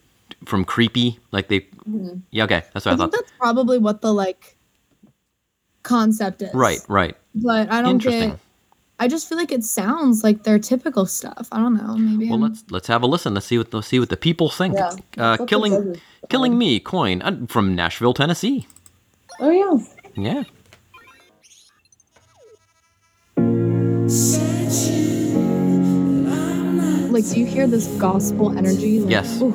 from 0.45 0.65
creepy? 0.65 1.19
Like 1.33 1.49
they. 1.49 1.67
Yeah, 2.31 2.45
okay. 2.45 2.65
That's 2.73 2.87
what 2.87 2.93
I, 2.93 2.95
I 2.95 2.97
think 2.97 3.13
thought. 3.13 3.13
that's 3.13 3.33
probably 3.39 3.79
what 3.79 4.01
the 4.01 4.13
like 4.13 4.56
concept 5.87 6.43
is. 6.43 6.53
Right, 6.55 6.81
right. 6.89 7.17
But 7.35 7.71
I 7.71 7.81
don't 7.83 7.93
Interesting. 7.97 8.31
get. 8.31 8.39
I 8.99 9.09
just 9.09 9.29
feel 9.29 9.37
like 9.39 9.53
it 9.53 9.63
sounds 9.63 10.25
like 10.25 10.43
their 10.45 10.59
typical 10.59 11.05
stuff. 11.07 11.49
I 11.53 11.59
don't 11.59 11.77
know. 11.77 11.97
Maybe. 11.97 12.31
Well, 12.31 12.43
I'm- 12.43 12.49
let's 12.51 12.65
let's 12.71 12.89
have 12.89 13.03
a 13.03 13.07
listen. 13.07 13.35
Let's 13.35 13.47
see 13.47 13.59
what 13.59 13.73
let's 13.75 13.89
see 13.89 14.01
what 14.01 14.09
the 14.09 14.17
people 14.17 14.49
think. 14.51 14.75
Yeah. 14.75 14.93
Uh, 15.19 15.37
killing 15.47 15.73
listen 15.73 15.87
to 15.87 15.93
this. 15.93 16.03
killing 16.31 16.57
me 16.59 16.81
coin 16.81 17.21
uh, 17.23 17.47
from 17.49 17.75
Nashville, 17.75 18.15
Tennessee. 18.15 18.67
Oh 19.41 19.51
yeah. 19.51 19.77
Yeah. 20.17 20.45
like, 27.13 27.25
do 27.31 27.41
you 27.41 27.47
hear 27.47 27.67
this 27.67 27.87
gospel 27.99 28.57
energy? 28.57 29.01
Like, 29.01 29.11
Yes. 29.11 29.41
ooh. 29.41 29.53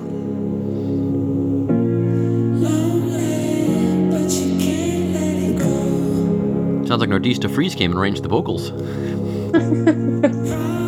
Sounds 6.91 6.99
like 6.99 7.09
Nordista 7.09 7.49
Freeze 7.49 7.73
came 7.73 7.91
and 7.91 7.99
arranged 8.01 8.21
the 8.21 8.27
vocals. 8.27 8.71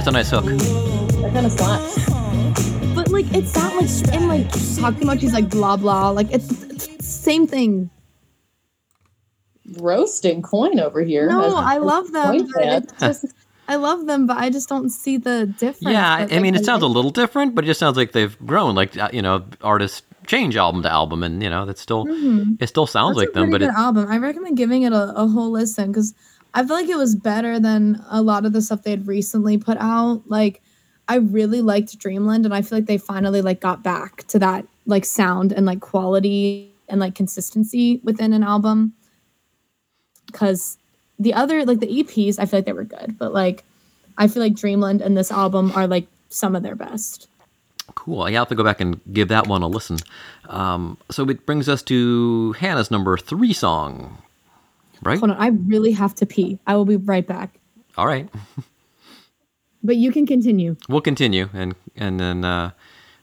That's 0.00 0.08
a 0.08 0.12
nice 0.12 0.30
hook. 0.30 0.46
That 0.46 1.30
kind 1.34 1.44
of 1.44 1.52
slaps. 1.52 2.94
But 2.94 3.10
like, 3.10 3.26
it's 3.34 3.54
not 3.54 3.76
like 3.76 4.14
in 4.14 4.28
like 4.28 4.48
talk 4.78 4.98
too 4.98 5.04
much. 5.04 5.20
He's 5.20 5.34
like 5.34 5.50
blah 5.50 5.76
blah. 5.76 6.08
Like 6.08 6.30
it's, 6.30 6.62
it's 6.62 7.06
same 7.06 7.46
thing. 7.46 7.90
Roasting 9.78 10.40
coin 10.40 10.80
over 10.80 11.02
here. 11.02 11.28
No, 11.28 11.48
as- 11.48 11.52
I 11.52 11.76
love 11.76 12.12
them. 12.12 12.30
Coin 12.30 12.50
But 12.50 12.62
fan. 12.62 12.82
it's 12.82 12.92
just, 12.98 13.34
I 13.68 13.76
love 13.76 14.06
them, 14.06 14.26
but 14.26 14.38
I 14.38 14.48
just 14.48 14.70
don't 14.70 14.88
see 14.88 15.18
the 15.18 15.44
difference. 15.44 15.92
Yeah, 15.92 16.14
I, 16.14 16.24
that, 16.24 16.34
I 16.34 16.40
mean, 16.40 16.54
like, 16.54 16.62
it 16.62 16.64
sounds 16.64 16.82
a 16.82 16.86
little 16.86 17.10
different, 17.10 17.54
but 17.54 17.64
it 17.64 17.66
just 17.66 17.78
sounds 17.78 17.98
like 17.98 18.12
they've 18.12 18.38
grown. 18.46 18.74
Like 18.74 18.96
uh, 18.96 19.10
you 19.12 19.20
know, 19.20 19.44
artists 19.60 20.00
change 20.26 20.56
album 20.56 20.82
to 20.84 20.90
album, 20.90 21.22
and 21.22 21.42
you 21.42 21.50
know, 21.50 21.66
that's 21.66 21.82
still 21.82 22.06
it 22.08 22.68
still 22.70 22.86
sounds 22.86 23.18
That's 23.18 23.26
like 23.26 23.36
a 23.36 23.40
them. 23.40 23.50
But 23.50 23.58
good 23.58 23.68
it, 23.68 23.74
album. 23.74 24.06
I 24.10 24.16
recommend 24.16 24.56
giving 24.56 24.80
it 24.80 24.94
a, 24.94 25.14
a 25.14 25.26
whole 25.28 25.50
listen 25.50 25.88
because 25.92 26.14
I 26.54 26.64
feel 26.64 26.76
like 26.76 26.88
it 26.88 26.96
was 26.96 27.14
better 27.14 27.60
than 27.60 28.02
a 28.10 28.22
lot 28.22 28.44
of 28.44 28.52
the 28.52 28.62
stuff 28.62 28.82
they 28.82 28.90
had 28.90 29.06
recently 29.06 29.56
put 29.58 29.78
out. 29.78 30.22
Like, 30.26 30.62
I 31.08 31.16
really 31.16 31.60
liked 31.60 31.98
Dreamland, 31.98 32.44
and 32.44 32.54
I 32.54 32.62
feel 32.62 32.78
like 32.78 32.86
they 32.86 32.98
finally 32.98 33.42
like 33.42 33.60
got 33.60 33.82
back 33.82 34.26
to 34.28 34.38
that 34.40 34.66
like 34.86 35.04
sound 35.04 35.52
and 35.52 35.66
like 35.66 35.80
quality 35.80 36.72
and 36.88 37.00
like 37.00 37.14
consistency 37.14 38.00
within 38.02 38.32
an 38.32 38.42
album. 38.42 38.94
Because 40.26 40.78
the 41.18 41.34
other 41.34 41.64
like 41.64 41.80
the 41.80 41.86
EPs, 41.86 42.38
I 42.38 42.46
feel 42.46 42.58
like 42.58 42.66
they 42.66 42.72
were 42.72 42.84
good, 42.84 43.16
but 43.18 43.32
like 43.32 43.64
I 44.18 44.28
feel 44.28 44.42
like 44.42 44.54
Dreamland 44.54 45.00
and 45.00 45.16
this 45.16 45.30
album 45.30 45.72
are 45.74 45.86
like 45.86 46.06
some 46.28 46.54
of 46.54 46.62
their 46.62 46.76
best. 46.76 47.28
cool. 47.94 48.22
I 48.22 48.32
have 48.32 48.48
to 48.48 48.54
go 48.54 48.62
back 48.62 48.80
and 48.80 49.00
give 49.12 49.28
that 49.28 49.46
one 49.46 49.62
a 49.62 49.66
listen. 49.66 49.98
Um, 50.48 50.96
so 51.10 51.28
it 51.28 51.44
brings 51.46 51.68
us 51.68 51.82
to 51.84 52.52
Hannah's 52.52 52.90
number 52.90 53.16
three 53.16 53.52
song, 53.52 54.18
right? 55.02 55.18
Hold 55.18 55.30
on, 55.32 55.36
I 55.38 55.48
really 55.48 55.92
have 55.92 56.14
to 56.16 56.26
pee. 56.26 56.58
I 56.66 56.76
will 56.76 56.84
be 56.84 56.96
right 56.96 57.26
back. 57.26 57.58
All 57.96 58.06
right, 58.06 58.28
But 59.82 59.96
you 59.96 60.12
can 60.12 60.26
continue. 60.26 60.76
we'll 60.88 61.00
continue, 61.00 61.48
and 61.54 61.74
and 61.96 62.20
then 62.20 62.44
uh, 62.44 62.70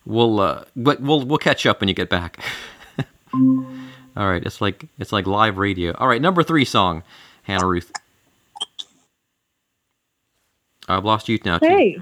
we'll 0.06 0.40
uh, 0.40 0.64
but 0.76 1.00
we'll 1.02 1.24
we'll 1.26 1.38
catch 1.38 1.66
up 1.66 1.80
when 1.80 1.88
you 1.88 1.94
get 1.96 2.10
back. 2.10 2.40
All 3.34 4.28
right, 4.28 4.44
it's 4.44 4.60
like 4.62 4.86
it's 4.98 5.12
like 5.12 5.28
live 5.28 5.58
radio. 5.58 5.94
All 5.94 6.08
right, 6.08 6.22
number 6.22 6.42
three 6.44 6.66
song, 6.66 7.04
Hannah 7.44 7.68
Ruth. 7.68 7.92
I've 10.88 11.06
lost 11.06 11.30
you 11.30 11.38
now. 11.46 11.58
too. 11.60 11.68
Hey. 11.68 12.02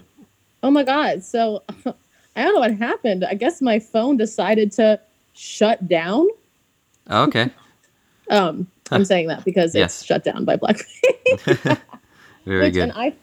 Oh 0.63 0.71
my 0.71 0.83
god. 0.83 1.23
So 1.23 1.63
I 2.35 2.43
don't 2.43 2.53
know 2.53 2.59
what 2.59 2.75
happened. 2.77 3.25
I 3.25 3.33
guess 3.33 3.61
my 3.61 3.79
phone 3.79 4.15
decided 4.17 4.71
to 4.73 4.99
shut 5.33 5.87
down. 5.87 6.27
Okay. 7.09 7.49
Um, 8.29 8.67
I'm 8.91 9.05
saying 9.05 9.27
that 9.27 9.43
because 9.45 9.73
Yes. 9.75 9.95
it's 9.99 10.05
shut 10.05 10.23
down 10.23 10.45
by 10.45 10.57
Blackpink. 10.57 11.79
Very 12.45 12.65
Which- 12.65 12.73
good. 12.75 12.83
And 12.83 12.91
I, 12.93 13.13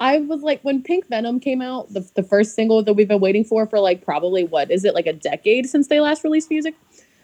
I 0.00 0.18
was 0.18 0.42
like, 0.42 0.60
when 0.62 0.82
Pink 0.82 1.06
Venom 1.08 1.38
came 1.40 1.62
out, 1.62 1.92
the, 1.92 2.00
the 2.14 2.22
first 2.22 2.54
single 2.54 2.82
that 2.82 2.94
we've 2.94 3.06
been 3.08 3.20
waiting 3.20 3.44
for 3.44 3.66
for 3.66 3.78
like 3.78 4.04
probably 4.04 4.44
what 4.44 4.70
is 4.70 4.84
it 4.84 4.92
like 4.94 5.06
a 5.06 5.12
decade 5.12 5.68
since 5.68 5.86
they 5.88 6.00
last 6.00 6.24
released 6.24 6.50
music? 6.50 6.74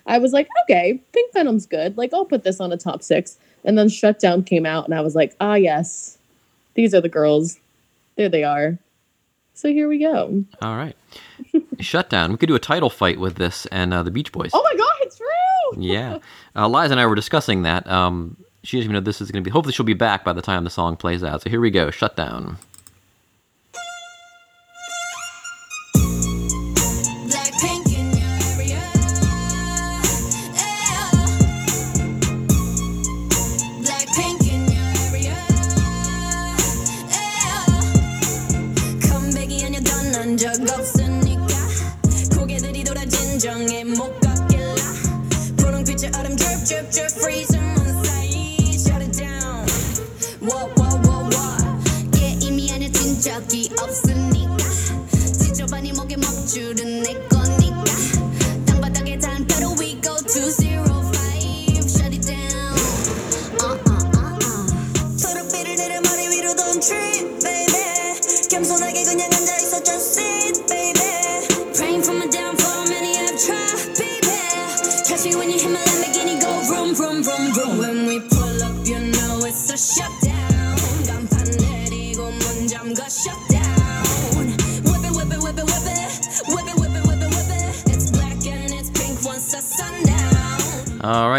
I 0.07 0.19
was 0.19 0.33
like, 0.33 0.49
okay, 0.65 1.01
Pink 1.13 1.33
Venom's 1.33 1.67
good. 1.67 1.97
Like, 1.99 2.13
I'll 2.15 2.25
put 2.25 2.43
this 2.43 2.61
on 2.61 2.73
a 2.73 2.77
top 2.77 3.03
six. 3.03 3.39
And 3.65 3.77
then 3.77 3.89
Shutdown 3.91 4.43
came 4.45 4.65
out, 4.65 4.87
and 4.87 4.95
I 4.95 5.03
was 5.03 5.15
like, 5.15 5.37
ah, 5.41 5.55
yes, 5.55 6.17
these 6.75 6.95
are 6.95 7.01
the 7.03 7.09
girls. 7.11 7.61
There 8.17 8.29
they 8.31 8.43
are. 8.43 8.79
So 9.55 9.69
here 9.69 9.87
we 9.89 9.99
go. 9.99 10.43
All 10.63 10.77
right. 10.77 10.97
Shutdown. 11.79 12.33
We 12.33 12.37
could 12.39 12.49
do 12.49 12.55
a 12.55 12.61
title 12.61 12.91
fight 12.91 13.19
with 13.19 13.37
this 13.37 13.67
and 13.67 13.93
uh, 13.95 14.03
the 14.03 14.11
Beach 14.11 14.33
Boys. 14.33 14.51
Oh 14.53 14.63
my 14.63 14.77
god, 14.77 14.93
it's 15.01 15.17
true. 15.17 15.27
Yeah. 15.79 16.19
Uh, 16.57 16.67
Liza 16.67 16.91
and 16.93 17.01
I 17.01 17.07
were 17.07 17.15
discussing 17.15 17.63
that. 17.63 17.87
Um, 17.87 18.37
she 18.65 18.77
doesn't 18.77 18.87
even 18.91 18.95
know 18.95 19.01
this 19.01 19.21
is 19.21 19.31
going 19.31 19.45
to 19.45 19.49
be. 19.49 19.53
Hopefully, 19.53 19.73
she'll 19.73 19.87
be 19.87 19.95
back 19.95 20.25
by 20.25 20.33
the 20.33 20.43
time 20.43 20.65
the 20.65 20.71
song 20.71 20.97
plays 20.97 21.23
out. 21.23 21.43
So 21.43 21.51
here 21.51 21.61
we 21.61 21.71
go. 21.71 21.93
Shutdown. 21.93 22.59
drip 46.70 46.70
drip 46.70 46.92
drip 46.92 47.12
freezing 47.12 47.64
on 47.80 48.04
side 48.06 48.80
shut 48.80 49.02
it 49.02 49.14
down 49.18 49.66
Whoa 50.42 50.68
whoa 50.78 50.98
whoa 51.06 51.30
whoa 51.34 52.12
게임이 52.12 52.72
아니야 52.72 52.92
진적이 52.92 53.72
없으니까 53.80 54.58
지저분이 55.40 55.94
목에 55.94 56.18
먹줄은 56.18 57.04
내 57.04 57.14
거 57.30 57.39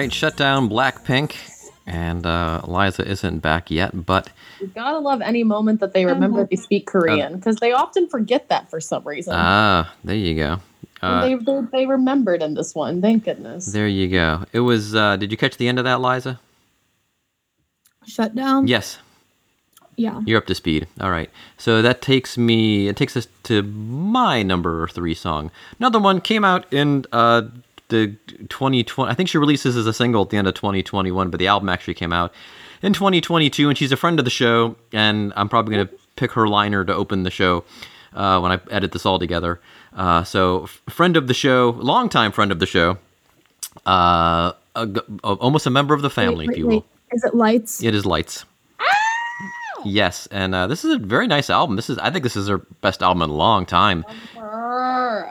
Right, 0.01 0.13
shut 0.13 0.37
down 0.37 0.69
Blackpink. 0.69 1.35
And 1.87 2.25
uh, 2.25 2.61
Liza 2.67 3.05
isn't 3.09 3.39
back 3.39 3.71
yet, 3.71 4.05
but 4.05 4.29
You 4.59 4.67
gotta 4.67 4.99
love 4.99 5.19
any 5.21 5.43
moment 5.43 5.79
that 5.79 5.93
they 5.93 6.05
remember 6.05 6.45
they 6.45 6.55
speak 6.55 6.85
Korean 6.85 7.35
because 7.37 7.55
they 7.57 7.71
often 7.73 8.07
forget 8.07 8.49
that 8.49 8.69
for 8.69 8.79
some 8.79 9.03
reason. 9.03 9.33
ah, 9.35 9.91
there 10.03 10.15
you 10.15 10.35
go. 10.35 10.59
Uh, 11.01 11.21
they, 11.21 11.33
they 11.33 11.61
they 11.71 11.85
remembered 11.87 12.43
in 12.43 12.53
this 12.53 12.75
one. 12.75 13.01
Thank 13.01 13.25
goodness. 13.25 13.65
there 13.65 13.87
you 13.87 14.07
go. 14.07 14.45
It 14.53 14.59
was. 14.59 14.93
Uh, 14.95 15.17
did 15.17 15.31
you 15.31 15.37
catch 15.37 15.57
the 15.57 15.67
end 15.67 15.79
of 15.79 15.85
that, 15.85 15.99
Liza? 15.99 16.39
Shut 18.05 18.35
down. 18.35 18.67
Yes, 18.67 18.99
Yeah. 19.95 20.21
you're 20.25 20.37
up 20.37 20.45
to 20.47 20.55
speed. 20.55 20.87
All 20.99 21.09
right. 21.11 21.29
So 21.57 21.81
that 21.81 22.01
takes 22.03 22.37
me. 22.37 22.87
It 22.87 22.95
takes 22.95 23.17
us 23.17 23.27
to 23.43 23.63
my 23.63 24.43
number 24.43 24.87
three 24.89 25.15
song. 25.15 25.49
Another 25.79 25.99
one 25.99 26.21
came 26.21 26.45
out 26.45 26.71
in 26.71 27.05
uh, 27.11 27.43
the 27.91 28.15
2020. 28.49 29.09
I 29.11 29.13
think 29.13 29.29
she 29.29 29.37
released 29.37 29.63
this 29.63 29.75
as 29.75 29.85
a 29.85 29.93
single 29.93 30.23
at 30.23 30.31
the 30.31 30.37
end 30.37 30.47
of 30.47 30.55
2021, 30.55 31.29
but 31.29 31.39
the 31.39 31.45
album 31.47 31.69
actually 31.69 31.93
came 31.93 32.11
out 32.11 32.33
in 32.81 32.93
2022. 32.93 33.69
And 33.69 33.77
she's 33.77 33.91
a 33.91 33.97
friend 33.97 34.17
of 34.17 34.25
the 34.25 34.31
show, 34.31 34.75
and 34.91 35.31
I'm 35.35 35.47
probably 35.47 35.75
gonna 35.75 35.89
pick 36.15 36.31
her 36.31 36.47
liner 36.47 36.83
to 36.83 36.93
open 36.95 37.21
the 37.21 37.29
show 37.31 37.63
uh, 38.15 38.39
when 38.39 38.51
I 38.51 38.59
edit 38.71 38.91
this 38.93 39.05
all 39.05 39.19
together. 39.19 39.61
Uh, 39.95 40.23
so, 40.23 40.65
friend 40.89 41.15
of 41.15 41.27
the 41.27 41.33
show, 41.35 41.75
longtime 41.79 42.31
friend 42.31 42.51
of 42.51 42.57
the 42.59 42.65
show, 42.65 42.97
uh, 43.85 44.53
a 44.75 44.87
a- 45.23 45.33
almost 45.33 45.67
a 45.67 45.69
member 45.69 45.93
of 45.93 46.01
the 46.01 46.09
family, 46.09 46.47
Wait, 46.47 46.53
if 46.53 46.57
you 46.57 46.65
will. 46.67 46.75
wait. 46.77 46.83
Is 47.11 47.23
it 47.25 47.35
lights? 47.35 47.83
It 47.83 47.93
is 47.93 48.05
Lights. 48.05 48.45
Yes, 49.83 50.27
and 50.27 50.53
uh, 50.53 50.67
this 50.67 50.85
is 50.85 50.93
a 50.93 50.99
very 50.99 51.25
nice 51.25 51.49
album. 51.49 51.75
This 51.75 51.89
is, 51.89 51.97
I 51.97 52.11
think, 52.11 52.21
this 52.23 52.35
is 52.37 52.47
her 52.47 52.59
best 52.81 53.01
album 53.01 53.23
in 53.23 53.29
a 53.31 53.33
long 53.33 53.65
time, 53.65 54.05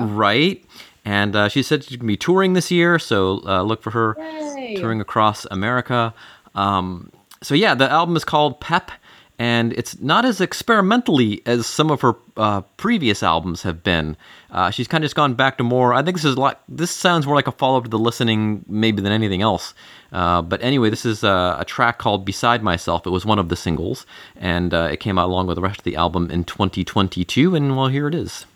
right? 0.00 0.64
And 1.10 1.34
uh, 1.34 1.48
she 1.48 1.64
said 1.64 1.82
she's 1.82 1.96
gonna 1.96 2.06
be 2.06 2.16
touring 2.16 2.52
this 2.52 2.70
year, 2.70 2.96
so 3.00 3.42
uh, 3.44 3.62
look 3.62 3.82
for 3.82 3.90
her 3.90 4.14
Yay. 4.16 4.76
touring 4.76 5.00
across 5.00 5.44
America. 5.50 6.14
Um, 6.54 7.10
so 7.42 7.56
yeah, 7.56 7.74
the 7.74 7.90
album 7.90 8.14
is 8.14 8.24
called 8.24 8.60
Pep, 8.60 8.92
and 9.36 9.72
it's 9.72 10.00
not 10.00 10.24
as 10.24 10.40
experimentally 10.40 11.42
as 11.46 11.66
some 11.66 11.90
of 11.90 12.00
her 12.02 12.14
uh, 12.36 12.60
previous 12.76 13.24
albums 13.24 13.62
have 13.62 13.82
been. 13.82 14.16
Uh, 14.52 14.70
she's 14.70 14.86
kind 14.86 15.02
of 15.02 15.06
just 15.06 15.16
gone 15.16 15.34
back 15.34 15.58
to 15.58 15.64
more. 15.64 15.92
I 15.92 16.02
think 16.04 16.16
this 16.16 16.24
is 16.24 16.38
like 16.38 16.58
this 16.68 16.92
sounds 16.92 17.26
more 17.26 17.34
like 17.34 17.48
a 17.48 17.52
follow 17.52 17.78
up 17.78 17.84
to 17.84 17.90
the 17.90 17.98
listening 17.98 18.64
maybe 18.68 19.02
than 19.02 19.10
anything 19.10 19.42
else. 19.42 19.74
Uh, 20.12 20.42
but 20.42 20.62
anyway, 20.62 20.90
this 20.90 21.04
is 21.04 21.24
uh, 21.24 21.56
a 21.58 21.64
track 21.64 21.98
called 21.98 22.24
"Beside 22.24 22.62
Myself." 22.62 23.04
It 23.04 23.10
was 23.10 23.26
one 23.26 23.40
of 23.40 23.48
the 23.48 23.56
singles, 23.56 24.06
and 24.36 24.72
uh, 24.72 24.88
it 24.92 25.00
came 25.00 25.18
out 25.18 25.26
along 25.26 25.48
with 25.48 25.56
the 25.56 25.62
rest 25.62 25.78
of 25.78 25.84
the 25.84 25.96
album 25.96 26.30
in 26.30 26.44
2022. 26.44 27.56
And 27.56 27.76
well, 27.76 27.88
here 27.88 28.06
it 28.06 28.14
is. 28.14 28.46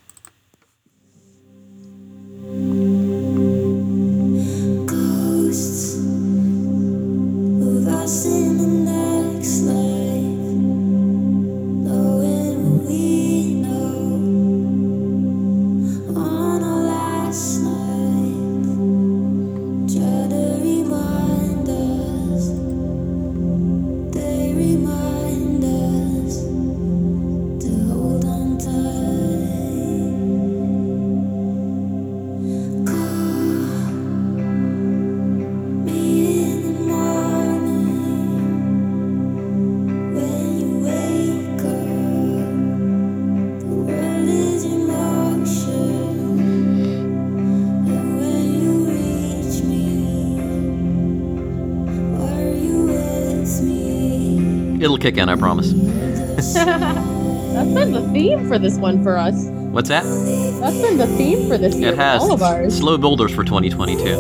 Kick 55.05 55.19
in, 55.19 55.29
I 55.29 55.37
promise. 55.37 55.71
That's 56.55 57.75
been 57.75 57.93
the 57.93 58.09
theme 58.11 58.49
for 58.49 58.59
this 58.59 58.79
one 58.79 59.03
for 59.03 59.19
us. 59.19 59.35
What's 59.49 59.90
that? 59.90 60.03
That's 60.03 60.81
been 60.81 60.97
the 60.97 61.07
theme 61.19 61.47
for 61.47 61.59
this 61.59 61.77
year. 61.77 61.90
It 61.93 61.97
has 61.97 62.23
all 62.23 62.33
of 62.33 62.43
ours. 62.43 62.79
slow 62.79 62.97
builders 62.97 63.35
for 63.35 63.45
2022. 63.45 64.03
Yeah. 64.03 64.17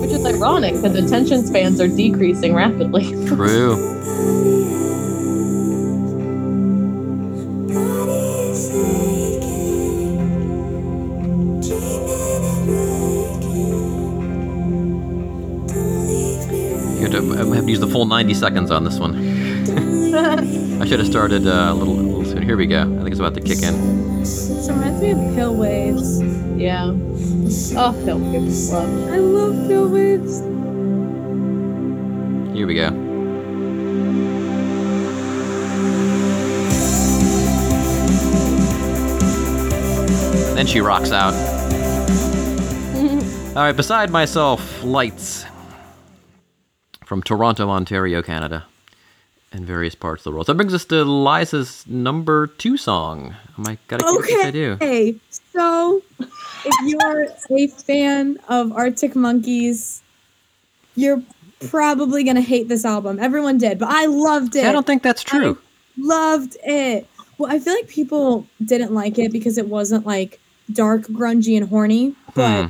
Which 0.00 0.10
is 0.12 0.24
ironic 0.24 0.74
because 0.74 0.94
attention 0.94 1.44
spans 1.44 1.80
are 1.80 1.88
decreasing 1.88 2.54
rapidly. 2.54 3.04
True. 3.26 3.95
Full 18.06 18.14
90 18.14 18.34
seconds 18.34 18.70
on 18.70 18.84
this 18.84 19.00
one. 19.00 19.16
I 20.80 20.86
should 20.86 21.00
have 21.00 21.08
started 21.08 21.44
uh, 21.44 21.72
a 21.72 21.74
little, 21.74 21.98
a 21.98 22.02
little 22.02 22.24
soon. 22.24 22.40
Here 22.40 22.56
we 22.56 22.66
go. 22.66 22.82
I 22.82 22.98
think 22.98 23.10
it's 23.10 23.18
about 23.18 23.34
to 23.34 23.40
kick 23.40 23.64
in. 23.64 24.20
This 24.20 24.68
reminds 24.70 25.02
me 25.02 25.10
of 25.10 25.18
Pale 25.34 25.56
Waves. 25.56 26.22
yeah. 26.56 26.92
Oh, 27.76 27.92
film 28.04 28.30
gives 28.30 28.72
love. 28.72 29.10
I 29.10 29.16
love 29.16 29.66
Pale 29.66 29.88
Waves. 29.88 30.38
Here 32.56 32.68
we 32.68 32.74
go. 32.76 32.90
Then 40.54 40.66
she 40.68 40.80
rocks 40.80 41.10
out. 41.10 41.34
All 43.56 43.62
right, 43.64 43.76
beside 43.76 44.10
myself, 44.10 44.84
lights 44.84 45.44
from 47.06 47.22
Toronto, 47.22 47.70
Ontario, 47.70 48.20
Canada, 48.20 48.66
and 49.52 49.64
various 49.64 49.94
parts 49.94 50.20
of 50.20 50.24
the 50.24 50.30
world. 50.32 50.46
So 50.46 50.52
that 50.52 50.56
brings 50.56 50.74
us 50.74 50.84
to 50.86 51.04
Liza's 51.04 51.86
number 51.86 52.48
two 52.48 52.76
song. 52.76 53.34
Am 53.56 53.66
I 53.66 53.78
gotta 53.88 54.04
keep 54.04 54.20
this 54.26 54.44
I 54.44 54.50
do? 54.50 54.72
Okay, 54.72 54.84
Hey. 55.12 55.16
so 55.54 56.02
if 56.20 56.74
you're 56.84 57.26
a 57.58 57.66
fan 57.68 58.38
of 58.48 58.72
Arctic 58.72 59.14
Monkeys, 59.16 60.02
you're 60.96 61.22
probably 61.68 62.24
gonna 62.24 62.40
hate 62.40 62.68
this 62.68 62.84
album. 62.84 63.18
Everyone 63.20 63.56
did, 63.56 63.78
but 63.78 63.88
I 63.88 64.06
loved 64.06 64.56
it. 64.56 64.64
I 64.66 64.72
don't 64.72 64.86
think 64.86 65.02
that's 65.02 65.22
true. 65.22 65.56
loved 65.96 66.56
it. 66.64 67.06
Well, 67.38 67.50
I 67.52 67.58
feel 67.58 67.74
like 67.74 67.88
people 67.88 68.46
didn't 68.64 68.92
like 68.92 69.18
it 69.18 69.30
because 69.30 69.58
it 69.58 69.68
wasn't 69.68 70.06
like 70.06 70.40
dark, 70.72 71.02
grungy, 71.02 71.56
and 71.56 71.68
horny. 71.68 72.14
But 72.34 72.62
Hmm. 72.64 72.68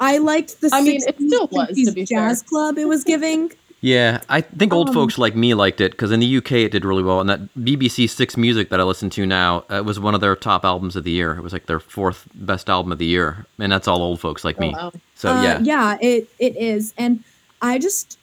I 0.00 0.18
liked 0.18 0.60
the. 0.60 0.70
I 0.72 0.82
mean, 0.82 1.00
it 1.06 1.16
still 1.16 1.48
was, 1.50 1.68
to 1.68 1.74
50s 1.74 1.94
be 1.94 2.04
jazz 2.04 2.42
club 2.42 2.78
it 2.78 2.86
was 2.86 3.04
giving. 3.04 3.52
Yeah, 3.82 4.22
I 4.28 4.40
think 4.40 4.72
old 4.72 4.88
Um, 4.88 4.94
folks 4.94 5.18
like 5.18 5.36
me 5.36 5.52
liked 5.54 5.80
it 5.80 5.92
because 5.92 6.10
in 6.10 6.18
the 6.18 6.36
UK 6.38 6.52
it 6.52 6.72
did 6.72 6.84
really 6.84 7.02
well. 7.02 7.20
And 7.20 7.28
that 7.28 7.54
BBC 7.54 8.08
Six 8.08 8.36
Music 8.36 8.70
that 8.70 8.80
I 8.80 8.82
listen 8.82 9.10
to 9.10 9.26
now 9.26 9.64
uh, 9.68 9.82
was 9.84 10.00
one 10.00 10.14
of 10.14 10.20
their 10.22 10.34
top 10.34 10.64
albums 10.64 10.96
of 10.96 11.04
the 11.04 11.10
year. 11.10 11.36
It 11.36 11.42
was 11.42 11.52
like 11.52 11.66
their 11.66 11.78
fourth 11.78 12.26
best 12.34 12.70
album 12.70 12.90
of 12.90 12.98
the 12.98 13.04
year, 13.04 13.46
and 13.58 13.70
that's 13.70 13.86
all 13.86 14.02
old 14.02 14.18
folks 14.18 14.44
like 14.44 14.58
me. 14.58 14.74
Oh, 14.76 14.86
wow. 14.86 14.92
So 15.14 15.28
Uh, 15.28 15.42
yeah, 15.42 15.60
yeah, 15.62 15.98
it 16.00 16.28
it 16.38 16.56
is, 16.56 16.94
and 16.96 17.22
I 17.60 17.78
just 17.78 18.18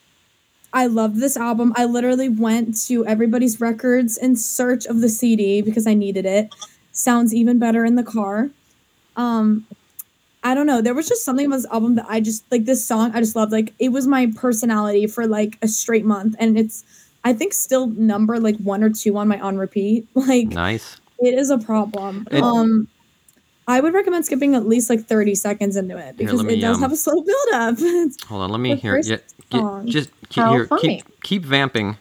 I 0.74 0.86
loved 0.86 1.20
this 1.20 1.36
album. 1.36 1.72
I 1.76 1.84
literally 1.84 2.28
went 2.28 2.76
to 2.88 3.06
everybody's 3.06 3.60
records 3.60 4.18
in 4.18 4.34
search 4.36 4.86
of 4.86 5.00
the 5.00 5.08
CD 5.08 5.62
because 5.62 5.86
I 5.86 5.94
needed 5.94 6.26
it. 6.26 6.52
Sounds 6.90 7.32
even 7.32 7.60
better 7.60 7.84
in 7.84 7.94
the 7.94 8.02
car. 8.02 8.50
Um, 9.16 9.66
I 10.44 10.54
don't 10.54 10.66
know. 10.66 10.82
There 10.82 10.94
was 10.94 11.08
just 11.08 11.24
something 11.24 11.46
about 11.46 11.56
this 11.56 11.66
album 11.70 11.94
that 11.94 12.04
I 12.06 12.20
just 12.20 12.44
like. 12.52 12.66
This 12.66 12.84
song 12.84 13.12
I 13.14 13.20
just 13.20 13.34
loved. 13.34 13.50
Like 13.50 13.72
it 13.78 13.88
was 13.88 14.06
my 14.06 14.30
personality 14.36 15.06
for 15.06 15.26
like 15.26 15.56
a 15.62 15.68
straight 15.68 16.04
month, 16.04 16.36
and 16.38 16.58
it's 16.58 16.84
I 17.24 17.32
think 17.32 17.54
still 17.54 17.86
number 17.86 18.38
like 18.38 18.56
one 18.58 18.84
or 18.84 18.90
two 18.90 19.16
on 19.16 19.26
my 19.26 19.40
on 19.40 19.56
repeat. 19.56 20.06
Like 20.14 20.48
nice. 20.48 21.00
it 21.18 21.34
is 21.34 21.50
a 21.50 21.58
problem. 21.58 22.28
It- 22.30 22.42
um, 22.42 22.88
I 23.66 23.80
would 23.80 23.94
recommend 23.94 24.26
skipping 24.26 24.54
at 24.54 24.66
least 24.66 24.90
like 24.90 25.06
30 25.06 25.34
seconds 25.34 25.76
into 25.76 25.96
it 25.96 26.18
because 26.18 26.34
let 26.34 26.46
me, 26.46 26.58
it 26.58 26.60
does 26.60 26.76
um, 26.76 26.82
have 26.82 26.92
a 26.92 26.96
slow 26.96 27.14
build 27.22 27.48
up. 27.54 27.78
Hold 28.28 28.42
on, 28.42 28.50
let 28.50 28.60
me 28.60 28.76
hear. 28.76 28.96
first 28.96 29.08
Yeah, 29.08 29.16
get, 29.48 29.86
just 29.86 30.10
keep, 30.28 30.44
here, 30.44 30.68
keep 30.78 31.22
keep 31.22 31.42
vamping, 31.44 31.96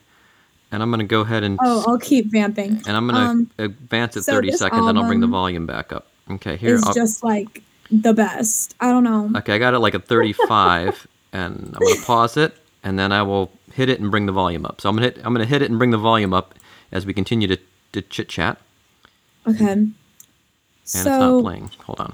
and 0.74 0.84
I'm 0.84 0.92
gonna 0.92 1.06
go 1.06 1.22
ahead 1.22 1.44
and 1.44 1.58
oh, 1.62 1.86
I'll 1.88 2.00
keep 2.00 2.26
vamping. 2.26 2.82
and 2.86 2.98
I'm 2.98 3.08
gonna 3.08 3.20
um, 3.20 3.52
advance 3.58 4.18
it 4.18 4.24
so 4.24 4.34
30 4.34 4.52
this 4.52 4.60
seconds, 4.60 4.86
and 4.86 5.00
I'll 5.00 5.08
bring 5.08 5.22
the 5.22 5.28
volume 5.28 5.66
back 5.66 5.94
up. 5.94 6.08
Okay, 6.30 6.58
here. 6.58 6.76
It's 6.76 6.86
I'll, 6.86 6.94
just 6.94 7.24
like 7.24 7.64
the 8.02 8.14
best. 8.14 8.76
I 8.80 8.90
don't 8.92 9.04
know. 9.04 9.32
okay, 9.38 9.54
I 9.54 9.58
got 9.60 9.74
it 9.74 9.80
like 9.80 9.94
a 9.94 10.00
35, 10.00 11.08
and 11.34 11.74
I'm 11.76 11.80
gonna 11.88 12.02
pause 12.06 12.38
it, 12.38 12.56
and 12.84 12.98
then 12.98 13.12
I 13.12 13.22
will 13.24 13.52
hit 13.74 13.90
it 13.90 14.00
and 14.00 14.10
bring 14.12 14.26
the 14.26 14.32
volume 14.32 14.66
up. 14.66 14.82
So 14.82 14.90
I'm 14.90 14.96
gonna 14.96 15.08
hit 15.08 15.18
I'm 15.24 15.34
gonna 15.34 15.46
hit 15.46 15.62
it 15.62 15.70
and 15.70 15.78
bring 15.78 15.92
the 15.92 15.98
volume 15.98 16.34
up 16.34 16.56
as 16.92 17.06
we 17.06 17.14
continue 17.14 17.48
to, 17.48 17.58
to 17.94 18.02
chit 18.02 18.30
chat. 18.30 18.58
Okay. 19.48 19.72
And 19.72 19.94
it's 20.84 21.06
not 21.06 21.42
playing. 21.42 21.70
Hold 21.86 22.00
on. 22.00 22.14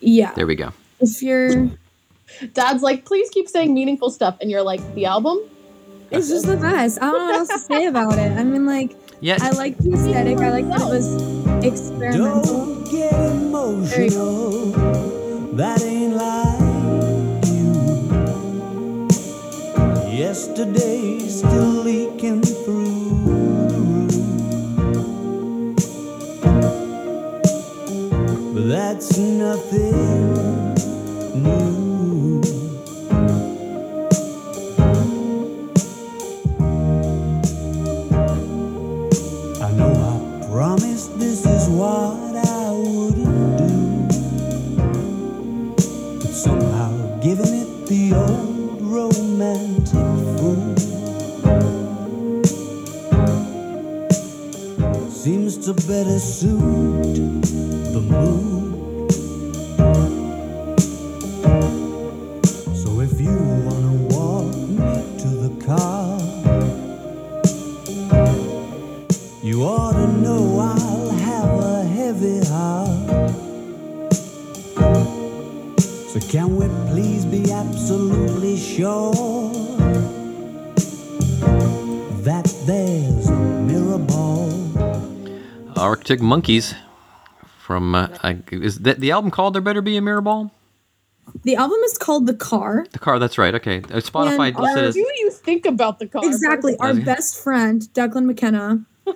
yeah, 0.00 0.32
There 0.34 0.46
we 0.46 0.54
go. 0.54 0.72
if 1.00 1.22
you're, 1.22 1.70
Dad's 2.52 2.82
like, 2.82 3.04
please 3.04 3.30
keep 3.30 3.48
saying 3.48 3.72
meaningful 3.74 4.10
stuff, 4.10 4.36
and 4.40 4.50
you're 4.50 4.62
like, 4.62 4.80
the 4.94 5.06
album. 5.06 5.38
it's 6.10 6.28
just 6.28 6.46
the 6.46 6.56
best. 6.56 6.98
I 7.02 7.10
don't 7.10 7.18
know 7.18 7.26
what 7.26 7.34
else 7.36 7.48
to 7.48 7.58
say 7.58 7.86
about 7.86 8.18
it. 8.18 8.32
I 8.32 8.44
mean, 8.44 8.66
like, 8.66 8.96
Yeah. 9.20 9.38
I 9.40 9.50
like 9.50 9.76
the 9.78 9.92
aesthetic. 9.94 10.38
I 10.38 10.50
like 10.50 10.68
that 10.68 10.80
it 10.80 10.88
was 10.88 11.06
experimental. 11.64 12.42
Don't 12.42 12.90
get 12.90 13.12
emotional. 13.12 14.50
That 15.52 15.82
ain't 15.82 16.14
like 16.14 17.46
you. 17.46 19.08
Yesterday's 20.16 21.38
still 21.38 21.82
leaking 21.84 22.42
through. 22.42 23.10
But 28.54 28.68
that's 28.68 29.18
nothing 29.18 30.59
better 55.86 56.18
suit 56.18 57.14
the 57.92 58.00
mood. 58.00 59.12
So 62.76 63.00
if 63.00 63.20
you 63.20 63.36
wanna 63.66 63.94
walk 64.14 64.52
to 65.22 65.28
the 65.28 65.64
car. 65.64 66.18
You 69.42 69.64
ought 69.64 69.92
to 69.92 70.06
know 70.06 70.58
I'll 70.58 71.10
have 71.10 71.50
a 71.58 71.84
heavy 71.84 72.44
heart. 72.46 73.30
So 76.10 76.20
can 76.28 76.56
we 76.56 76.66
please 76.90 77.24
be 77.24 77.50
absolutely 77.50 78.56
sure 78.56 79.49
Arctic 85.80 86.20
Monkeys 86.20 86.74
from 87.58 87.94
uh, 87.94 88.08
I, 88.22 88.38
is 88.50 88.80
that 88.80 89.00
the 89.00 89.10
album 89.10 89.30
called 89.30 89.54
"There 89.54 89.62
Better 89.62 89.82
Be 89.82 89.96
a 89.96 90.00
Mirror 90.02 90.20
Ball"? 90.22 90.52
The 91.44 91.54
album 91.56 91.78
is 91.84 91.96
called 91.96 92.26
The 92.26 92.34
Car. 92.34 92.86
The 92.92 92.98
car. 92.98 93.18
That's 93.18 93.38
right. 93.38 93.54
Okay. 93.54 93.78
Uh, 93.78 94.00
Spotify 94.00 94.48
And 94.48 94.58
listed 94.58 94.84
What 95.02 95.14
do 95.16 95.20
you 95.22 95.30
think 95.30 95.64
about 95.64 95.98
the 96.00 96.06
car? 96.08 96.22
Exactly. 96.24 96.76
Our 96.78 96.90
Okay. 96.90 97.00
best 97.04 97.38
friend, 97.42 97.82
Declan 97.94 98.24
McKenna, 98.24 98.84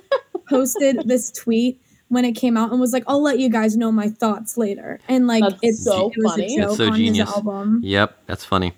posted 0.49 1.03
this 1.09 1.33
tweet 1.33 1.81
when 2.09 2.25
it 2.25 2.33
came 2.33 2.57
out 2.57 2.71
and 2.71 2.81
was 2.81 2.93
like, 2.93 3.03
I'll 3.09 3.23
let 3.23 3.39
you 3.41 3.49
guys 3.49 3.77
know 3.77 3.91
my 3.91 4.09
thoughts 4.09 4.57
later. 4.57 5.01
And 5.09 5.27
like 5.27 5.43
That's 5.43 5.59
it's 5.63 5.85
so 5.85 6.11
it 6.11 6.23
was 6.23 6.33
funny. 6.33 6.57
a 6.57 6.61
That's 6.61 6.77
so 6.77 6.87
on 6.91 6.97
genius. 6.97 7.29
his 7.29 7.37
album. 7.37 7.81
Yep, 7.83 8.17
that's 8.27 8.45
funny. 8.45 8.75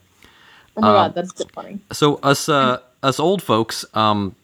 Oh 0.77 0.81
my 0.81 0.89
Um, 0.89 0.95
god, 0.95 1.15
that's 1.15 1.37
so 1.37 1.45
funny. 1.53 1.81
So 1.93 2.17
us 2.23 2.49
uh, 2.49 2.79
us 3.03 3.21
old 3.21 3.43
folks 3.43 3.85
um, 3.93 4.35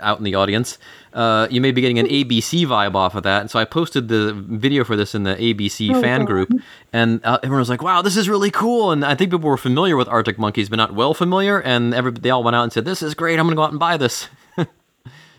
out 0.00 0.18
in 0.18 0.24
the 0.24 0.34
audience, 0.36 0.78
uh, 1.14 1.48
you 1.50 1.60
may 1.60 1.72
be 1.72 1.80
getting 1.80 1.98
an 1.98 2.06
ABC 2.06 2.64
vibe 2.66 2.94
off 2.94 3.14
of 3.16 3.24
that. 3.24 3.40
And 3.40 3.50
so 3.50 3.58
I 3.58 3.64
posted 3.64 4.06
the 4.08 4.32
video 4.32 4.84
for 4.84 4.94
this 4.96 5.14
in 5.14 5.24
the 5.24 5.34
ABC 5.34 5.90
Oh, 5.94 6.00
fan 6.00 6.20
God. 6.20 6.26
group, 6.28 6.52
and 6.92 7.20
uh, 7.24 7.38
everyone 7.42 7.58
was 7.60 7.68
like, 7.70 7.82
"Wow, 7.82 8.00
this 8.02 8.16
is 8.16 8.28
really 8.28 8.50
cool!" 8.50 8.92
And 8.92 9.04
I 9.04 9.14
think 9.16 9.30
people 9.32 9.48
were 9.48 9.56
familiar 9.56 9.96
with 9.96 10.06
Arctic 10.08 10.38
Monkeys, 10.38 10.68
but 10.68 10.76
not 10.76 10.94
well 10.94 11.12
familiar. 11.14 11.60
And 11.60 11.92
every 11.92 12.12
they 12.12 12.30
all 12.30 12.44
went 12.44 12.54
out 12.56 12.62
and 12.62 12.72
said, 12.72 12.84
"This 12.84 13.02
is 13.02 13.14
great! 13.14 13.38
I'm 13.38 13.46
going 13.46 13.56
to 13.56 13.56
go 13.56 13.64
out 13.64 13.70
and 13.70 13.80
buy 13.80 13.96
this." 13.96 14.28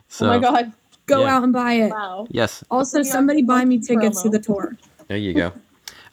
so 0.10 0.26
oh 0.26 0.30
my 0.30 0.39
god. 0.39 0.72
Go 1.08 1.22
Yeah. 1.22 1.36
out 1.38 1.43
and 1.43 1.52
buy 1.54 1.74
it. 1.74 1.89
Wow. 1.91 2.28
yes, 2.30 2.64
Also, 2.72 2.99
Putting 2.99 3.12
somebody 3.12 3.41
buy 3.41 3.66
me 3.66 3.78
monkey 3.78 3.88
tickets 3.95 4.22
to 4.22 4.30
the 4.30 4.39
tour. 4.39 4.78
there 5.08 5.18
you 5.18 5.34
go. 5.34 5.47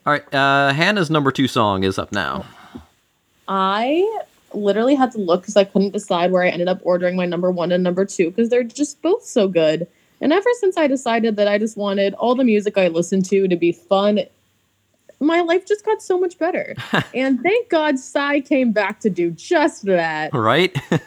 All 0.07 0.13
right, 0.13 0.35
uh, 0.35 0.73
Hannah's 0.73 1.11
number 1.11 1.31
two 1.31 1.47
song 1.47 1.85
is 1.85 1.99
up 1.99 2.11
now. 2.11 2.47
I 3.47 4.23
literally 4.53 4.95
had 4.95 5.13
to 5.13 5.19
look 5.19 5.43
because 5.43 5.57
I 5.57 5.65
couldn't 5.65 5.93
decide 5.93 6.31
where 6.31 6.43
I 6.43 6.49
ended 6.49 6.69
up 6.69 6.81
ordering 6.83 7.17
my 7.17 7.27
number 7.27 7.51
one 7.51 7.73
and 7.73 7.83
number 7.83 8.05
two 8.05 8.31
because 8.31 8.49
they're 8.49 8.63
just 8.63 9.03
both 9.03 9.25
so 9.25 9.49
good. 9.49 9.87
And 10.21 10.33
ever 10.33 10.49
since 10.61 10.77
I 10.77 10.87
decided 10.87 11.37
that 11.37 11.49
I 11.49 11.59
just 11.59 11.77
wanted 11.77 12.15
all 12.15 12.35
the 12.35 12.45
music 12.45 12.77
I 12.77 12.89
listened 12.89 13.25
to 13.27 13.47
to 13.47 13.57
be 13.57 13.73
fun, 13.73 14.21
my 15.21 15.41
life 15.41 15.67
just 15.67 15.85
got 15.85 16.03
so 16.03 16.19
much 16.19 16.39
better. 16.39 16.75
and 17.15 17.41
thank 17.43 17.69
God 17.69 17.99
Psy 17.99 18.41
came 18.41 18.73
back 18.73 19.01
to 19.01 19.11
do 19.11 19.31
just 19.31 19.85
that. 19.85 20.35
Right? 20.35 20.77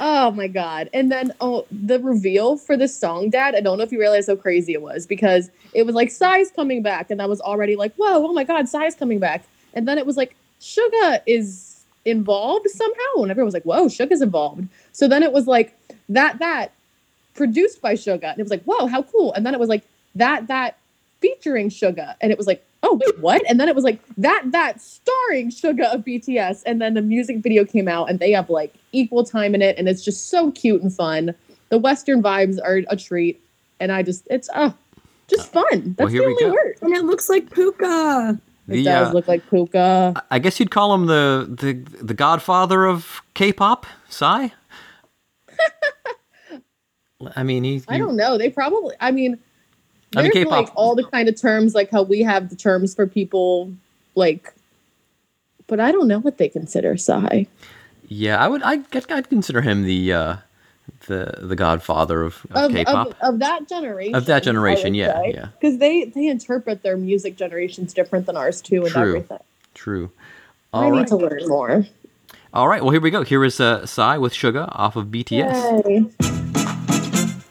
Oh 0.00 0.30
my 0.30 0.46
god. 0.46 0.88
And 0.92 1.10
then 1.10 1.32
oh 1.40 1.66
the 1.72 1.98
reveal 1.98 2.56
for 2.56 2.76
this 2.76 2.96
song, 2.96 3.30
Dad, 3.30 3.54
I 3.54 3.60
don't 3.60 3.78
know 3.78 3.84
if 3.84 3.90
you 3.90 3.98
realize 3.98 4.28
how 4.28 4.36
crazy 4.36 4.72
it 4.72 4.82
was 4.82 5.06
because 5.06 5.50
it 5.74 5.84
was 5.84 5.94
like 5.94 6.10
Psy's 6.10 6.50
coming 6.50 6.82
back, 6.82 7.10
and 7.10 7.20
I 7.20 7.26
was 7.26 7.40
already 7.40 7.76
like, 7.76 7.94
whoa, 7.96 8.26
oh 8.26 8.32
my 8.32 8.44
god, 8.44 8.68
Psy's 8.68 8.94
coming 8.94 9.18
back. 9.18 9.44
And 9.74 9.88
then 9.88 9.98
it 9.98 10.06
was 10.06 10.16
like 10.16 10.36
Suga 10.60 11.20
is 11.26 11.77
involved 12.04 12.68
somehow. 12.70 13.22
And 13.22 13.30
everyone 13.30 13.46
was 13.46 13.54
like, 13.54 13.64
whoa, 13.64 13.86
Suga's 13.86 14.22
involved. 14.22 14.68
So 14.92 15.08
then 15.08 15.22
it 15.22 15.32
was 15.32 15.46
like 15.46 15.76
that 16.08 16.38
that 16.38 16.72
produced 17.34 17.80
by 17.80 17.94
Suga. 17.94 18.32
And 18.32 18.38
it 18.38 18.42
was 18.42 18.50
like, 18.50 18.64
whoa, 18.64 18.86
how 18.86 19.02
cool. 19.02 19.32
And 19.34 19.46
then 19.46 19.54
it 19.54 19.60
was 19.60 19.68
like 19.68 19.84
that 20.14 20.48
that 20.48 20.76
featuring 21.20 21.68
Suga. 21.68 22.14
And 22.20 22.32
it 22.32 22.38
was 22.38 22.46
like, 22.46 22.64
oh 22.82 23.00
wait, 23.04 23.18
what? 23.20 23.42
And 23.48 23.58
then 23.58 23.68
it 23.68 23.74
was 23.74 23.84
like 23.84 24.00
that 24.18 24.42
that 24.52 24.80
starring 24.80 25.50
Suga 25.50 25.94
of 25.94 26.04
BTS. 26.04 26.62
And 26.66 26.80
then 26.80 26.94
the 26.94 27.02
music 27.02 27.38
video 27.38 27.64
came 27.64 27.88
out 27.88 28.10
and 28.10 28.18
they 28.18 28.32
have 28.32 28.50
like 28.50 28.74
equal 28.92 29.24
time 29.24 29.54
in 29.54 29.62
it, 29.62 29.78
and 29.78 29.88
it's 29.88 30.04
just 30.04 30.30
so 30.30 30.50
cute 30.52 30.82
and 30.82 30.92
fun. 30.92 31.34
The 31.70 31.78
Western 31.78 32.22
vibes 32.22 32.58
are 32.62 32.82
a 32.88 32.96
treat, 32.96 33.40
and 33.80 33.92
I 33.92 34.02
just 34.02 34.26
it's 34.30 34.48
oh 34.54 34.74
just 35.28 35.54
uh, 35.54 35.62
fun. 35.62 35.94
That's 35.98 35.98
well, 35.98 36.08
here 36.08 36.22
the 36.22 36.26
we 36.26 36.32
only 36.32 36.44
go. 36.44 36.52
word. 36.52 36.78
And 36.80 36.94
it 36.94 37.04
looks 37.04 37.28
like 37.28 37.52
Puka. 37.52 38.40
It 38.68 38.72
The, 38.72 38.84
does 38.84 39.08
uh, 39.08 39.12
look 39.12 39.26
like 39.26 39.48
Puka. 39.48 40.22
I 40.30 40.38
guess 40.38 40.60
you'd 40.60 40.70
call 40.70 40.94
him 40.94 41.06
the 41.06 41.46
the 41.48 41.72
the 42.04 42.14
Godfather 42.14 42.84
of 42.84 43.22
K-pop, 43.34 43.86
Psy. 44.08 44.48
I 47.34 47.42
mean, 47.42 47.64
he. 47.64 47.82
I 47.88 47.98
don't 47.98 48.16
know. 48.16 48.38
They 48.38 48.50
probably. 48.50 48.94
I 49.00 49.10
mean, 49.10 49.38
I 50.14 50.22
mean, 50.22 50.30
there's 50.32 50.44
K-pop- 50.44 50.66
like 50.66 50.72
all 50.76 50.94
the 50.94 51.04
kind 51.04 51.28
of 51.28 51.40
terms 51.40 51.74
like 51.74 51.90
how 51.90 52.02
we 52.02 52.22
have 52.22 52.50
the 52.50 52.56
terms 52.56 52.94
for 52.94 53.06
people 53.06 53.72
like, 54.14 54.52
but 55.66 55.80
I 55.80 55.90
don't 55.90 56.06
know 56.06 56.20
what 56.20 56.36
they 56.36 56.48
consider 56.48 56.96
Psy. 56.98 57.44
Yeah, 58.06 58.36
I 58.36 58.48
would. 58.48 58.62
I 58.62 58.82
I'd 58.92 59.30
consider 59.30 59.62
him 59.62 59.84
the 59.84 60.12
uh, 60.12 60.36
the 61.06 61.34
the 61.40 61.56
Godfather 61.56 62.22
of, 62.22 62.46
of, 62.50 62.64
Of, 62.64 62.72
K-pop. 62.72 63.06
of, 63.08 63.14
of 63.20 63.38
that 63.40 63.68
generation. 63.68 64.14
Of 64.14 64.26
that 64.26 64.42
generation, 64.42 64.94
yeah, 64.94 65.22
yeah. 65.24 65.48
Because 65.60 65.78
they 65.78 66.04
they 66.06 66.26
interpret 66.28 66.82
their 66.82 66.96
music 66.96 67.36
generations 67.36 67.94
different 67.94 68.26
than 68.26 68.36
ours 68.36 68.60
too, 68.60 68.82
and 68.82 68.90
True. 68.90 69.02
everything. 69.02 69.38
True. 69.74 70.10
I 70.72 70.84
All 70.84 70.90
need 70.90 71.06
to 71.08 71.16
learn 71.16 71.46
more. 71.48 71.86
All 72.52 72.68
right. 72.68 72.82
Well, 72.82 72.90
here 72.90 73.00
we 73.00 73.10
go. 73.10 73.22
Here 73.22 73.44
is 73.44 73.60
uh, 73.60 73.86
Psy 73.86 74.16
with 74.18 74.32
Suga 74.32 74.68
off 74.72 74.96
of 74.96 75.06
BTS. 75.06 75.84
Yay. 75.86 76.04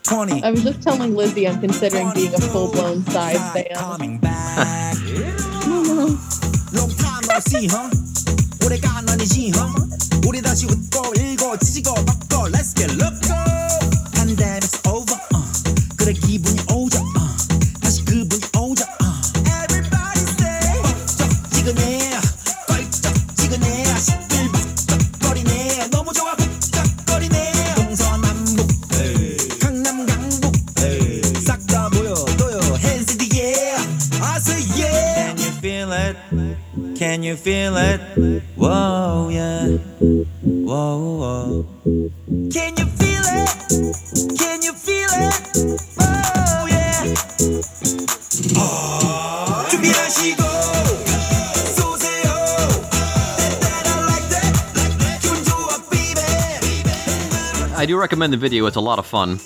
20. 0.04 0.44
I 0.44 0.52
was 0.52 0.64
just 0.64 0.82
telling 0.82 1.16
Lizzie 1.16 1.48
I'm 1.48 1.60
considering 1.60 2.12
being 2.14 2.34
a 2.34 2.40
full 2.40 2.72
blown 2.72 3.04
Psy 3.04 3.34
fan. 3.54 3.66
coming 3.76 4.20
back. 4.20 4.96
Long 6.74 6.90
time 6.92 7.24
no 7.28 7.40
see, 7.40 7.68
huh? 7.68 7.90
오래가 8.66 9.04
아니지, 9.08 9.52
huh? 9.56 9.88
우리 10.28 10.42
다시 10.42 10.66
웃고 10.66 11.14
읽고 11.16 11.58
찢고 11.60 11.94
바꿔 12.06 12.50
Let's 12.50 12.76
get 12.76 12.92
loco 12.96 13.36
Pandemic's 14.14 14.80
over, 14.88 15.20
uh. 15.34 15.44
그래 15.96 16.14
기분이 16.14 16.60
Can 36.98 37.22
you 37.22 37.36
feel 37.36 37.78
it? 37.78 38.02
Whoa, 38.56 39.30
yeah. 39.30 39.68
Whoa, 40.42 41.18
whoa. 41.20 41.66
Can 42.52 42.76
you 42.76 42.86
feel 42.98 43.24
it? 43.24 43.50
Can 44.36 44.64
you 44.64 44.74
feel 44.74 45.08
it? 45.12 45.34
Oh, 46.00 46.66
yeah. 46.68 47.04
I 57.78 57.86
do 57.86 57.96
recommend 58.00 58.34
the 58.34 58.38
video. 58.38 58.66
It's 58.66 58.76
a 58.76 58.82
lot 58.82 58.98
of 58.98 59.06
fun. 59.06 59.40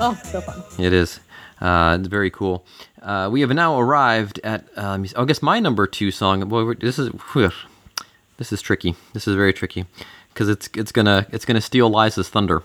Oh, 0.00 0.18
so 0.24 0.40
fun. 0.40 0.64
It 0.76 0.92
is. 0.92 1.20
Uh, 1.60 1.98
it's 2.00 2.08
very 2.08 2.30
cool. 2.30 2.64
Uh, 3.02 3.28
we 3.32 3.40
have 3.40 3.50
now 3.50 3.78
arrived 3.78 4.40
at, 4.44 4.64
um, 4.76 5.06
I 5.16 5.24
guess, 5.24 5.42
my 5.42 5.58
number 5.60 5.86
two 5.86 6.10
song. 6.10 6.46
Boy, 6.48 6.74
this 6.74 6.98
is 6.98 7.08
whew, 7.32 7.50
this 8.36 8.52
is 8.52 8.60
tricky. 8.60 8.94
This 9.14 9.26
is 9.26 9.34
very 9.34 9.52
tricky 9.52 9.86
because 10.32 10.48
it's 10.48 10.68
it's 10.74 10.92
gonna 10.92 11.26
it's 11.32 11.44
gonna 11.44 11.60
steal 11.62 11.88
Liza's 11.90 12.28
thunder. 12.28 12.62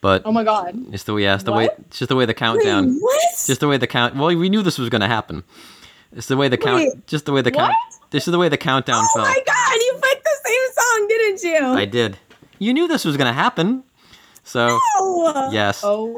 But 0.00 0.22
Oh 0.26 0.32
my 0.32 0.44
god. 0.44 0.74
it's 0.92 1.04
the 1.04 1.14
way, 1.14 1.22
yeah, 1.22 1.34
it's 1.34 1.44
the 1.44 1.52
way, 1.52 1.70
it's 1.88 1.98
just 1.98 2.08
the 2.10 2.14
way 2.16 2.26
the 2.26 2.34
countdown. 2.34 2.98
what? 3.00 3.22
Just 3.46 3.60
the 3.60 3.68
way 3.68 3.78
the 3.78 3.86
count. 3.86 4.14
Well, 4.16 4.28
we 4.36 4.48
knew 4.50 4.62
this 4.62 4.78
was 4.78 4.90
gonna 4.90 5.08
happen. 5.08 5.42
It's 6.14 6.26
the 6.28 6.36
way 6.36 6.48
the 6.48 6.58
count. 6.58 6.76
Wait, 6.84 7.06
Just 7.06 7.24
the 7.26 7.32
way 7.32 7.40
the 7.42 7.50
count. 7.50 7.72
This 8.10 8.28
is 8.28 8.32
the 8.32 8.38
way 8.38 8.48
the 8.48 8.56
countdown 8.58 9.02
Oh 9.02 9.08
fell. 9.14 9.24
my 9.24 9.42
god, 9.46 9.74
you 9.74 9.98
picked 10.02 10.22
the 10.24 10.36
same 10.44 10.72
song, 10.74 11.08
didn't 11.08 11.42
you? 11.42 11.66
I 11.80 11.84
did. 11.86 12.18
You 12.60 12.72
knew 12.72 12.86
this 12.86 13.04
was 13.04 13.16
gonna 13.16 13.32
happen. 13.32 13.82
So 14.44 14.78
Oh. 14.98 15.50
yes. 15.52 15.80
Oh 15.82 16.12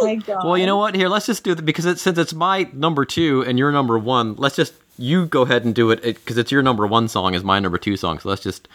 my 0.00 0.16
god. 0.16 0.44
Well, 0.44 0.58
you 0.58 0.66
know 0.66 0.76
what? 0.76 0.94
Here, 0.94 1.08
let's 1.08 1.26
just 1.26 1.44
do 1.44 1.52
it 1.52 1.64
because 1.64 1.86
it, 1.86 1.98
since 1.98 2.18
it's 2.18 2.34
my 2.34 2.68
number 2.72 3.04
two 3.04 3.42
and 3.46 3.58
your 3.58 3.70
number 3.72 3.98
one, 3.98 4.34
let's 4.36 4.56
just 4.56 4.74
you 4.98 5.26
go 5.26 5.42
ahead 5.42 5.64
and 5.64 5.74
do 5.74 5.90
it 5.90 6.02
because 6.02 6.36
it's 6.36 6.50
your 6.52 6.62
number 6.62 6.86
one 6.86 7.08
song 7.08 7.34
is 7.34 7.42
my 7.44 7.58
number 7.60 7.78
two 7.78 7.96
song. 7.96 8.18
So 8.18 8.28
let's 8.28 8.42
just. 8.42 8.68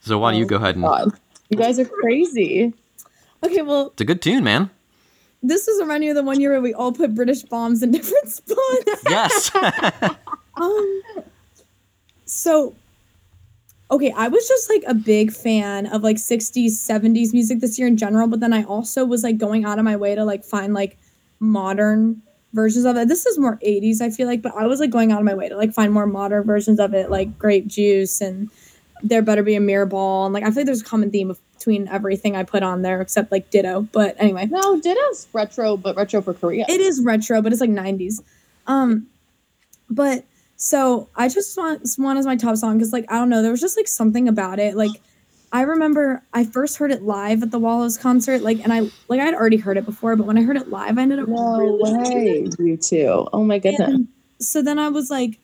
So 0.00 0.18
why 0.18 0.32
don't 0.32 0.40
you 0.40 0.46
go 0.46 0.56
ahead 0.56 0.76
and? 0.76 0.84
God. 0.84 1.12
You 1.50 1.56
guys 1.58 1.78
are 1.78 1.84
crazy. 1.84 2.72
Okay, 3.44 3.62
well, 3.62 3.88
It's 3.88 4.00
a 4.00 4.04
good 4.04 4.22
tune, 4.22 4.44
man. 4.44 4.70
this 5.42 5.66
is 5.68 5.80
reminding 5.80 6.06
me 6.08 6.10
of 6.10 6.16
the 6.16 6.22
one 6.22 6.40
year 6.40 6.50
where 6.52 6.60
we 6.60 6.72
all 6.74 6.92
put 6.92 7.14
British 7.14 7.42
bombs 7.42 7.82
in 7.82 7.90
different 7.90 8.28
spots. 8.30 9.02
Yes. 9.08 9.50
um, 10.56 11.02
so, 12.24 12.74
okay, 13.90 14.12
I 14.16 14.28
was 14.28 14.46
just 14.46 14.68
like 14.70 14.84
a 14.86 14.94
big 14.94 15.32
fan 15.32 15.86
of 15.86 16.02
like 16.02 16.16
60s, 16.16 16.70
70s 16.70 17.32
music 17.32 17.60
this 17.60 17.78
year 17.78 17.88
in 17.88 17.96
general, 17.96 18.28
but 18.28 18.40
then 18.40 18.52
I 18.52 18.62
also 18.64 19.04
was 19.04 19.24
like 19.24 19.38
going 19.38 19.64
out 19.64 19.78
of 19.78 19.84
my 19.84 19.96
way 19.96 20.14
to 20.14 20.24
like 20.24 20.44
find 20.44 20.72
like 20.74 20.96
modern 21.40 22.22
versions 22.52 22.84
of 22.84 22.96
it. 22.96 23.08
This 23.08 23.26
is 23.26 23.38
more 23.38 23.56
80s, 23.56 24.00
I 24.00 24.10
feel 24.10 24.26
like, 24.26 24.42
but 24.42 24.54
I 24.54 24.66
was 24.66 24.80
like 24.80 24.90
going 24.90 25.12
out 25.12 25.18
of 25.18 25.24
my 25.24 25.34
way 25.34 25.48
to 25.48 25.56
like 25.56 25.72
find 25.72 25.92
more 25.92 26.06
modern 26.06 26.44
versions 26.44 26.78
of 26.78 26.94
it, 26.94 27.10
like 27.10 27.38
Grape 27.38 27.66
Juice 27.66 28.20
and 28.20 28.48
There 29.02 29.22
Better 29.22 29.42
Be 29.42 29.56
a 29.56 29.60
Mirror 29.60 29.86
Ball. 29.86 30.26
And 30.26 30.34
like, 30.34 30.44
I 30.44 30.46
feel 30.46 30.56
like 30.56 30.66
there's 30.66 30.82
a 30.82 30.84
common 30.84 31.10
theme 31.10 31.30
of, 31.30 31.40
between 31.60 31.88
everything 31.88 32.36
I 32.36 32.42
put 32.42 32.62
on 32.62 32.80
there 32.82 33.02
except 33.02 33.30
like 33.30 33.50
Ditto. 33.50 33.82
But 33.92 34.16
anyway. 34.18 34.46
No, 34.46 34.80
Ditto's 34.80 35.28
retro, 35.32 35.76
but 35.76 35.94
retro 35.94 36.22
for 36.22 36.32
Korea. 36.32 36.64
It 36.68 36.80
is 36.80 37.02
retro, 37.02 37.42
but 37.42 37.52
it's 37.52 37.60
like 37.60 37.70
90s. 37.70 38.22
Um, 38.66 39.08
but 39.90 40.24
so 40.62 41.08
I 41.16 41.28
just 41.30 41.56
want 41.56 41.88
one 41.96 42.18
as 42.18 42.26
my 42.26 42.36
top 42.36 42.54
song 42.54 42.76
because 42.76 42.92
like 42.92 43.06
I 43.08 43.14
don't 43.14 43.30
know, 43.30 43.40
there 43.40 43.50
was 43.50 43.62
just 43.62 43.78
like 43.78 43.88
something 43.88 44.28
about 44.28 44.58
it. 44.58 44.76
Like 44.76 44.90
I 45.50 45.62
remember 45.62 46.22
I 46.34 46.44
first 46.44 46.76
heard 46.76 46.92
it 46.92 47.02
live 47.02 47.42
at 47.42 47.50
the 47.50 47.58
Wallows 47.58 47.96
concert, 47.96 48.42
like 48.42 48.62
and 48.62 48.70
I 48.70 48.80
like 49.08 49.20
I'd 49.20 49.32
already 49.32 49.56
heard 49.56 49.78
it 49.78 49.86
before, 49.86 50.16
but 50.16 50.26
when 50.26 50.36
I 50.36 50.42
heard 50.42 50.58
it 50.58 50.68
live, 50.68 50.98
I 50.98 51.02
ended 51.02 51.18
up 51.18 51.28
No 51.28 51.56
really 51.56 52.44
way. 52.44 52.48
You 52.58 52.76
too. 52.76 53.26
Oh 53.32 53.42
my 53.42 53.58
goodness. 53.58 53.88
And 53.88 54.08
so 54.38 54.60
then 54.60 54.78
I 54.78 54.90
was 54.90 55.08
like, 55.08 55.38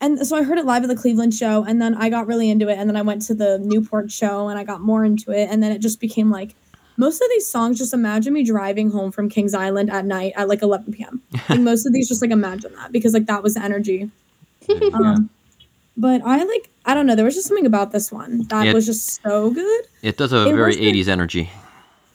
and 0.00 0.26
so 0.26 0.34
I 0.34 0.42
heard 0.42 0.56
it 0.56 0.64
live 0.64 0.82
at 0.82 0.88
the 0.88 0.96
Cleveland 0.96 1.34
show, 1.34 1.62
and 1.62 1.80
then 1.80 1.94
I 1.94 2.08
got 2.08 2.26
really 2.26 2.48
into 2.48 2.70
it, 2.70 2.78
and 2.78 2.88
then 2.88 2.96
I 2.96 3.02
went 3.02 3.20
to 3.26 3.34
the 3.34 3.58
Newport 3.58 4.10
show, 4.10 4.48
and 4.48 4.58
I 4.58 4.64
got 4.64 4.80
more 4.80 5.04
into 5.04 5.32
it, 5.32 5.50
and 5.50 5.62
then 5.62 5.70
it 5.70 5.80
just 5.80 6.00
became 6.00 6.30
like 6.30 6.54
most 6.96 7.20
of 7.20 7.28
these 7.28 7.46
songs. 7.46 7.76
Just 7.76 7.92
imagine 7.92 8.32
me 8.32 8.42
driving 8.42 8.90
home 8.90 9.12
from 9.12 9.28
Kings 9.28 9.52
Island 9.52 9.90
at 9.90 10.06
night 10.06 10.32
at 10.34 10.48
like 10.48 10.62
11 10.62 10.94
p.m. 10.94 11.20
like 11.50 11.60
most 11.60 11.84
of 11.84 11.92
these, 11.92 12.08
just 12.08 12.22
like 12.22 12.30
imagine 12.30 12.74
that 12.76 12.90
because 12.90 13.12
like 13.12 13.26
that 13.26 13.42
was 13.42 13.52
the 13.52 13.62
energy. 13.62 14.10
Um, 14.94 15.30
but 15.96 16.20
I 16.24 16.42
like 16.44 16.70
I 16.84 16.94
don't 16.94 17.06
know. 17.06 17.14
There 17.14 17.24
was 17.24 17.34
just 17.34 17.48
something 17.48 17.66
about 17.66 17.92
this 17.92 18.12
one 18.12 18.46
that 18.48 18.66
Yeah. 18.66 18.72
was 18.72 18.86
just 18.86 19.22
so 19.22 19.50
good. 19.50 19.84
it 20.02 20.16
does 20.16 20.30
have 20.30 20.46
a 20.46 20.50
It 20.50 20.54
very 20.54 20.68
wasn't- 20.76 20.84
80s 20.84 21.08
energy. 21.08 21.50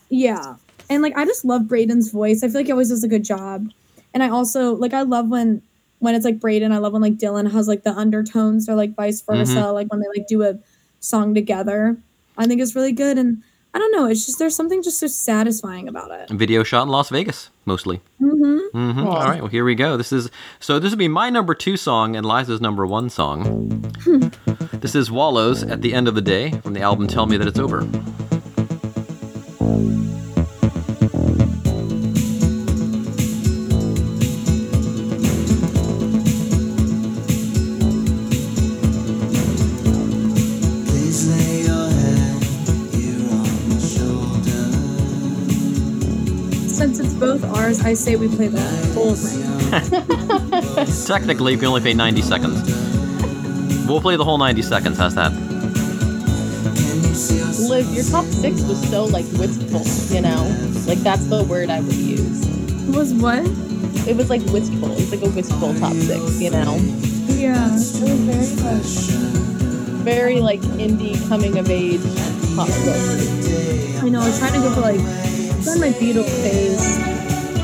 Yeah. 0.10 0.56
And 0.90 1.02
like 1.02 1.18
I 1.18 1.26
just 1.26 1.46
love 1.46 1.68
Braeden's 1.68 2.12
voice. 2.12 2.44
I 2.44 2.48
feel 2.48 2.58
like 2.58 2.66
he 2.68 2.72
always 2.72 2.90
does 2.90 3.04
a 3.04 3.08
good 3.08 3.24
job. 3.24 3.70
And 4.14 4.22
I 4.24 4.30
also 4.30 4.76
like 4.76 4.94
I 4.94 5.02
love 5.02 5.30
when 5.30 5.62
when 6.00 6.16
it's 6.16 6.26
like 6.26 6.40
Braeden, 6.40 6.72
I 6.72 6.78
love 6.80 6.94
when 6.94 7.02
like 7.02 7.18
Dylan 7.18 7.52
has 7.52 7.68
like 7.68 7.84
the 7.84 7.92
undertones 7.94 8.68
or 8.68 8.76
like 8.76 8.96
vice 8.96 9.22
versa, 9.22 9.72
like 9.72 9.92
when 9.92 10.00
they 10.02 10.08
like 10.16 10.28
do 10.28 10.42
a 10.44 10.58
song 11.00 11.34
together. 11.34 11.98
I 12.38 12.48
think 12.48 12.62
it's 12.62 12.76
really 12.76 12.92
good 12.92 13.18
and 13.18 13.42
I 13.74 13.80
don't 13.80 13.92
know, 13.94 14.06
it's 14.08 14.26
just 14.26 14.38
there's 14.38 14.56
something 14.56 14.84
just 14.84 15.00
so 15.00 15.08
satisfying 15.08 15.88
about 15.88 16.12
it. 16.12 16.30
Video 16.30 16.64
shot 16.64 16.84
in 16.84 16.90
Las 16.90 17.10
Vegas, 17.10 17.50
mostly. 17.66 18.02
Mm-hmm. 18.22 18.78
Mm-hmm. 18.78 19.00
Aw. 19.08 19.10
All 19.10 19.24
right, 19.30 19.40
well, 19.42 19.48
here 19.50 19.64
we 19.64 19.76
go. 19.76 19.96
This 19.98 20.12
is 20.12 20.30
so. 20.60 20.80
This 20.80 20.92
will 20.92 20.98
be 20.98 21.08
my 21.08 21.30
number 21.30 21.54
two 21.56 21.78
song 21.78 22.16
and 22.16 22.26
Liza's 22.26 22.60
number 22.62 22.86
one 22.86 23.10
song. 23.10 23.82
this 24.74 24.96
is 24.96 25.10
Wallows 25.12 25.64
at 25.64 25.82
the 25.82 25.94
end 25.94 26.08
of 26.08 26.16
the 26.16 26.22
day 26.22 26.52
from 26.62 26.74
the 26.74 26.82
album 26.82 27.08
"Tell 27.08 27.26
Me 27.26 27.38
That 27.38 27.48
It's 27.48 27.60
Over." 27.60 27.88
I 47.92 47.94
say 47.94 48.16
we 48.16 48.34
play 48.34 48.48
the 48.48 48.62
whole 48.94 49.16
thing. 49.16 49.44
Technically, 51.06 51.52
you 51.52 51.58
can 51.58 51.68
only 51.68 51.82
pay 51.82 51.94
90 51.94 52.22
seconds. 52.22 52.64
We'll 53.86 54.00
play 54.00 54.16
the 54.16 54.24
whole 54.24 54.38
90 54.38 54.62
seconds. 54.62 54.98
How's 54.98 55.14
that? 55.16 55.34
Can 55.34 57.04
you 57.04 57.14
see 57.14 57.42
us? 57.42 57.70
Liv, 57.70 57.94
your 57.94 58.06
top 58.06 58.24
six 58.24 58.62
was 58.62 58.82
so 58.90 59.04
like 59.04 59.26
wistful, 59.34 59.84
you 60.16 60.22
know? 60.22 60.42
Like 60.88 61.00
that's 61.00 61.26
the 61.26 61.44
word 61.44 61.70
I 61.70 61.82
would 61.82 61.94
use. 61.94 62.48
It 62.88 62.96
Was 62.96 63.14
what? 63.14 63.44
It 64.08 64.16
was 64.16 64.30
like 64.30 64.46
wistful. 64.54 64.94
It's 64.94 65.12
like 65.12 65.24
a 65.24 65.30
wistful 65.30 65.74
top 65.76 65.92
six, 65.92 66.40
you 66.40 66.50
know? 66.50 66.78
Yeah. 67.28 67.68
It 67.68 67.74
was 67.74 68.00
very 68.00 68.56
like 68.64 68.86
Very 70.06 70.40
like 70.40 70.62
indie 70.80 71.20
coming 71.28 71.58
of 71.58 71.70
age 71.70 72.00
pop 72.56 72.70
six. 72.70 74.02
I 74.02 74.08
know, 74.08 74.22
I 74.22 74.28
was 74.28 74.40
trying 74.40 74.54
to 74.54 74.60
go 74.60 74.74
for 74.76 74.80
like 74.80 75.02
on 75.68 75.82
my 75.82 75.90
Beatles 76.00 76.30
phase. 76.42 77.11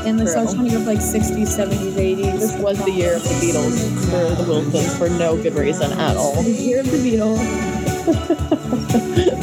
And 0.08 0.26
so 0.26 0.38
I 0.38 0.42
was 0.42 0.54
trying 0.54 0.64
to 0.64 0.70
go 0.70 0.78
for 0.78 0.86
like 0.86 1.00
60s, 1.00 1.54
70s, 1.54 1.92
80s. 1.92 2.40
This 2.40 2.56
was 2.56 2.82
the 2.82 2.90
year 2.90 3.16
of 3.16 3.22
the 3.22 3.28
Beatles 3.28 3.78
for 4.06 4.42
the 4.42 4.48
Wilsons 4.48 4.96
for 4.96 5.10
no 5.10 5.36
good 5.36 5.54
reason 5.54 5.92
at 5.92 6.16
all. 6.16 6.42
The 6.42 6.50
year 6.50 6.80
of 6.80 6.90
the 6.90 6.96
Beatles. 6.96 7.38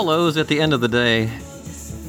Wallows 0.00 0.38
at 0.38 0.48
the 0.48 0.62
end 0.62 0.72
of 0.72 0.80
the 0.80 0.88
day. 0.88 1.30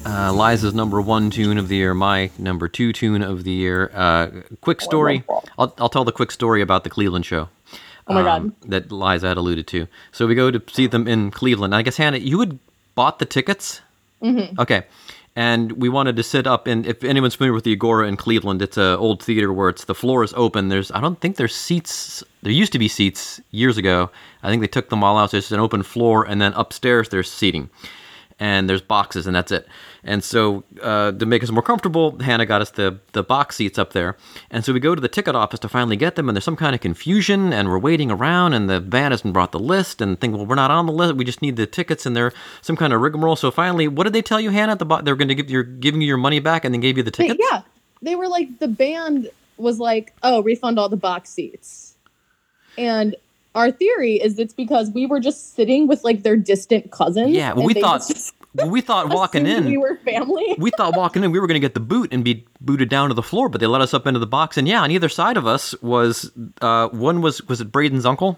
Uh, 0.05 0.31
Liza's 0.31 0.73
number 0.73 1.01
one 1.01 1.29
tune 1.29 1.57
of 1.57 1.67
the 1.67 1.75
year, 1.75 1.93
my 1.93 2.31
number 2.37 2.69
two 2.69 2.93
tune 2.93 3.21
of 3.21 3.43
the 3.43 3.51
year. 3.51 3.91
Uh, 3.93 4.27
quick 4.61 4.79
story. 4.79 5.25
I'll, 5.59 5.75
I'll 5.77 5.89
tell 5.89 6.05
the 6.05 6.13
quick 6.13 6.31
story 6.31 6.61
about 6.61 6.85
the 6.85 6.89
Cleveland 6.89 7.25
show. 7.25 7.49
Oh 8.07 8.13
my 8.13 8.21
um, 8.31 8.55
That 8.65 8.93
Liza 8.93 9.27
had 9.27 9.35
alluded 9.35 9.67
to. 9.67 9.87
So 10.13 10.25
we 10.25 10.35
go 10.35 10.51
to 10.51 10.63
see 10.71 10.87
them 10.87 11.05
in 11.05 11.31
Cleveland. 11.31 11.75
I 11.75 11.81
guess 11.81 11.97
Hannah, 11.97 12.19
you 12.19 12.39
had 12.39 12.59
bought 12.95 13.19
the 13.19 13.25
tickets. 13.25 13.81
Mm-hmm. 14.23 14.57
Okay. 14.57 14.83
And 15.35 15.71
we 15.73 15.87
wanted 15.87 16.17
to 16.17 16.23
sit 16.23 16.45
up 16.45 16.67
in. 16.67 16.83
If 16.83 17.03
anyone's 17.03 17.35
familiar 17.35 17.53
with 17.53 17.63
the 17.63 17.71
Agora 17.71 18.07
in 18.07 18.17
Cleveland, 18.17 18.61
it's 18.61 18.77
a 18.77 18.97
old 18.97 19.23
theater 19.23 19.53
where 19.53 19.69
it's 19.69 19.85
the 19.85 19.95
floor 19.95 20.23
is 20.23 20.33
open. 20.33 20.67
There's 20.67 20.91
I 20.91 20.99
don't 20.99 21.19
think 21.21 21.37
there's 21.37 21.55
seats. 21.55 22.21
There 22.41 22.51
used 22.51 22.73
to 22.73 22.79
be 22.79 22.89
seats 22.89 23.39
years 23.51 23.77
ago. 23.77 24.09
I 24.43 24.49
think 24.49 24.61
they 24.61 24.67
took 24.67 24.89
them 24.89 25.03
all 25.03 25.17
out. 25.17 25.31
So 25.31 25.37
it's 25.37 25.51
an 25.51 25.59
open 25.61 25.83
floor, 25.83 26.25
and 26.25 26.41
then 26.41 26.51
upstairs 26.53 27.09
there's 27.09 27.31
seating 27.31 27.69
and 28.41 28.67
there's 28.67 28.81
boxes 28.81 29.27
and 29.27 29.35
that's 29.35 29.51
it. 29.51 29.67
And 30.03 30.23
so 30.23 30.63
uh, 30.81 31.11
to 31.11 31.25
make 31.27 31.43
us 31.43 31.51
more 31.51 31.61
comfortable, 31.61 32.17
Hannah 32.19 32.47
got 32.47 32.59
us 32.59 32.71
the 32.71 32.99
the 33.11 33.21
box 33.21 33.55
seats 33.55 33.77
up 33.77 33.93
there. 33.93 34.17
And 34.49 34.65
so 34.65 34.73
we 34.73 34.79
go 34.79 34.95
to 34.95 34.99
the 34.99 35.07
ticket 35.07 35.35
office 35.35 35.59
to 35.59 35.69
finally 35.69 35.95
get 35.95 36.15
them, 36.15 36.27
and 36.27 36.35
there's 36.35 36.43
some 36.43 36.55
kind 36.55 36.73
of 36.73 36.81
confusion, 36.81 37.53
and 37.53 37.69
we're 37.69 37.77
waiting 37.77 38.09
around, 38.09 38.53
and 38.53 38.67
the 38.67 38.79
van 38.79 39.11
hasn't 39.11 39.33
brought 39.33 39.51
the 39.51 39.59
list, 39.59 40.01
and 40.01 40.19
think, 40.19 40.35
well, 40.35 40.47
we're 40.47 40.55
not 40.55 40.71
on 40.71 40.87
the 40.87 40.91
list. 40.91 41.13
We 41.15 41.23
just 41.23 41.43
need 41.43 41.55
the 41.55 41.67
tickets, 41.67 42.07
and 42.07 42.15
they're 42.15 42.33
some 42.63 42.75
kind 42.75 42.93
of 42.93 43.01
rigmarole. 43.01 43.35
So 43.35 43.51
finally, 43.51 43.87
what 43.87 44.05
did 44.05 44.13
they 44.13 44.23
tell 44.23 44.41
you, 44.41 44.49
Hannah? 44.49 44.75
The 44.75 44.85
bo- 44.85 45.01
they're 45.03 45.15
going 45.15 45.27
to 45.27 45.35
give 45.35 45.51
you're 45.51 45.61
giving 45.61 46.01
you 46.01 46.07
your 46.07 46.17
money 46.17 46.39
back, 46.39 46.65
and 46.65 46.73
then 46.73 46.81
gave 46.81 46.97
you 46.97 47.03
the 47.03 47.11
tickets. 47.11 47.39
yeah, 47.51 47.61
they 48.01 48.15
were 48.15 48.27
like 48.27 48.57
the 48.57 48.67
band 48.67 49.29
was 49.57 49.77
like, 49.79 50.15
"Oh, 50.23 50.41
refund 50.41 50.79
all 50.79 50.89
the 50.89 50.97
box 50.97 51.29
seats," 51.29 51.95
and 52.75 53.15
our 53.55 53.71
theory 53.71 54.15
is 54.15 54.39
it's 54.39 54.53
because 54.53 54.91
we 54.91 55.05
were 55.05 55.19
just 55.19 55.55
sitting 55.55 55.87
with 55.87 56.03
like 56.03 56.23
their 56.23 56.35
distant 56.37 56.91
cousins. 56.91 57.31
Yeah, 57.31 57.53
well, 57.53 57.65
we 57.71 57.73
thought 57.73 58.05
just- 58.07 58.35
we 58.67 58.81
thought 58.81 59.13
walking 59.13 59.45
in, 59.47 59.63
we 59.63 59.77
were 59.77 59.95
family. 60.03 60.55
we 60.57 60.71
thought 60.71 60.97
walking 60.97 61.23
in 61.23 61.31
we 61.31 61.39
were 61.39 61.47
going 61.47 61.55
to 61.55 61.65
get 61.65 61.73
the 61.73 61.79
boot 61.79 62.11
and 62.13 62.21
be 62.21 62.45
booted 62.59 62.89
down 62.89 63.07
to 63.07 63.13
the 63.13 63.23
floor, 63.23 63.47
but 63.47 63.61
they 63.61 63.67
let 63.67 63.79
us 63.79 63.93
up 63.93 64.05
into 64.05 64.19
the 64.19 64.27
box. 64.27 64.57
And 64.57 64.67
yeah, 64.67 64.81
on 64.81 64.91
either 64.91 65.07
side 65.07 65.37
of 65.37 65.47
us 65.47 65.73
was 65.81 66.29
uh, 66.61 66.89
one 66.89 67.21
was 67.21 67.41
was 67.43 67.61
it 67.61 67.71
Braeden's 67.71 68.05
uncle, 68.05 68.37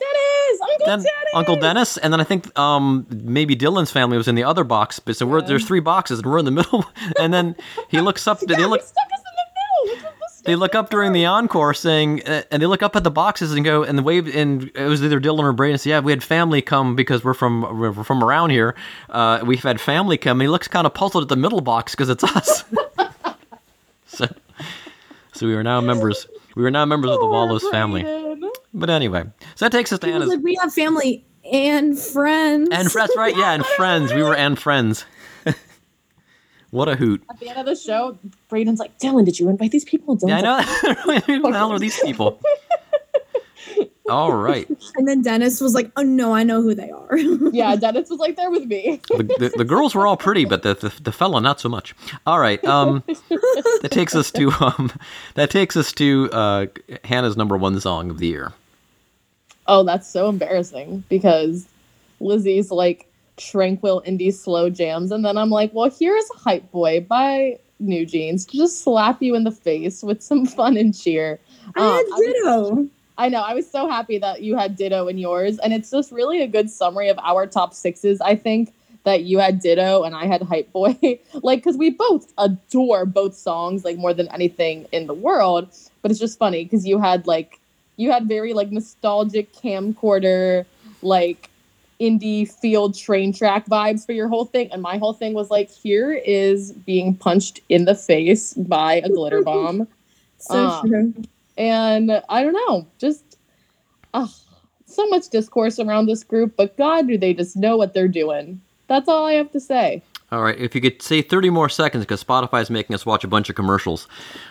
Dennis, 0.00 0.60
Uncle 0.60 0.86
Den- 0.86 0.98
Dennis. 0.98 1.12
Uncle 1.34 1.56
Dennis, 1.56 1.96
and 1.98 2.12
then 2.12 2.20
I 2.20 2.24
think 2.24 2.56
um, 2.58 3.06
maybe 3.10 3.54
Dylan's 3.54 3.92
family 3.92 4.16
was 4.16 4.26
in 4.26 4.34
the 4.34 4.42
other 4.42 4.64
box. 4.64 4.98
But 4.98 5.16
so 5.16 5.24
we're, 5.24 5.40
there's 5.40 5.64
three 5.64 5.78
boxes 5.80 6.18
and 6.18 6.26
we're 6.26 6.38
in 6.38 6.44
the 6.46 6.50
middle. 6.60 6.84
and 7.20 7.32
then 7.32 7.54
he 7.88 8.00
looks 8.00 8.26
up. 8.26 8.40
Yeah, 8.48 8.56
they 8.56 8.64
look. 8.66 8.80
he 8.80 8.86
stuck 8.88 9.06
us 9.12 9.20
in 9.20 9.24
the 9.36 9.94
middle. 9.94 9.96
which 9.96 10.02
was 10.20 10.33
the 10.33 10.33
They 10.44 10.56
look 10.56 10.74
up 10.74 10.90
during 10.90 11.12
the 11.12 11.24
encore, 11.24 11.72
saying, 11.72 12.22
uh, 12.26 12.42
and 12.50 12.62
they 12.62 12.66
look 12.66 12.82
up 12.82 12.96
at 12.96 13.04
the 13.04 13.10
boxes 13.10 13.52
and 13.52 13.64
go, 13.64 13.82
and 13.82 13.96
the 13.98 14.02
wave, 14.02 14.34
and 14.34 14.70
it 14.74 14.86
was 14.86 15.02
either 15.02 15.18
Dylan 15.18 15.40
or 15.40 15.52
Braeden. 15.52 15.78
Said, 15.78 15.90
"Yeah, 15.90 16.00
we 16.00 16.12
had 16.12 16.22
family 16.22 16.60
come 16.60 16.94
because 16.94 17.24
we're 17.24 17.34
from 17.34 17.78
we're 17.78 17.92
from 18.04 18.22
around 18.22 18.50
here. 18.50 18.74
Uh, 19.08 19.42
we've 19.44 19.62
had 19.62 19.80
family 19.80 20.18
come." 20.18 20.36
And 20.40 20.42
he 20.42 20.48
looks 20.48 20.68
kind 20.68 20.86
of 20.86 20.92
puzzled 20.92 21.22
at 21.24 21.28
the 21.28 21.36
middle 21.36 21.62
box 21.62 21.94
because 21.94 22.10
it's 22.10 22.24
us. 22.24 22.64
so, 24.06 24.26
so 25.32 25.46
we 25.46 25.54
are 25.54 25.62
now 25.62 25.80
members. 25.80 26.26
We 26.54 26.64
are 26.64 26.70
now 26.70 26.84
members 26.84 27.10
of 27.10 27.20
the 27.20 27.26
Wallows 27.26 27.66
family. 27.70 28.04
But 28.74 28.90
anyway, 28.90 29.24
so 29.54 29.64
that 29.64 29.72
takes 29.72 29.92
us 29.92 29.98
to 30.00 30.08
Anna's 30.08 30.28
like, 30.28 30.40
we 30.42 30.56
have 30.60 30.72
family 30.72 31.24
and 31.50 31.98
friends. 31.98 32.68
and 32.72 32.88
that's 32.88 33.16
right, 33.16 33.36
yeah, 33.36 33.52
and 33.52 33.64
friends. 33.64 34.12
We 34.12 34.22
were 34.22 34.34
and 34.34 34.58
friends. 34.58 35.04
What 36.74 36.88
a 36.88 36.96
hoot! 36.96 37.22
At 37.30 37.38
the 37.38 37.48
end 37.48 37.60
of 37.60 37.66
the 37.66 37.76
show, 37.76 38.18
Braeden's 38.48 38.80
like, 38.80 38.98
Dylan, 38.98 39.24
did 39.24 39.38
you 39.38 39.48
invite 39.48 39.70
these 39.70 39.84
people? 39.84 40.16
Dylan's 40.16 40.28
Yeah, 40.28 40.38
I 40.40 41.04
like, 41.06 41.28
know. 41.28 41.34
Who 41.36 41.52
the 41.52 41.56
hell 41.56 41.70
are 41.70 41.78
these 41.78 41.96
people? 42.00 42.40
All 44.10 44.32
right. 44.32 44.68
And 44.96 45.06
then 45.06 45.22
Dennis 45.22 45.60
was 45.60 45.72
like, 45.72 45.92
oh 45.96 46.02
no, 46.02 46.34
I 46.34 46.42
know 46.42 46.62
who 46.62 46.74
they 46.74 46.90
are. 46.90 47.16
yeah, 47.52 47.76
Dennis 47.76 48.10
was 48.10 48.18
like 48.18 48.34
there 48.34 48.50
with 48.50 48.64
me. 48.64 49.00
the, 49.08 49.22
the, 49.38 49.52
the 49.58 49.64
girls 49.64 49.94
were 49.94 50.04
all 50.04 50.16
pretty, 50.16 50.44
but 50.44 50.62
the, 50.62 50.74
the 50.74 50.92
the 51.00 51.12
fella 51.12 51.40
not 51.40 51.60
so 51.60 51.68
much. 51.68 51.94
All 52.26 52.40
right, 52.40 52.62
um, 52.64 53.04
that 53.06 53.90
takes 53.92 54.16
us 54.16 54.32
to 54.32 54.50
um, 54.60 54.90
that 55.34 55.50
takes 55.50 55.76
us 55.76 55.92
to 55.92 56.28
uh, 56.32 56.66
Hannah's 57.04 57.36
number 57.36 57.56
one 57.56 57.78
song 57.80 58.10
of 58.10 58.18
the 58.18 58.26
year. 58.26 58.52
Oh, 59.68 59.84
that's 59.84 60.10
so 60.10 60.28
embarrassing 60.28 61.04
because 61.08 61.66
Lizzie's 62.18 62.72
like 62.72 63.08
tranquil 63.36 64.02
indie 64.06 64.32
slow 64.32 64.70
jams, 64.70 65.10
and 65.10 65.24
then 65.24 65.36
I'm 65.36 65.50
like, 65.50 65.72
well, 65.74 65.90
here's 65.90 66.24
Hype 66.36 66.70
Boy 66.70 67.00
by 67.00 67.58
NewJeans 67.82 68.48
to 68.50 68.56
just 68.56 68.82
slap 68.82 69.20
you 69.22 69.34
in 69.34 69.44
the 69.44 69.50
face 69.50 70.02
with 70.02 70.22
some 70.22 70.46
fun 70.58 70.76
and 70.76 70.96
cheer. 70.96 71.38
I 71.76 71.80
Um, 71.80 71.92
had 71.92 71.98
I 72.06 72.08
was- 72.08 72.20
Ditto. 72.20 72.88
I 73.16 73.28
know. 73.28 73.42
I 73.42 73.54
was 73.54 73.70
so 73.70 73.88
happy 73.88 74.18
that 74.18 74.42
you 74.42 74.56
had 74.56 74.74
Ditto 74.74 75.06
in 75.06 75.18
yours, 75.18 75.58
and 75.60 75.72
it's 75.72 75.88
just 75.90 76.10
really 76.10 76.42
a 76.42 76.48
good 76.48 76.68
summary 76.68 77.08
of 77.08 77.18
our 77.22 77.46
top 77.46 77.72
sixes. 77.72 78.20
I 78.20 78.34
think 78.34 78.72
that 79.04 79.22
you 79.22 79.38
had 79.38 79.60
Ditto 79.60 80.02
and 80.02 80.16
I 80.16 80.26
had 80.26 80.42
Hype 80.42 80.72
Boy, 80.72 80.98
like 81.42 81.60
because 81.60 81.76
we 81.76 81.90
both 81.90 82.32
adore 82.38 83.04
both 83.06 83.36
songs 83.36 83.84
like 83.84 83.98
more 83.98 84.14
than 84.14 84.26
anything 84.32 84.86
in 84.90 85.06
the 85.06 85.14
world. 85.14 85.68
But 86.02 86.10
it's 86.10 86.18
just 86.18 86.38
funny 86.40 86.64
because 86.64 86.86
you 86.86 86.98
had 86.98 87.26
like 87.28 87.60
you 87.96 88.10
had 88.10 88.26
very 88.26 88.52
like 88.52 88.72
nostalgic 88.72 89.52
camcorder 89.52 90.64
like 91.02 91.48
indie 92.00 92.50
field 92.60 92.96
train 92.96 93.32
track 93.32 93.66
vibes 93.66 94.04
for 94.04 94.12
your 94.12 94.28
whole 94.28 94.44
thing, 94.44 94.68
and 94.72 94.82
my 94.82 94.98
whole 94.98 95.12
thing 95.12 95.32
was 95.34 95.50
like 95.50 95.70
here 95.70 96.12
is 96.12 96.72
being 96.72 97.14
punched 97.16 97.60
in 97.68 97.84
the 97.84 97.94
face 97.94 98.54
by 98.54 98.94
a 99.04 99.08
glitter 99.08 99.42
bomb. 99.50 99.86
So 100.38 100.58
Uh, 100.66 100.80
true. 100.82 101.14
and 101.56 102.22
I 102.28 102.42
don't 102.42 102.52
know, 102.52 102.86
just 102.98 103.38
ah, 104.12 104.32
so 104.86 105.06
much 105.08 105.28
discourse 105.28 105.78
around 105.78 106.06
this 106.06 106.22
group, 106.24 106.54
but 106.56 106.76
God, 106.76 107.06
do 107.08 107.16
they 107.18 107.32
just 107.34 107.56
know 107.56 107.76
what 107.76 107.94
they're 107.94 108.08
doing? 108.08 108.60
That's 108.86 109.08
all 109.08 109.24
I 109.26 109.32
have 109.34 109.50
to 109.52 109.60
say. 109.60 110.02
All 110.32 110.42
right, 110.42 110.58
if 110.58 110.74
you 110.74 110.80
could 110.80 111.00
say 111.00 111.22
thirty 111.22 111.48
more 111.48 111.68
seconds, 111.68 112.04
because 112.04 112.22
Spotify's 112.24 112.68
making 112.68 112.94
us 112.94 113.06
watch 113.06 113.22
a 113.24 113.28
bunch 113.28 113.48
of 113.48 113.54
commercials. 113.56 114.08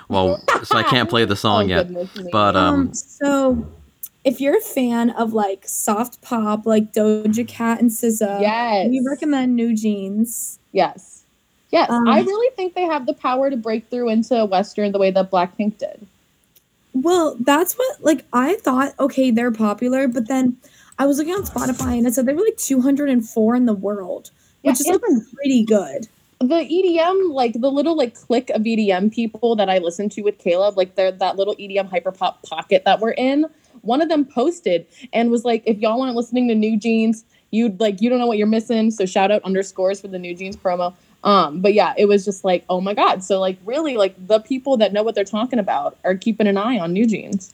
Well, 0.08 0.41
so 0.64 0.78
I 0.78 0.84
can't 0.84 1.10
play 1.10 1.26
the 1.26 1.36
song 1.36 1.64
Oh, 1.74 1.76
yet. 1.76 2.32
But 2.32 2.56
um, 2.56 2.74
Um, 2.76 2.94
so 2.94 3.68
if 4.24 4.39
you're 4.39 4.57
a 4.57 4.61
fan 4.61 5.09
of 5.11 5.34
like 5.34 5.67
soft 5.67 6.21
pop, 6.21 6.65
like 6.65 6.93
Doja 6.93 7.47
Cat 7.47 7.82
and 7.82 7.89
SZA, 7.91 8.41
Yes. 8.41 8.89
we 8.89 9.01
recommend 9.07 9.59
NewJeans. 9.59 10.57
Yes, 10.71 11.24
yes, 11.71 11.89
Um, 11.89 12.07
I 12.07 12.21
really 12.21 12.49
think 12.55 12.74
they 12.74 12.84
have 12.86 13.05
the 13.05 13.13
power 13.13 13.49
to 13.49 13.57
break 13.57 13.89
through 13.89 14.09
into 14.09 14.45
Western 14.45 14.91
the 14.91 14.99
way 14.99 15.11
that 15.11 15.30
Blackpink 15.30 15.78
did. 15.78 16.05
Well, 16.93 17.36
that's 17.39 17.74
what 17.74 18.03
like 18.03 18.26
I 18.34 18.55
thought. 18.55 18.93
Okay, 18.99 19.32
they're 19.32 19.51
popular, 19.51 20.07
but 20.07 20.28
then 20.28 20.57
I 20.99 21.05
was 21.05 21.17
looking 21.17 21.34
on 21.34 21.43
Spotify 21.43 21.97
and 21.97 22.05
it 22.07 22.13
said 22.13 22.26
they 22.26 22.34
were 22.34 22.41
like 22.43 22.57
204 22.57 23.55
in 23.55 23.65
the 23.65 23.74
world, 23.74 24.30
which 24.61 24.80
Yeah, 24.80 24.93
is 24.93 25.01
like 25.01 25.01
pretty 25.34 25.63
good. 25.65 26.07
The 26.39 26.55
EDM, 26.65 27.34
like 27.34 27.53
the 27.53 27.71
little 27.71 27.95
like 27.95 28.13
click 28.15 28.49
of 28.51 28.61
EDM 28.63 29.11
people 29.13 29.55
that 29.55 29.69
I 29.69 29.78
listen 29.80 30.09
to 30.09 30.21
with 30.21 30.38
Caleb, 30.38 30.78
like 30.78 30.95
they're 30.95 31.11
that 31.11 31.36
little 31.36 31.55
EDM 31.55 31.89
hyperpop 31.89 32.43
pocket 32.43 32.84
that 32.86 32.99
we're 32.99 33.11
in. 33.11 33.45
One 33.84 34.01
of 34.01 34.09
them 34.09 34.25
posted 34.25 34.88
and 35.13 35.29
was 35.29 35.45
like, 35.45 35.63
if 35.65 35.77
y'all 35.77 36.01
aren't 36.01 36.15
listening 36.15 36.47
to 36.47 36.55
NewJeans, 36.55 37.23
you'd 37.51 37.79
like 37.79 38.01
you 38.01 38.09
don't 38.09 38.19
know 38.19 38.27
what 38.27 38.38
you're 38.38 38.47
missing. 38.47 38.91
So 38.91 39.05
shout 39.05 39.31
out 39.31 39.43
underscores 39.43 40.01
for 40.01 40.07
the 40.07 40.17
NewJeans 40.17 40.57
promo. 40.57 40.93
Um, 41.23 41.61
but 41.61 41.73
yeah, 41.73 41.93
it 41.97 42.05
was 42.05 42.25
just 42.25 42.43
like, 42.43 42.65
oh 42.69 42.81
my 42.81 42.93
god. 42.93 43.23
So 43.23 43.39
like 43.39 43.57
really 43.65 43.95
like 43.95 44.15
the 44.27 44.39
people 44.39 44.77
that 44.77 44.91
know 44.91 45.03
what 45.03 45.15
they're 45.15 45.23
talking 45.23 45.59
about 45.59 45.97
are 46.03 46.15
keeping 46.15 46.47
an 46.47 46.57
eye 46.57 46.79
on 46.79 46.93
NewJeans. 46.93 47.53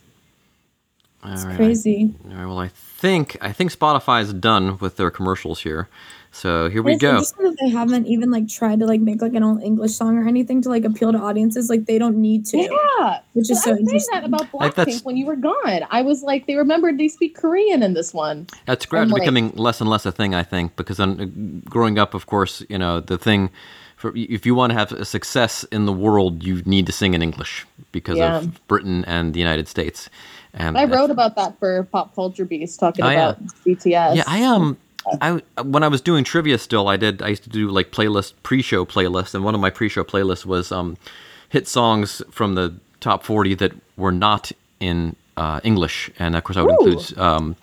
It's 1.25 1.43
right, 1.43 1.55
crazy. 1.57 2.15
All 2.29 2.35
right, 2.35 2.45
well, 2.45 2.59
I 2.59 2.69
think 2.69 3.35
I 3.41 3.51
think 3.51 3.77
Spotify 3.77 4.21
is 4.21 4.33
done 4.33 4.77
with 4.77 4.95
their 4.95 5.11
commercials 5.11 5.63
here. 5.63 5.89
So 6.31 6.69
here 6.69 6.83
we 6.83 6.93
It's 6.93 7.01
go. 7.01 7.09
interesting 7.09 7.43
that 7.45 7.57
they 7.59 7.69
haven't 7.69 8.05
even 8.05 8.29
like 8.29 8.47
tried 8.47 8.79
to 8.79 8.85
like 8.85 9.01
make 9.01 9.21
like 9.21 9.33
an 9.33 9.43
all 9.43 9.57
English 9.59 9.93
song 9.93 10.17
or 10.17 10.27
anything 10.27 10.61
to 10.61 10.69
like 10.69 10.85
appeal 10.85 11.11
to 11.11 11.17
audiences. 11.17 11.69
Like 11.69 11.85
they 11.85 11.97
don't 11.97 12.17
need 12.17 12.45
to, 12.47 12.57
Yeah. 12.59 13.19
which 13.33 13.49
is 13.49 13.61
So 13.63 13.71
so 13.71 13.71
I 13.71 13.73
was 13.73 13.77
saying 13.77 13.79
interesting. 13.87 14.13
that 14.21 14.23
about 14.25 14.53
Like, 14.53 14.75
Blackpink 14.75 15.03
when 15.05 15.17
you 15.17 15.25
were 15.25 15.35
gone. 15.35 15.81
I 15.89 16.01
was 16.03 16.21
like, 16.23 16.45
they 16.45 16.55
remembered 16.55 16.97
they 16.97 17.07
speak 17.07 17.35
Korean 17.35 17.81
in 17.81 17.93
this 17.93 18.13
one. 18.13 18.47
That's 18.65 18.85
gradually 18.85 19.13
like- 19.13 19.21
becoming 19.23 19.51
less 19.55 19.81
and 19.81 19.89
less 19.89 20.05
a 20.05 20.11
thing, 20.11 20.35
I 20.35 20.43
think, 20.43 20.75
because 20.75 20.97
then 20.97 21.61
uh, 21.65 21.69
growing 21.69 21.97
up, 21.97 22.13
of 22.13 22.27
course, 22.27 22.63
you 22.69 22.77
know, 22.77 22.99
the 22.99 23.17
thing 23.17 23.49
for 23.97 24.13
if 24.15 24.45
you 24.45 24.55
want 24.55 24.71
to 24.71 24.77
have 24.77 24.91
a 24.93 25.03
success 25.05 25.65
in 25.71 25.85
the 25.85 25.91
world, 25.93 26.43
you 26.43 26.61
need 26.65 26.85
to 26.85 26.91
sing 26.93 27.13
in 27.15 27.21
English 27.21 27.65
because 27.91 28.17
Yeah. 28.17 28.37
of 28.37 28.67
Britain 28.67 29.03
and 29.05 29.33
the 29.33 29.39
United 29.39 29.67
States. 29.67 30.09
And 30.53 30.77
I 30.77 30.85
wrote 30.85 31.09
about 31.11 31.35
that 31.35 31.59
for 31.59 31.83
Pop 31.91 32.15
Culture 32.15 32.45
Beast, 32.45 32.79
talking 32.79 33.03
Oh, 33.03 33.09
yeah. 33.09 33.29
about 33.29 33.43
BTS. 33.65 34.15
Yeah, 34.15 34.23
I 34.25 34.43
um, 34.43 34.77
I 35.21 35.61
when 35.61 35.83
I 35.83 35.87
was 35.87 36.01
doing 36.01 36.23
trivia 36.23 36.57
still, 36.57 36.87
I 36.87 36.97
did. 36.97 37.21
I 37.21 37.29
used 37.29 37.43
to 37.43 37.49
do 37.49 37.69
like 37.69 37.91
playlist 37.91 38.33
pre-show 38.43 38.85
playlists, 38.85 39.33
and 39.33 39.43
one 39.43 39.55
of 39.55 39.61
my 39.61 39.69
pre-show 39.69 40.03
playlists 40.03 40.45
was 40.45 40.71
um, 40.71 40.97
hit 41.49 41.67
songs 41.67 42.21
from 42.31 42.55
the 42.55 42.75
top 42.99 43.23
forty 43.23 43.55
that 43.55 43.71
were 43.97 44.11
not 44.11 44.51
in 44.79 45.15
uh, 45.37 45.59
English, 45.63 46.11
and 46.19 46.35
of 46.35 46.43
course 46.43 46.57
I 46.57 46.61
would 46.63 46.75
Ooh. 46.81 46.91
include 46.91 47.17
um, 47.17 47.55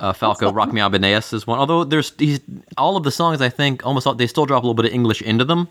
uh, 0.00 0.12
Falco, 0.12 0.52
Rock 0.52 0.72
Me 0.72 0.80
Amadeus 0.80 1.32
is 1.32 1.46
one. 1.46 1.58
Although 1.58 1.84
there's 1.84 2.12
these, 2.12 2.40
all 2.76 2.96
of 2.96 3.04
the 3.04 3.10
songs, 3.10 3.40
I 3.40 3.48
think 3.48 3.84
almost 3.84 4.06
all, 4.06 4.14
they 4.14 4.26
still 4.26 4.46
drop 4.46 4.62
a 4.62 4.66
little 4.66 4.74
bit 4.74 4.86
of 4.86 4.92
English 4.92 5.22
into 5.22 5.44
them. 5.44 5.68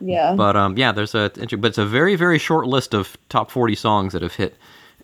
yeah. 0.00 0.34
But 0.34 0.56
um, 0.56 0.76
yeah, 0.76 0.92
there's 0.92 1.14
a 1.14 1.30
but 1.34 1.64
it's 1.64 1.78
a 1.78 1.86
very 1.86 2.16
very 2.16 2.38
short 2.38 2.66
list 2.66 2.94
of 2.94 3.16
top 3.28 3.50
40 3.50 3.74
songs 3.74 4.12
that 4.12 4.22
have 4.22 4.34
hit 4.34 4.56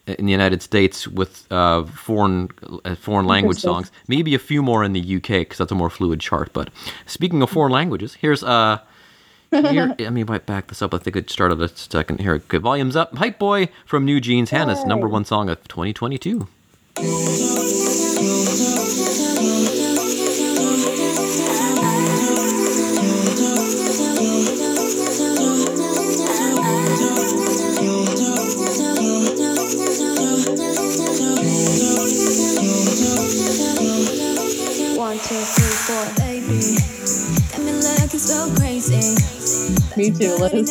in 0.07 0.27
the 0.27 0.33
United 0.33 0.63
States 0.63 1.07
with 1.07 1.51
uh, 1.53 1.85
foreign 1.85 2.49
uh, 2.85 2.95
foreign 2.95 3.27
language 3.27 3.59
songs. 3.59 3.93
Maybe 4.09 4.35
a 4.35 4.39
few 4.39 4.63
more 4.63 4.83
in 4.83 4.93
the 4.93 5.17
UK 5.17 5.29
because 5.29 5.59
that's 5.59 5.73
a 5.73 5.77
more 5.77 5.91
fluid 5.91 6.21
chart. 6.21 6.53
But 6.53 6.71
speaking 7.07 7.43
of 7.43 7.51
foreign 7.51 7.73
languages, 7.73 8.15
here's 8.15 8.43
uh. 8.43 8.79
Here, 9.51 9.95
let 9.99 10.15
me 10.15 10.23
back 10.23 10.69
this 10.69 10.81
up. 10.81 10.95
I 10.95 10.99
think 10.99 11.15
it 11.15 11.29
started 11.29 11.61
a 11.61 11.69
second. 11.69 12.21
Here, 12.21 12.39
good 12.39 12.63
volumes 12.63 12.97
up. 12.97 13.15
Hype 13.19 13.39
Boy 13.39 13.69
from 13.85 14.07
NewJeans, 14.07 14.49
Hannah's 14.49 14.83
number 14.87 15.07
one 15.07 15.27
song 15.27 15.51
of 15.51 15.63
2022. 15.69 16.49
Me 40.03 40.11
too, 40.11 40.35
Liz. 40.35 40.69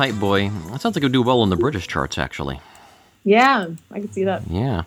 Hype 0.00 0.18
Boy. 0.18 0.48
That 0.48 0.80
sounds 0.80 0.96
like 0.96 1.02
it 1.02 1.04
would 1.04 1.12
do 1.12 1.20
well 1.20 1.42
in 1.42 1.50
the 1.50 1.58
British 1.58 1.86
charts, 1.86 2.16
actually. 2.16 2.58
Yeah, 3.22 3.66
I 3.90 4.00
can 4.00 4.10
see 4.10 4.24
that. 4.24 4.48
Yeah. 4.48 4.76
All 4.78 4.84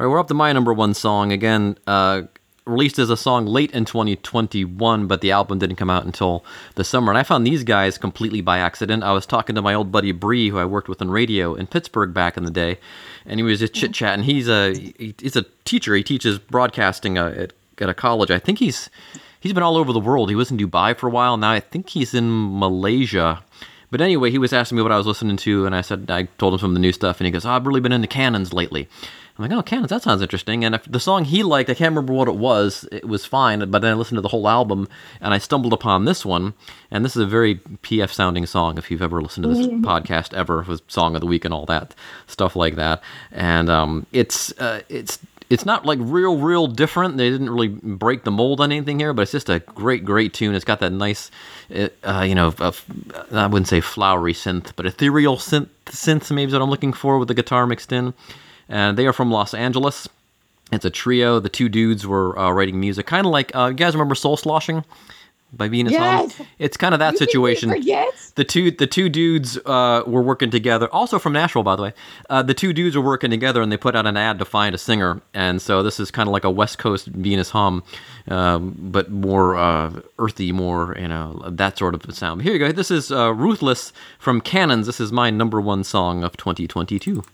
right, 0.00 0.08
we're 0.08 0.18
up 0.18 0.26
to 0.26 0.34
my 0.34 0.52
number 0.52 0.74
one 0.74 0.92
song. 0.92 1.30
Again, 1.30 1.78
uh, 1.86 2.22
released 2.64 2.98
as 2.98 3.08
a 3.08 3.16
song 3.16 3.46
late 3.46 3.70
in 3.70 3.84
2021, 3.84 5.06
but 5.06 5.20
the 5.20 5.30
album 5.30 5.60
didn't 5.60 5.76
come 5.76 5.88
out 5.88 6.04
until 6.04 6.44
the 6.74 6.82
summer. 6.82 7.12
And 7.12 7.16
I 7.16 7.22
found 7.22 7.46
these 7.46 7.62
guys 7.62 7.96
completely 7.96 8.40
by 8.40 8.58
accident. 8.58 9.04
I 9.04 9.12
was 9.12 9.24
talking 9.24 9.54
to 9.54 9.62
my 9.62 9.72
old 9.72 9.92
buddy 9.92 10.10
Bree, 10.10 10.48
who 10.48 10.58
I 10.58 10.64
worked 10.64 10.88
with 10.88 11.00
in 11.00 11.12
radio 11.12 11.54
in 11.54 11.68
Pittsburgh 11.68 12.12
back 12.12 12.36
in 12.36 12.42
the 12.42 12.50
day, 12.50 12.78
and 13.24 13.38
he 13.38 13.44
was 13.44 13.60
just 13.60 13.72
chit 13.72 13.94
chatting. 13.94 14.24
He's 14.24 14.48
a 14.48 14.74
he's 14.98 15.36
a 15.36 15.44
teacher. 15.64 15.94
He 15.94 16.02
teaches 16.02 16.40
broadcasting 16.40 17.18
uh, 17.18 17.32
at, 17.36 17.52
at 17.78 17.88
a 17.88 17.94
college. 17.94 18.32
I 18.32 18.40
think 18.40 18.58
he's 18.58 18.90
he's 19.38 19.52
been 19.52 19.62
all 19.62 19.76
over 19.76 19.92
the 19.92 20.00
world. 20.00 20.28
He 20.28 20.34
was 20.34 20.50
in 20.50 20.58
Dubai 20.58 20.98
for 20.98 21.06
a 21.06 21.10
while. 21.10 21.36
Now 21.36 21.52
I 21.52 21.60
think 21.60 21.90
he's 21.90 22.14
in 22.14 22.58
Malaysia. 22.58 23.44
But 23.96 24.04
anyway, 24.04 24.30
he 24.30 24.36
was 24.36 24.52
asking 24.52 24.76
me 24.76 24.82
what 24.82 24.92
I 24.92 24.98
was 24.98 25.06
listening 25.06 25.38
to, 25.38 25.64
and 25.64 25.74
I 25.74 25.80
said 25.80 26.10
I 26.10 26.24
told 26.36 26.52
him 26.52 26.58
some 26.58 26.70
of 26.72 26.74
the 26.74 26.80
new 26.80 26.92
stuff, 26.92 27.18
and 27.18 27.24
he 27.24 27.30
goes, 27.30 27.46
oh, 27.46 27.50
"I've 27.52 27.66
really 27.66 27.80
been 27.80 27.92
into 27.92 28.06
Cannons 28.06 28.52
lately." 28.52 28.90
I'm 29.38 29.48
like, 29.48 29.58
"Oh, 29.58 29.62
Cannons, 29.62 29.88
that 29.88 30.02
sounds 30.02 30.20
interesting." 30.20 30.66
And 30.66 30.74
if 30.74 30.84
the 30.84 31.00
song 31.00 31.24
he 31.24 31.42
liked, 31.42 31.70
I 31.70 31.74
can't 31.74 31.92
remember 31.92 32.12
what 32.12 32.28
it 32.28 32.36
was. 32.36 32.86
It 32.92 33.08
was 33.08 33.24
fine, 33.24 33.70
but 33.70 33.80
then 33.80 33.92
I 33.92 33.94
listened 33.94 34.18
to 34.18 34.20
the 34.20 34.28
whole 34.28 34.50
album, 34.50 34.86
and 35.18 35.32
I 35.32 35.38
stumbled 35.38 35.72
upon 35.72 36.04
this 36.04 36.26
one. 36.26 36.52
And 36.90 37.06
this 37.06 37.16
is 37.16 37.22
a 37.22 37.26
very 37.26 37.54
PF 37.54 38.12
sounding 38.12 38.44
song. 38.44 38.76
If 38.76 38.90
you've 38.90 39.00
ever 39.00 39.22
listened 39.22 39.44
to 39.44 39.48
this 39.48 39.66
podcast 39.66 40.34
ever, 40.34 40.60
with 40.60 40.82
song 40.88 41.14
of 41.14 41.22
the 41.22 41.26
week 41.26 41.46
and 41.46 41.54
all 41.54 41.64
that 41.64 41.94
stuff 42.26 42.54
like 42.54 42.74
that, 42.74 43.02
and 43.32 43.70
um, 43.70 44.04
it's 44.12 44.52
uh, 44.60 44.82
it's 44.90 45.20
it's 45.48 45.64
not 45.64 45.86
like 45.86 45.98
real, 46.02 46.36
real 46.36 46.66
different. 46.66 47.16
They 47.16 47.30
didn't 47.30 47.50
really 47.50 47.68
break 47.68 48.24
the 48.24 48.30
mold 48.30 48.60
on 48.60 48.72
anything 48.72 48.98
here, 48.98 49.12
but 49.12 49.22
it's 49.22 49.32
just 49.32 49.48
a 49.48 49.60
great, 49.60 50.04
great 50.04 50.34
tune. 50.34 50.54
It's 50.54 50.64
got 50.64 50.80
that 50.80 50.92
nice, 50.92 51.30
uh, 51.70 52.24
you 52.26 52.34
know, 52.34 52.54
uh, 52.58 52.72
I 53.32 53.46
wouldn't 53.46 53.68
say 53.68 53.80
flowery 53.80 54.32
synth, 54.32 54.72
but 54.74 54.86
ethereal 54.86 55.36
synth, 55.36 55.68
synth 55.86 56.30
maybe 56.34 56.48
is 56.48 56.52
what 56.52 56.62
I'm 56.62 56.70
looking 56.70 56.92
for 56.92 57.18
with 57.18 57.28
the 57.28 57.34
guitar 57.34 57.66
mixed 57.66 57.92
in. 57.92 58.14
And 58.68 58.98
they 58.98 59.06
are 59.06 59.12
from 59.12 59.30
Los 59.30 59.54
Angeles. 59.54 60.08
It's 60.72 60.84
a 60.84 60.90
trio. 60.90 61.38
The 61.38 61.48
two 61.48 61.68
dudes 61.68 62.06
were 62.06 62.36
uh, 62.36 62.50
writing 62.50 62.80
music, 62.80 63.06
kind 63.06 63.24
of 63.24 63.32
like 63.32 63.54
uh, 63.54 63.66
you 63.66 63.74
guys 63.74 63.94
remember 63.94 64.16
Soul 64.16 64.36
Sloshing 64.36 64.84
by 65.56 65.68
Venus 65.68 65.92
Yes! 65.92 66.36
Hum? 66.36 66.46
It's 66.58 66.76
kind 66.76 66.94
of 66.94 67.00
that 67.00 67.18
situation 67.18 67.70
Forget? 67.70 68.14
the 68.34 68.44
two 68.44 68.70
the 68.70 68.86
two 68.86 69.08
dudes 69.08 69.58
uh, 69.66 70.02
were 70.06 70.22
working 70.22 70.50
together. 70.50 70.88
Also 70.92 71.18
from 71.18 71.32
Nashville, 71.32 71.62
by 71.62 71.76
the 71.76 71.82
way. 71.82 71.92
Uh, 72.30 72.42
the 72.42 72.54
two 72.54 72.72
dudes 72.72 72.96
were 72.96 73.02
working 73.02 73.30
together, 73.30 73.62
and 73.62 73.70
they 73.72 73.76
put 73.76 73.96
out 73.96 74.06
an 74.06 74.16
ad 74.16 74.38
to 74.38 74.44
find 74.44 74.74
a 74.74 74.78
singer. 74.78 75.20
And 75.34 75.60
so 75.60 75.82
this 75.82 75.98
is 75.98 76.10
kind 76.10 76.28
of 76.28 76.32
like 76.32 76.44
a 76.44 76.50
West 76.50 76.78
Coast 76.78 77.06
Venus 77.06 77.50
Hum, 77.50 77.82
um, 78.28 78.76
but 78.78 79.10
more 79.10 79.56
uh, 79.56 80.00
earthy, 80.18 80.52
more 80.52 80.96
you 80.98 81.08
know 81.08 81.42
that 81.46 81.78
sort 81.78 81.94
of 81.94 82.14
sound. 82.14 82.42
Here 82.42 82.52
you 82.52 82.58
go. 82.58 82.72
This 82.72 82.90
is 82.90 83.10
uh, 83.10 83.32
Ruthless 83.32 83.92
from 84.18 84.40
Cannons. 84.40 84.86
This 84.86 85.00
is 85.00 85.12
my 85.12 85.30
number 85.30 85.60
one 85.60 85.84
song 85.84 86.24
of 86.24 86.36
2022. 86.36 87.24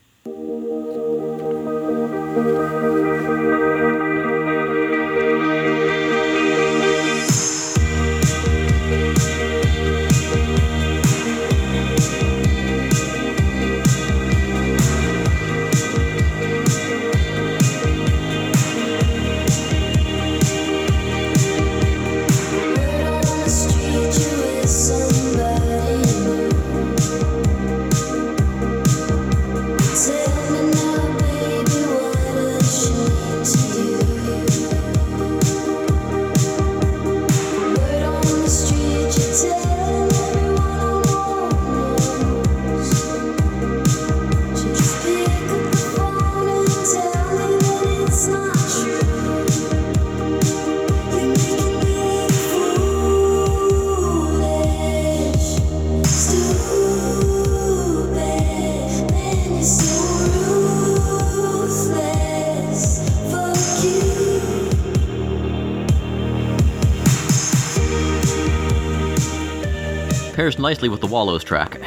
Pairs 70.43 70.59
nicely 70.59 70.89
with 70.89 71.01
the 71.01 71.07
Wallows 71.07 71.45
track. 71.45 71.81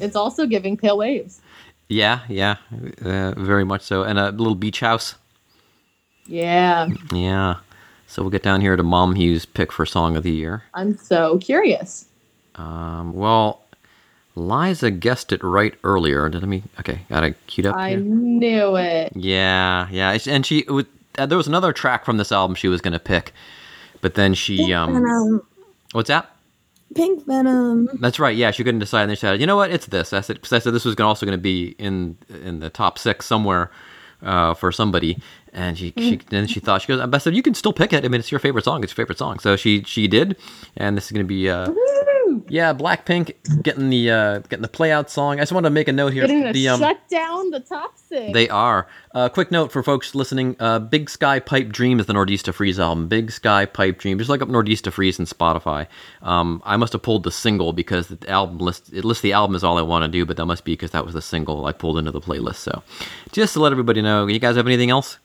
It's 0.00 0.14
also 0.14 0.44
giving 0.44 0.76
pale 0.76 0.98
waves. 0.98 1.40
Yeah, 1.88 2.20
yeah, 2.28 2.56
uh, 3.02 3.32
very 3.38 3.64
much 3.64 3.80
so. 3.80 4.02
And 4.02 4.18
a 4.18 4.30
little 4.32 4.54
beach 4.54 4.80
house. 4.80 5.14
Yeah, 6.26 6.88
Yeah. 7.10 7.56
So 8.06 8.20
we'll 8.20 8.30
get 8.30 8.42
down 8.42 8.60
here 8.60 8.76
to 8.76 8.82
Mom 8.82 9.14
Hughes' 9.14 9.46
pick 9.46 9.72
for 9.72 9.86
Song 9.86 10.14
of 10.14 10.24
the 10.24 10.30
Year. 10.30 10.64
I'm 10.74 10.94
so 10.98 11.38
curious. 11.38 12.04
Um, 12.56 13.14
well, 13.14 13.62
Liza 14.36 14.90
guessed 14.90 15.32
it 15.32 15.42
right 15.42 15.72
earlier. 15.82 16.28
Did 16.28 16.42
let 16.42 16.48
me? 16.50 16.64
Okay, 16.80 17.00
got 17.08 17.24
it 17.24 17.34
queued 17.46 17.64
up 17.66 17.76
I 17.76 17.90
here. 17.92 17.98
knew 18.00 18.76
it. 18.76 19.12
Yeah, 19.16 19.88
yeah, 19.90 20.18
and 20.26 20.44
she 20.44 20.66
would- 20.68 20.86
uh, 21.16 21.24
there 21.24 21.38
was 21.38 21.46
another 21.48 21.72
track 21.72 22.04
from 22.04 22.18
this 22.18 22.30
album 22.30 22.54
she 22.54 22.68
was 22.68 22.82
gonna 22.82 22.98
pick, 22.98 23.32
but 24.02 24.16
then 24.16 24.34
she 24.34 24.70
um, 24.74 25.40
what's 25.92 26.08
that? 26.08 26.30
Pink 26.94 27.26
Venom. 27.26 27.88
That's 28.00 28.18
right. 28.18 28.36
Yeah, 28.36 28.50
she 28.50 28.64
couldn't 28.64 28.80
decide. 28.80 29.02
And 29.02 29.10
they 29.10 29.16
said, 29.16 29.40
you 29.40 29.46
know 29.46 29.56
what? 29.56 29.70
It's 29.70 29.86
this. 29.86 30.12
I 30.12 30.20
said 30.20 30.36
because 30.36 30.52
I 30.52 30.58
said 30.58 30.72
this 30.72 30.84
was 30.84 30.94
gonna, 30.94 31.08
also 31.08 31.26
going 31.26 31.36
to 31.36 31.42
be 31.42 31.74
in 31.78 32.16
in 32.28 32.60
the 32.60 32.70
top 32.70 32.98
six 32.98 33.26
somewhere 33.26 33.70
uh, 34.22 34.54
for 34.54 34.72
somebody. 34.72 35.18
And 35.52 35.76
she 35.78 35.92
she 35.96 36.16
then 36.30 36.46
she 36.46 36.60
thought 36.60 36.82
she 36.82 36.88
goes. 36.88 37.00
I 37.00 37.18
said 37.18 37.34
you 37.34 37.42
can 37.42 37.54
still 37.54 37.72
pick 37.72 37.92
it. 37.92 38.04
I 38.04 38.08
mean, 38.08 38.20
it's 38.20 38.30
your 38.30 38.38
favorite 38.38 38.64
song. 38.64 38.82
It's 38.82 38.92
your 38.92 39.04
favorite 39.04 39.18
song. 39.18 39.38
So 39.38 39.56
she 39.56 39.82
she 39.84 40.08
did. 40.08 40.36
And 40.76 40.96
this 40.96 41.06
is 41.06 41.12
going 41.12 41.24
to 41.24 41.28
be 41.28 41.48
uh, 41.48 41.70
yeah, 42.48 42.72
Blackpink 42.74 43.62
getting 43.62 43.90
the 43.90 44.10
uh, 44.10 44.38
getting 44.40 44.62
the 44.62 44.68
play 44.68 44.92
out 44.92 45.10
song. 45.10 45.38
I 45.38 45.42
just 45.42 45.52
wanted 45.52 45.68
to 45.68 45.74
make 45.74 45.88
a 45.88 45.92
note 45.92 46.12
here. 46.12 46.26
Getting 46.26 46.44
to 46.44 46.52
the 46.52 46.68
um, 46.68 46.80
shut 46.80 47.08
down 47.08 47.50
the 47.50 47.60
top 47.60 47.96
six. 47.96 48.32
they 48.32 48.48
are. 48.48 48.88
Uh, 49.14 49.28
quick 49.28 49.50
note 49.50 49.72
for 49.72 49.82
folks 49.82 50.14
listening: 50.14 50.56
uh, 50.60 50.78
"Big 50.78 51.10
Sky 51.10 51.40
Pipe 51.40 51.68
Dream" 51.68 52.00
is 52.00 52.06
the 52.06 52.12
Nordista 52.12 52.52
Freeze 52.52 52.78
album. 52.78 53.08
"Big 53.08 53.30
Sky 53.30 53.66
Pipe 53.66 53.98
Dream." 53.98 54.18
Just 54.18 54.30
look 54.30 54.42
up 54.42 54.48
Nordista 54.48 54.92
Freeze 54.92 55.18
in 55.18 55.24
Spotify. 55.26 55.86
Um, 56.22 56.62
I 56.64 56.76
must 56.76 56.92
have 56.92 57.02
pulled 57.02 57.22
the 57.24 57.32
single 57.32 57.72
because 57.72 58.08
the 58.08 58.28
album 58.28 58.58
list 58.58 58.92
it 58.92 59.04
lists 59.04 59.22
the 59.22 59.32
album 59.32 59.54
is 59.56 59.64
all 59.64 59.78
I 59.78 59.82
want 59.82 60.04
to 60.04 60.08
do, 60.08 60.24
but 60.24 60.36
that 60.36 60.46
must 60.46 60.64
be 60.64 60.72
because 60.72 60.90
that 60.92 61.04
was 61.04 61.14
the 61.14 61.22
single 61.22 61.66
I 61.66 61.72
pulled 61.72 61.98
into 61.98 62.10
the 62.10 62.20
playlist. 62.20 62.56
So, 62.56 62.82
just 63.32 63.54
to 63.54 63.60
let 63.60 63.72
everybody 63.72 64.02
know, 64.02 64.26
you 64.26 64.38
guys 64.38 64.56
have 64.56 64.66
anything 64.66 64.90
else? 64.90 65.18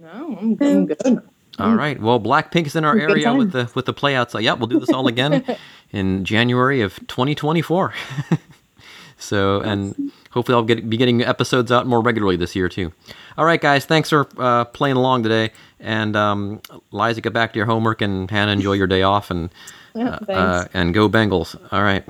no, 0.00 0.38
I'm, 0.40 0.56
I'm 0.60 0.86
good. 0.86 1.22
All 1.58 1.74
right. 1.74 2.00
Well, 2.00 2.20
Blackpink 2.20 2.66
is 2.66 2.76
in 2.76 2.84
our 2.84 2.96
area 2.96 3.34
with 3.34 3.52
the 3.52 3.70
with 3.74 3.86
the 3.86 3.92
play 3.92 4.14
outside. 4.14 4.44
Yep, 4.44 4.58
we'll 4.58 4.66
do 4.68 4.78
this 4.78 4.90
all 4.90 5.06
again 5.08 5.44
in 5.90 6.24
January 6.24 6.80
of 6.82 6.96
2024. 7.08 7.92
so, 9.18 9.60
and 9.60 10.12
hopefully, 10.30 10.54
I'll 10.56 10.62
get 10.62 10.88
be 10.88 10.96
getting 10.96 11.22
episodes 11.22 11.72
out 11.72 11.86
more 11.86 12.00
regularly 12.00 12.36
this 12.36 12.54
year 12.54 12.68
too. 12.68 12.92
All 13.36 13.44
right, 13.44 13.60
guys. 13.60 13.84
Thanks 13.84 14.08
for 14.10 14.28
uh, 14.38 14.64
playing 14.66 14.96
along 14.96 15.22
today. 15.24 15.50
And 15.80 16.16
um, 16.16 16.60
Liza, 16.90 17.20
get 17.20 17.32
back 17.32 17.52
to 17.52 17.56
your 17.58 17.66
homework, 17.66 18.02
and 18.02 18.30
Hannah, 18.30 18.52
enjoy 18.52 18.72
your 18.74 18.86
day 18.88 19.02
off, 19.02 19.30
and 19.30 19.50
Yeah, 19.94 20.10
uh, 20.10 20.18
thanks. 20.24 20.70
and 20.74 20.94
go 20.94 21.08
Bengals. 21.08 21.56
All 21.72 21.82
right. 21.82 22.04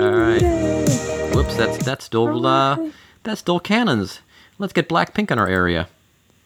All 0.00 0.10
right. 0.10 0.42
Whoops, 1.34 1.56
that's 1.56 1.84
that's 1.84 2.04
still 2.04 2.46
uh, 2.46 2.90
that's 3.22 3.40
still 3.40 3.60
cannons. 3.60 4.20
Let's 4.58 4.72
get 4.72 4.88
Blackpink 4.88 5.30
in 5.30 5.38
our 5.38 5.48
area. 5.48 5.88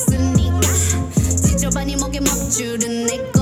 없으니까. 0.00 0.60
지저분이 1.46 1.96
목에 1.96 2.20
먹주는 2.20 3.06
내꿈 3.06 3.39